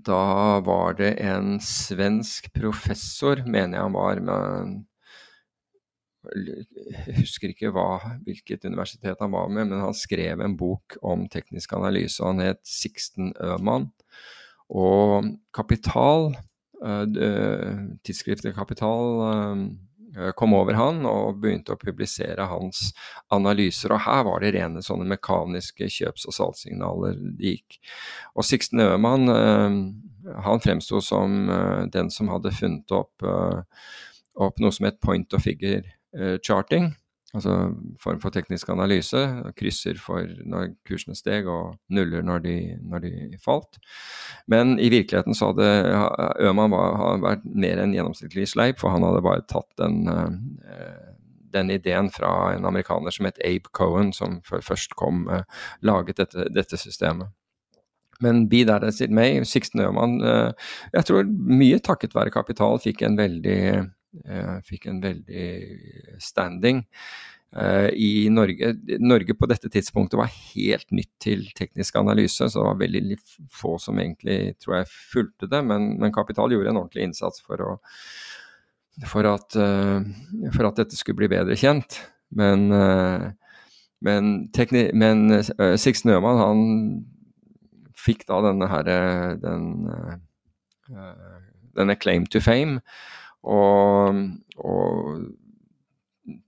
[0.07, 4.77] da var det en svensk professor, mener jeg han var, med
[6.29, 11.27] jeg husker ikke hva, hvilket universitet han var med, men han skrev en bok om
[11.33, 12.21] teknisk analyse.
[12.21, 13.91] og Han het Sixten Øhmann.
[14.71, 16.35] Og Kapital,
[16.85, 22.93] eh, tidsskriftet Kapital, eh, kom over han og begynte å publisere hans
[23.31, 23.95] analyser.
[23.95, 27.79] Og her var det rene sånne mekaniske kjøps- og salgssignaler det gikk.
[28.37, 31.47] Og Sixten Øhmann, eh, han fremsto som
[31.91, 33.23] den som hadde funnet opp,
[34.37, 36.00] opp noe som het point of figure Eh,
[36.43, 36.91] charting,
[37.35, 37.55] altså
[38.03, 39.19] form for teknisk analyse.
[39.59, 43.13] Krysser for når kursene steg, og nuller når de, når de
[43.45, 43.79] falt.
[44.51, 45.71] Men i virkeligheten så hadde
[46.49, 46.75] Øman
[47.23, 51.11] vært mer enn gjennomsnittlig sleip, for han hadde bare tatt den, eh,
[51.55, 55.29] den ideen fra en amerikaner som het Abe Cohen, som først kom
[55.83, 57.31] laget dette, dette systemet.
[58.21, 60.21] Men be that as it may, Sixten Øman,
[60.93, 63.87] jeg tror mye takket være kapital, fikk en veldig Eh,
[64.67, 65.51] fikk en veldig
[66.23, 66.85] standing.
[67.57, 72.67] Uh, I Norge, Norge på dette tidspunktet var helt nytt til teknisk analyse, så det
[72.69, 73.17] var veldig
[73.51, 75.63] få som egentlig tror jeg fulgte det.
[75.67, 77.75] Men, men Kapital gjorde en ordentlig innsats for å,
[79.11, 79.59] for at,
[80.55, 81.99] for at dette skulle bli bedre kjent.
[82.39, 82.69] Men,
[83.99, 84.29] men,
[85.03, 85.25] men
[85.83, 86.61] Sixten Øhmann han
[87.99, 88.91] fikk da denne her,
[89.43, 89.67] den,
[91.75, 92.79] denne claim to fame.
[93.41, 94.17] Og,
[94.61, 95.21] og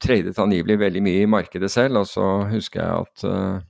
[0.02, 3.60] tradet angivelig veldig mye i markedet selv, og så husker jeg at uh,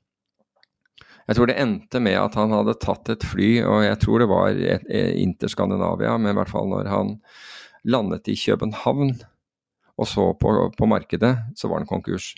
[1.28, 4.31] Jeg tror det endte med at han hadde tatt et fly, og jeg tror det
[4.31, 4.89] var et,
[5.23, 7.12] Interskandinavia, men i hvert fall når han
[7.86, 9.15] landet i København
[9.99, 12.32] og så på, på markedet, så var han konkurs.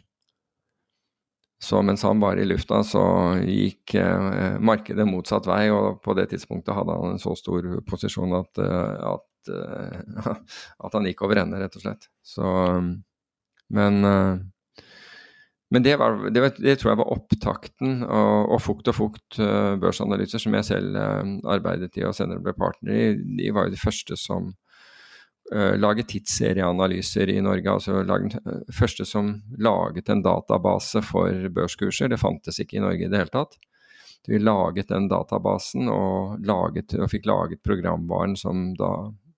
[1.65, 3.03] Så mens han var i lufta, så
[3.41, 8.37] gikk eh, markedet motsatt vei, og på det tidspunktet hadde han en så stor posisjon
[8.37, 10.35] at, uh, at, uh,
[10.85, 12.11] at han gikk over ende, rett og slett.
[12.25, 12.51] Så
[13.75, 14.35] men, eh,
[15.73, 18.03] men det, var, det, det, tror jeg var opptakten.
[18.05, 19.39] Og, og Fukt og Fukt
[19.81, 20.99] børsanalyser, som jeg selv
[21.49, 23.07] arbeidet i og senere ble partner i,
[23.41, 24.53] de var jo de første som
[25.53, 27.71] uh, laget tidsserieanalyser i Norge.
[27.71, 28.41] Altså lage,
[28.73, 32.13] første som laget en database for børskurser.
[32.13, 33.59] Det fantes ikke i Norge i det hele tatt.
[34.25, 38.95] Vi laget den databasen og, laget, og fikk laget programvaren som da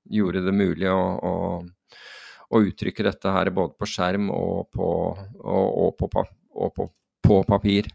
[0.07, 1.33] gjorde det mulig å, å
[2.55, 4.89] å uttrykke dette her både på skjerm og på,
[5.43, 6.11] og, på,
[6.77, 6.89] på,
[7.27, 7.91] på papir.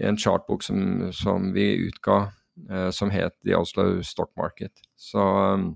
[0.00, 2.24] I en chartbok som, som vi utga
[2.70, 4.72] eh, som het The Oslo Stock Market.
[4.96, 5.74] Så um,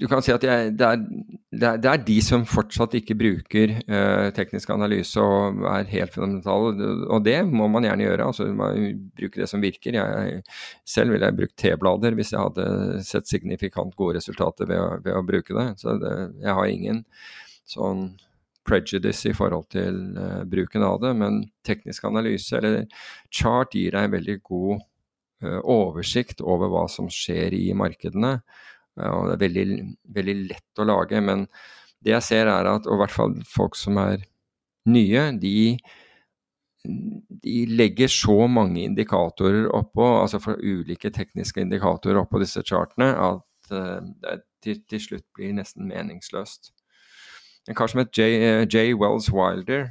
[0.00, 3.16] du kan si at jeg, det, er, det, er, det, er, de som fortsatt ikke
[3.18, 6.88] bruker eh, teknisk analyse og er helt fundamentale.
[7.10, 8.30] Og det må man gjerne gjøre.
[8.30, 9.98] altså Bruke det som virker.
[9.98, 10.40] Jeg,
[10.88, 15.18] selv ville jeg brukt T-blader hvis jeg hadde sett signifikant gode resultater ved å, ved
[15.18, 15.68] å bruke det.
[15.82, 17.04] Så det, jeg har ingen
[17.68, 18.10] sånn
[18.66, 21.14] prejudice i forhold til eh, bruken av det.
[21.18, 22.86] Men teknisk analyse eller
[23.32, 24.74] chart gir deg en veldig god
[25.44, 28.38] eh, oversikt over hva som skjer i markedene
[29.08, 29.78] og det er veldig,
[30.16, 31.22] veldig lett å lage.
[31.24, 31.46] Men
[32.04, 34.24] det jeg ser er at, og i hvert fall folk som er
[34.90, 35.76] nye, de,
[37.44, 43.74] de legger så mange indikatorer oppå, altså for ulike tekniske indikatorer oppå disse chartene, at
[43.74, 46.72] uh, det til, til, slutt blir nesten meningsløst.
[47.68, 48.28] En kar som het J.
[48.40, 48.92] Uh, J.
[48.96, 49.90] Wells Wilder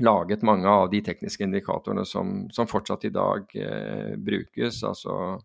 [0.00, 4.82] laget mange av de tekniske indikatorene som, som fortsatt i dag eh, brukes.
[4.84, 5.38] altså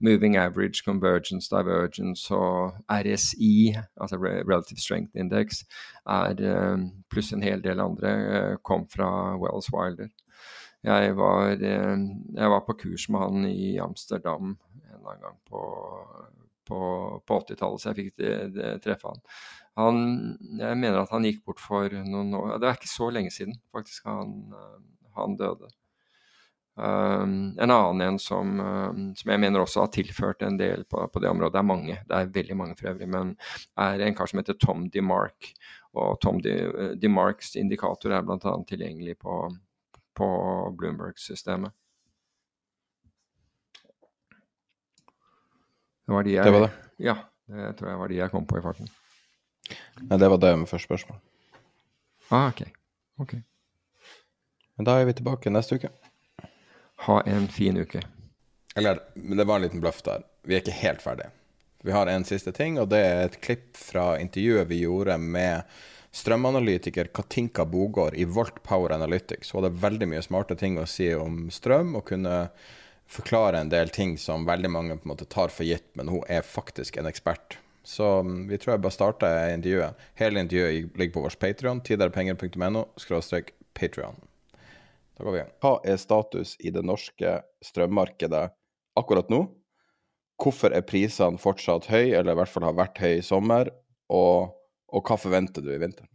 [0.00, 5.64] moving average, convergence, divergence og RSI, altså Relative Strength Index,
[6.06, 6.78] er, eh,
[7.10, 10.08] pluss en hel del andre, eh, kom fra Wells Wilder.
[10.84, 11.98] Jeg var, eh,
[12.34, 15.62] jeg var, på kurs med han i Amsterdam en eller annen gang på,
[16.66, 19.20] på, på 80-tallet, så jeg fikk treffe han.
[19.76, 20.38] han.
[20.58, 23.54] Jeg mener at han gikk bort for noen år Det er ikke så lenge siden
[23.72, 24.52] faktisk han,
[25.16, 25.68] han døde.
[26.78, 31.00] Um, en annen en som, um, som, jeg mener også har tilført en del på,
[31.10, 33.32] på, det området, det er mange, det er veldig mange for øvrig, men
[33.74, 35.50] er en kar som heter Tom DeMark.
[35.98, 38.54] Og Tom DeMarks indikator er bl.a.
[38.68, 39.40] tilgjengelig på,
[40.14, 40.28] på
[40.78, 41.74] Bloomberg-systemet.
[46.06, 46.72] Det var de jeg, det var det?
[47.02, 47.16] Ja,
[47.50, 48.86] det tror jeg var de jeg kom på i farten.
[50.06, 51.18] Nei, det var det med første spørsmål.
[52.30, 52.62] Ah, ok.
[53.18, 53.34] ok.
[54.78, 55.90] Men da er vi tilbake neste uke.
[57.06, 58.02] Ha en fin uke.
[58.76, 60.24] Eller, det var en liten bløff der.
[60.46, 61.30] Vi er ikke helt ferdige.
[61.82, 65.78] Vi har en siste ting, og det er et klipp fra intervjuet vi gjorde med
[66.18, 69.52] strømanalytiker Katinka Bogård i Volt Power Analytics.
[69.52, 72.48] Hun hadde veldig mye smarte ting å si om strøm, og kunne
[73.08, 76.24] forklare en del ting som veldig mange på en måte tar for gitt, men hun
[76.28, 77.60] er faktisk en ekspert.
[77.88, 80.08] Så mm, vi tror jeg bare starter intervjuet.
[80.20, 82.84] Hele intervjuet ligger på vår Patrion, tiderpenger.no,
[83.78, 84.18] Patrion.
[85.18, 85.44] Da går vi.
[85.62, 88.44] Hva er status i det norske strømmarkedet
[88.98, 89.42] akkurat nå?
[90.38, 93.72] Hvorfor er prisene fortsatt høye, eller i hvert fall har vært høye i sommer?
[94.14, 94.54] Og,
[94.94, 96.06] og hva forventer du i vinter?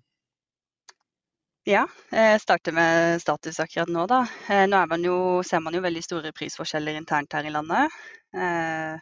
[1.68, 4.06] Ja, jeg starter med status akkurat nå.
[4.08, 4.22] da.
[4.52, 5.18] Eh, nå man jo,
[5.48, 7.92] ser man jo veldig store prisforskjeller internt her i landet.
[8.36, 8.96] Eh,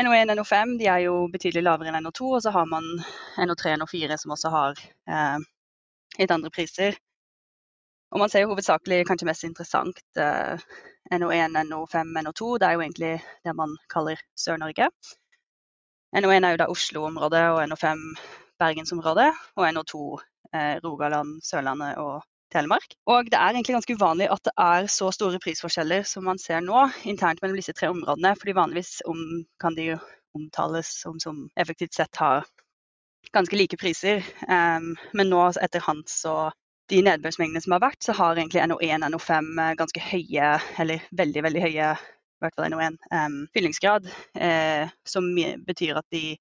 [0.00, 2.84] NO1 og NO5 de er jo betydelig lavere enn NO2, og så har man
[3.36, 5.48] NO3 og NO4 som også har eh,
[6.20, 7.00] litt andre priser.
[8.10, 10.62] Og man ser jo hovedsakelig kanskje mest interessant eh,
[11.14, 12.48] NO1, NO5, NO2.
[12.58, 13.12] Det er jo egentlig
[13.46, 14.90] det man kaller Sør-Norge.
[16.18, 18.02] NO1 er jo da Oslo-området og NO5
[18.58, 19.30] Bergensområdet.
[19.56, 20.02] Og NO2
[20.54, 22.96] eh, Rogaland, Sørlandet og Telemark.
[23.06, 26.64] Og det er egentlig ganske uvanlig at det er så store prisforskjeller som man ser
[26.66, 28.34] nå internt mellom disse tre områdene.
[28.38, 29.20] fordi vanligvis om,
[29.62, 30.00] kan de jo
[30.34, 32.46] omtales som, som effektivt sett har
[33.32, 34.24] ganske like priser.
[34.48, 36.50] Um, men nå etter hans så
[36.90, 41.44] de nedbørsmengdene som har vært, så har egentlig NO1 og NO5 ganske høye, eller veldig
[41.46, 41.90] veldig høye
[42.40, 44.06] i hvert fall NO1, um, fyllingsgrad,
[44.40, 45.26] eh, som
[45.66, 46.38] betyr at de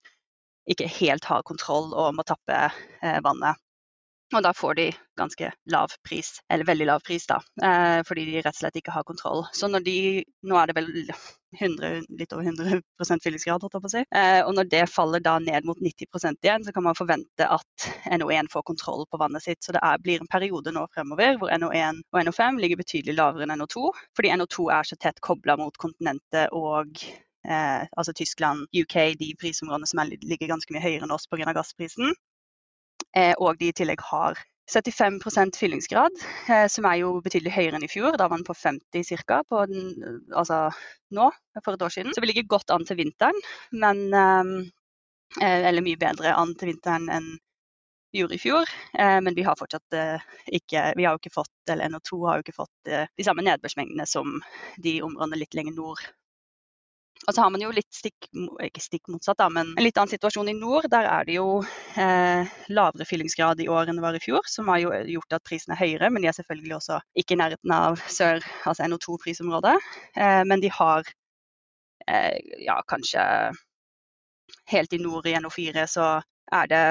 [0.69, 3.59] ikke helt har kontroll og må tappe eh, vannet.
[4.35, 4.85] Og da får de
[5.17, 8.93] ganske lav pris, eller veldig lav pris, da, eh, fordi de rett og slett ikke
[8.93, 9.45] har kontroll.
[9.53, 9.97] Så når de
[10.49, 10.87] Nå er det vel
[11.59, 12.81] 100, litt over 100
[13.23, 14.03] fyllingsgrad, holdt jeg på å si.
[14.15, 17.87] Eh, og når det faller da ned mot 90% igjen, så kan man forvente at
[18.15, 19.59] NO1 får kontroll på vannet sitt.
[19.65, 23.49] Så det er, blir en periode nå fremover hvor NO1 og NO5 ligger betydelig lavere
[23.49, 27.03] enn NO2, fordi NO2 er så tett kobla mot kontinentet og
[27.47, 31.53] Eh, altså Tyskland, UK, de prisområdene som er, ligger ganske mye høyere enn oss pga.
[31.55, 32.11] gassprisen.
[33.17, 34.37] Eh, og de i tillegg har
[34.69, 36.13] 75 fyllingsgrad,
[36.49, 38.17] eh, som er jo betydelig høyere enn i fjor.
[38.17, 39.41] Da var den på 50 ca.
[39.49, 40.59] Altså
[41.17, 41.29] nå,
[41.63, 42.13] for et år siden.
[42.13, 44.67] Så vi ligger godt an til vinteren, men eh,
[45.45, 47.27] Eller mye bedre an til vinteren enn
[48.09, 48.71] vi gjorde i fjor.
[48.97, 49.93] Men vi har fortsatt
[50.57, 54.07] ikke Vi har jo ikke fått, eller NO2 har jo ikke fått de samme nedbørsmengdene
[54.09, 54.39] som
[54.81, 56.01] de områdene litt lenger nord
[57.27, 58.29] og så har man jo litt stikk,
[58.63, 60.87] ikke stikk motsatt, da, men en litt annen situasjon i nord.
[60.91, 61.59] Der er det jo
[61.99, 65.45] eh, lavere fyllingsgrad i år enn det var i fjor, som har jo gjort at
[65.45, 66.09] prisen er høyere.
[66.13, 69.75] Men de er selvfølgelig også ikke i nærheten av sør, altså NO2-prisområdet.
[70.15, 71.11] Eh, men de har
[72.07, 73.25] eh, ja, kanskje
[74.71, 76.07] helt i nord i NO4 så
[76.55, 76.83] er det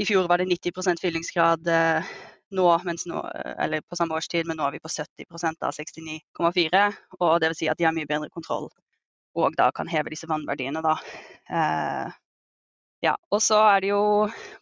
[0.00, 1.66] I fjor var det 90% fyllingsgrad.
[1.66, 2.14] Eh,
[2.54, 2.70] nå,
[3.10, 3.20] nå,
[3.58, 5.26] eller på samme årstid, men nå er vi på 70
[5.66, 6.86] av 69,4.
[7.18, 8.70] Og det vil si at de har mye bedre kontroll
[9.34, 10.82] og da kan heve disse vannverdiene.
[10.84, 10.94] Da.
[11.50, 12.12] Eh,
[13.04, 13.14] ja.
[13.34, 14.02] Og så er det jo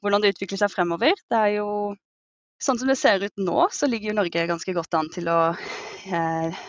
[0.01, 1.19] hvordan det utvikler seg fremover.
[1.31, 1.69] Det er jo
[2.63, 5.39] Sånn som det ser ut nå, så ligger jo Norge ganske godt an til å
[6.15, 6.61] eh,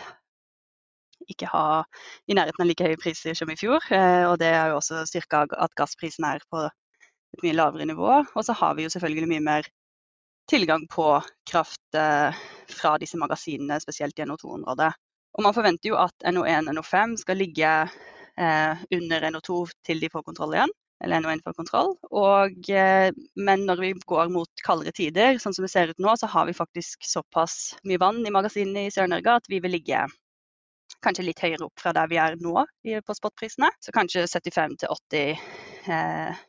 [1.30, 1.84] ikke ha
[2.26, 3.84] i nærheten av like høye priser som i fjor.
[3.94, 8.10] Eh, og det er jo også styrka at gassprisen er på et mye lavere nivå.
[8.26, 9.70] Og så har vi jo selvfølgelig mye mer
[10.50, 11.06] tilgang på
[11.50, 12.42] kraft eh,
[12.74, 14.90] fra disse magasinene, spesielt i NO2-området.
[15.34, 17.70] Og man forventer jo at NO1 og NO5 skal ligge
[18.38, 20.74] eh, under NO2 til de får kontroll igjen.
[21.04, 21.94] Eller NO1 får kontroll.
[22.14, 26.14] Og, eh, men når vi går mot kaldere tider, sånn som det ser ut nå,
[26.20, 30.06] så har vi faktisk såpass mye vann i magasinene i Sør-Norge at vi vil ligge
[31.04, 32.64] kanskje litt høyere opp fra der vi er nå
[33.04, 33.68] på spotprisene.
[33.82, 35.34] Så kanskje 75-80
[35.92, 36.44] eh,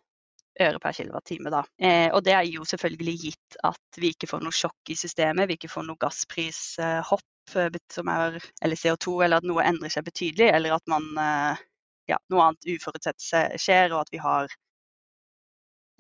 [0.66, 1.52] øre per kilowattime.
[1.52, 1.64] Da.
[1.82, 5.50] Eh, og det er jo selvfølgelig gitt at vi ikke får noe sjokk i systemet,
[5.50, 10.50] vi ikke får noe gassprishopp som er, eller CO2, eller at noe endrer seg betydelig,
[10.54, 11.64] eller at man, eh,
[12.12, 13.22] ja, noe annet uforutsett
[13.62, 14.52] skjer, og at vi har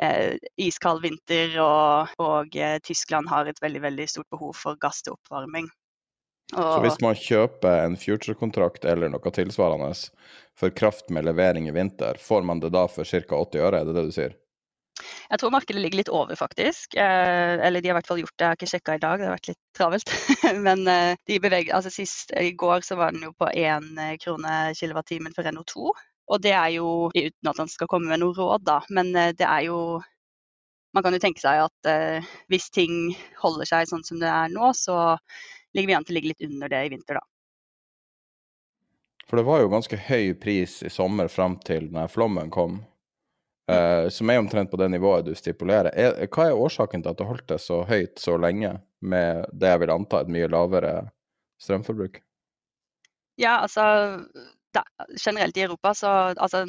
[0.02, 5.04] eh, iskald vinter, og, og eh, Tyskland har et veldig, veldig stort behov for gass
[5.06, 5.70] til oppvarming.
[6.54, 6.62] Og...
[6.62, 9.90] Så hvis man kjøper en future-kontrakt eller noe tilsvarende
[10.56, 13.40] for kraft med levering i vinter, får man det da for ca.
[13.42, 14.36] 80 øre, er det det du sier?
[15.04, 16.96] Jeg tror markedet ligger litt over, faktisk.
[16.96, 19.20] Eh, eller de har i hvert fall gjort det, jeg har ikke sjekka i dag,
[19.20, 20.14] det har vært litt travelt.
[20.68, 24.16] Men eh, de beveger, altså sist, i går så var den jo på én eh,
[24.22, 25.92] krone kilowattimen for NO2.
[26.26, 28.80] Og det er jo uten at han skal komme med noe råd, da.
[28.96, 29.80] Men eh, det er jo
[30.96, 33.10] Man kan jo tenke seg at eh, hvis ting
[33.42, 35.18] holder seg sånn som det er nå, så
[35.76, 37.26] ligger vi an til å ligge litt under det i vinter, da.
[39.28, 42.78] For det var jo ganske høy pris i sommer fram til når flommen kom.
[43.66, 45.90] Uh, som er omtrent på det nivået du stipulerer.
[45.98, 49.72] Er, hva er årsaken til at det holdt det så høyt så lenge, med det
[49.72, 50.92] jeg vil anta et mye lavere
[51.62, 52.20] strømforbruk?
[53.42, 53.86] Ja, altså
[54.76, 54.84] da,
[55.18, 56.66] generelt i Europa så altså,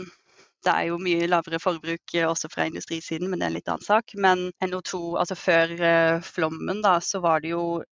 [0.65, 3.87] det er jo mye lavere forbruk også fra industrisiden, men det er en litt annen
[3.87, 4.17] sak.
[4.17, 7.83] Men NO2, altså før uh, flommen, da, så var det jo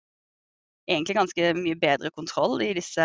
[0.89, 3.05] egentlig ganske mye bedre kontroll i disse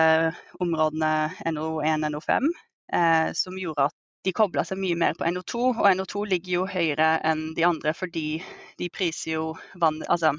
[0.63, 1.11] områdene
[1.51, 2.53] NO1 NO5,
[2.95, 6.69] uh, som gjorde at de kobla seg mye mer på NO2, og NO2 ligger jo
[6.69, 8.41] høyere enn de andre fordi
[8.79, 9.43] de priser jo
[9.79, 10.33] vann, altså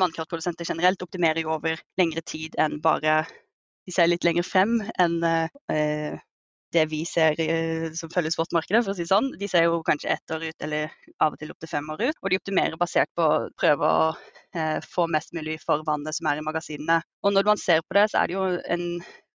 [0.00, 3.22] vannkraftprodusenter generelt optimerer jo over lengre tid enn bare
[3.82, 6.14] De ser litt lenger frem enn eh,
[6.72, 9.32] det vi ser eh, som følger spotmarkedet, for å si sånn.
[9.38, 12.20] De ser jo kanskje ett år ut, eller av og til opptil fem år ut.
[12.22, 14.06] Og de optimerer basert på å prøve å
[14.54, 17.00] eh, få mest mulig for vannet som er i magasinene.
[17.26, 18.46] Og når man ser på det, så er det jo
[18.76, 18.86] en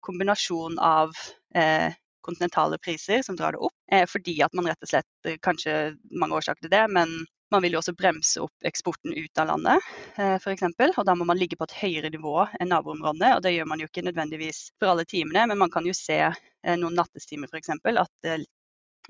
[0.05, 1.17] kombinasjon av
[1.57, 1.89] eh,
[2.25, 3.75] kontinentale priser som drar det opp.
[3.91, 7.13] Eh, fordi at man rett og slett eh, Kanskje mange årsaker til det, men
[7.53, 10.65] man vil jo også bremse opp eksporten ut av landet, eh, f.eks.
[10.87, 13.35] Og da må man ligge på et høyere nivå enn naboområdene.
[13.37, 16.19] Og det gjør man jo ikke nødvendigvis for alle timene, men man kan jo se
[16.65, 17.75] noen nattestimer f.eks.
[17.85, 18.45] at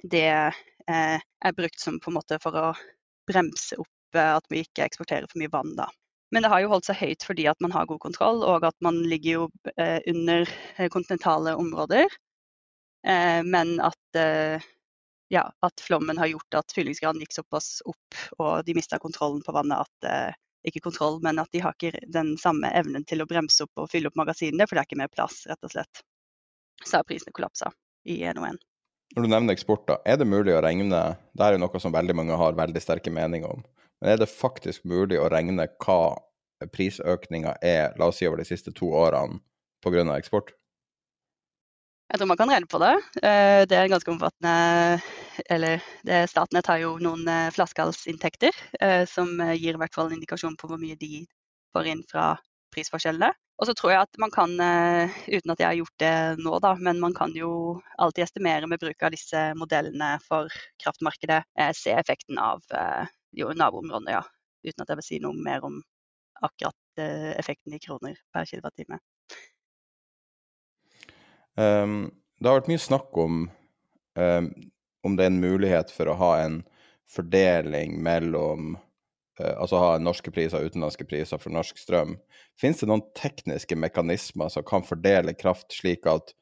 [0.03, 2.65] det er brukt som på en måte for å
[3.31, 5.71] bremse opp at vi ikke eksporterer for mye vann.
[5.79, 5.87] da.
[6.35, 8.75] Men det har jo holdt seg høyt fordi at man har god kontroll, og at
[8.83, 9.47] man ligger jo
[10.11, 10.51] under
[10.91, 12.11] kontinentale områder.
[13.05, 14.61] Eh, men at, eh,
[15.27, 19.53] ja, at flommen har gjort at fyllingsgraden gikk såpass opp og de mista kontrollen på
[19.53, 23.27] vannet at eh, ikke kontroll, men at de har ikke den samme evnen til å
[23.29, 26.01] bremse opp og fylle opp magasinene, for det er ikke mer plass, rett og slett.
[26.83, 27.69] så har prisene kollapsa
[28.09, 28.57] i NO1.
[29.15, 31.03] Når du nevner eksport, da, er det mulig å regne
[31.37, 33.61] Det er jo noe som veldig mange har veldig sterke meninger om.
[34.01, 35.99] Men er det faktisk mulig å regne hva
[36.73, 39.39] prisøkninga er, la oss si over de siste to årene,
[39.85, 40.03] pga.
[40.17, 40.55] eksport?
[42.05, 42.93] Jeg tror man kan regne på det.
[43.25, 44.51] Eh, det er ganske omfattende
[45.49, 45.81] Eller
[46.29, 50.69] Statnett har jo noen eh, flaskehalsinntekter eh, som gir i hvert fall en indikasjon på
[50.69, 51.23] hvor mye de
[51.73, 52.35] får inn fra
[52.75, 53.31] prisforskjellene.
[53.57, 56.73] Og så tror jeg at man kan, uten at jeg har gjort det nå, da,
[56.75, 57.51] men man kan jo
[58.03, 60.51] alltid estimere med bruk av disse modellene for
[60.83, 61.39] kraftmarkedet,
[61.79, 62.59] se effekten av
[63.31, 64.25] jo, naboområdene, ja.
[64.67, 65.79] Uten at jeg vil si noe mer om
[66.43, 67.05] akkurat
[67.39, 68.99] effekten i kroner per kilowattime.
[71.55, 72.09] Um,
[72.39, 73.45] det har vært mye snakk om
[74.19, 74.47] um,
[75.05, 76.59] om det er en mulighet for å ha en
[77.11, 78.73] fordeling mellom
[79.39, 82.17] uh, Altså ha norske priser og utenlandske priser for norsk strøm.
[82.59, 86.33] Finnes det noen tekniske mekanismer som kan fordele kraft slik at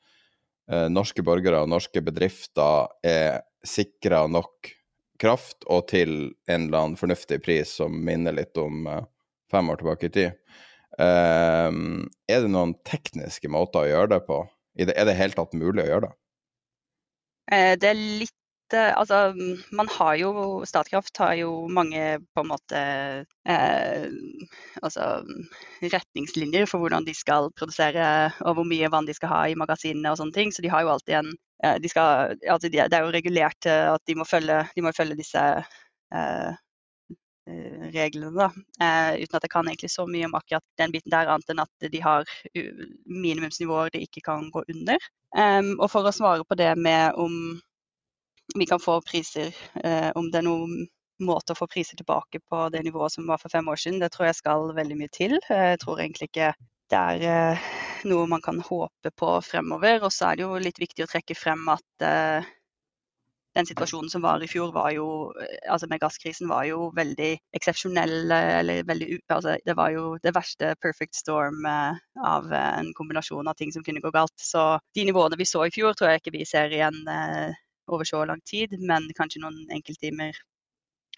[0.72, 4.74] uh, norske borgere og norske bedrifter er sikra nok
[5.22, 9.04] kraft, og til en eller annen fornuftig pris som minner litt om uh,
[9.54, 10.40] fem år tilbake i tid?
[11.02, 14.44] Ehm, er det noen tekniske måter å gjøre det på?
[14.78, 16.16] Er det i det hele tatt mulig å gjøre det?
[17.52, 19.34] Eh, det er litt eh, Altså,
[19.76, 20.32] man har jo
[20.66, 22.82] Statkraft har jo mange på en måte
[23.46, 24.08] eh,
[24.82, 25.08] altså,
[25.84, 28.08] retningslinjer for hvordan de skal produsere
[28.42, 30.56] og hvor mye vann de skal ha i magasinene og sånne ting.
[30.56, 31.32] Så de har jo alltid en
[31.64, 35.20] eh, de skal, altså, Det er jo regulert at de må følge, de må følge
[35.20, 36.52] disse eh,
[37.94, 38.50] reglene, da.
[38.80, 41.64] Eh, uten at jeg kan egentlig så mye om akkurat den biten der, annet enn
[41.64, 42.26] at de har
[43.06, 45.12] minimumsnivåer de ikke kan gå under.
[45.34, 47.60] Um, og for å svare på det med om
[48.56, 49.54] vi kan få priser,
[49.84, 50.86] eh, om det er noen
[51.24, 54.12] måte å få priser tilbake på det nivået som var for fem år siden, det
[54.14, 55.38] tror jeg skal veldig mye til.
[55.50, 56.52] Jeg tror egentlig ikke
[56.92, 57.70] det er eh,
[58.10, 60.04] noe man kan håpe på fremover.
[60.04, 62.52] Og så er det jo litt viktig å trekke frem at uh,
[63.56, 65.08] den situasjonen som var i fjor, var jo,
[65.42, 68.32] eh, altså med gasskrisen, var jo veldig eksepsjonell.
[68.32, 73.54] Eller veldig altså Det var jo det verste perfect storm eh, av en kombinasjon av
[73.60, 74.34] ting som kunne gå galt.
[74.38, 77.54] Så de nivåene vi så i fjor, tror jeg ikke vi ser igjen eh,
[77.88, 80.34] over så lang tid, men kanskje noen enkelttimer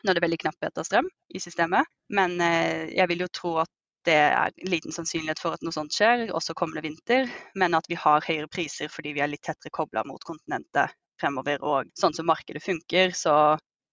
[0.03, 1.87] når det er veldig knapphet av strøm i systemet.
[2.13, 3.69] Men jeg vil jo tro at
[4.05, 7.29] det er liten sannsynlighet for at noe sånt skjer, også kommende vinter.
[7.57, 11.61] Men at vi har høyere priser fordi vi er litt tettere kobla mot kontinentet fremover.
[11.63, 13.35] Og sånn som markedet funker, så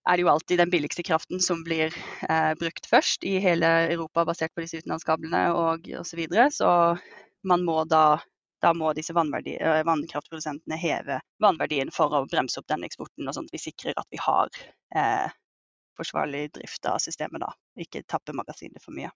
[0.09, 1.95] er det jo alltid den billigste kraften som blir
[2.29, 6.11] eh, brukt først i hele Europa basert på disse utenlandskablene og osv.
[6.11, 6.49] Så, videre.
[6.51, 6.71] så
[7.47, 8.19] man må da,
[8.63, 13.47] da må disse eh, vannkraftprodusentene heve vannverdien for å bremse opp den eksporten, og sånn
[13.47, 14.51] at vi sikrer at vi har
[14.97, 15.31] eh,
[15.99, 17.43] forsvarlig drift av systemet.
[17.45, 19.13] da, Ikke tappe magasinet for mye.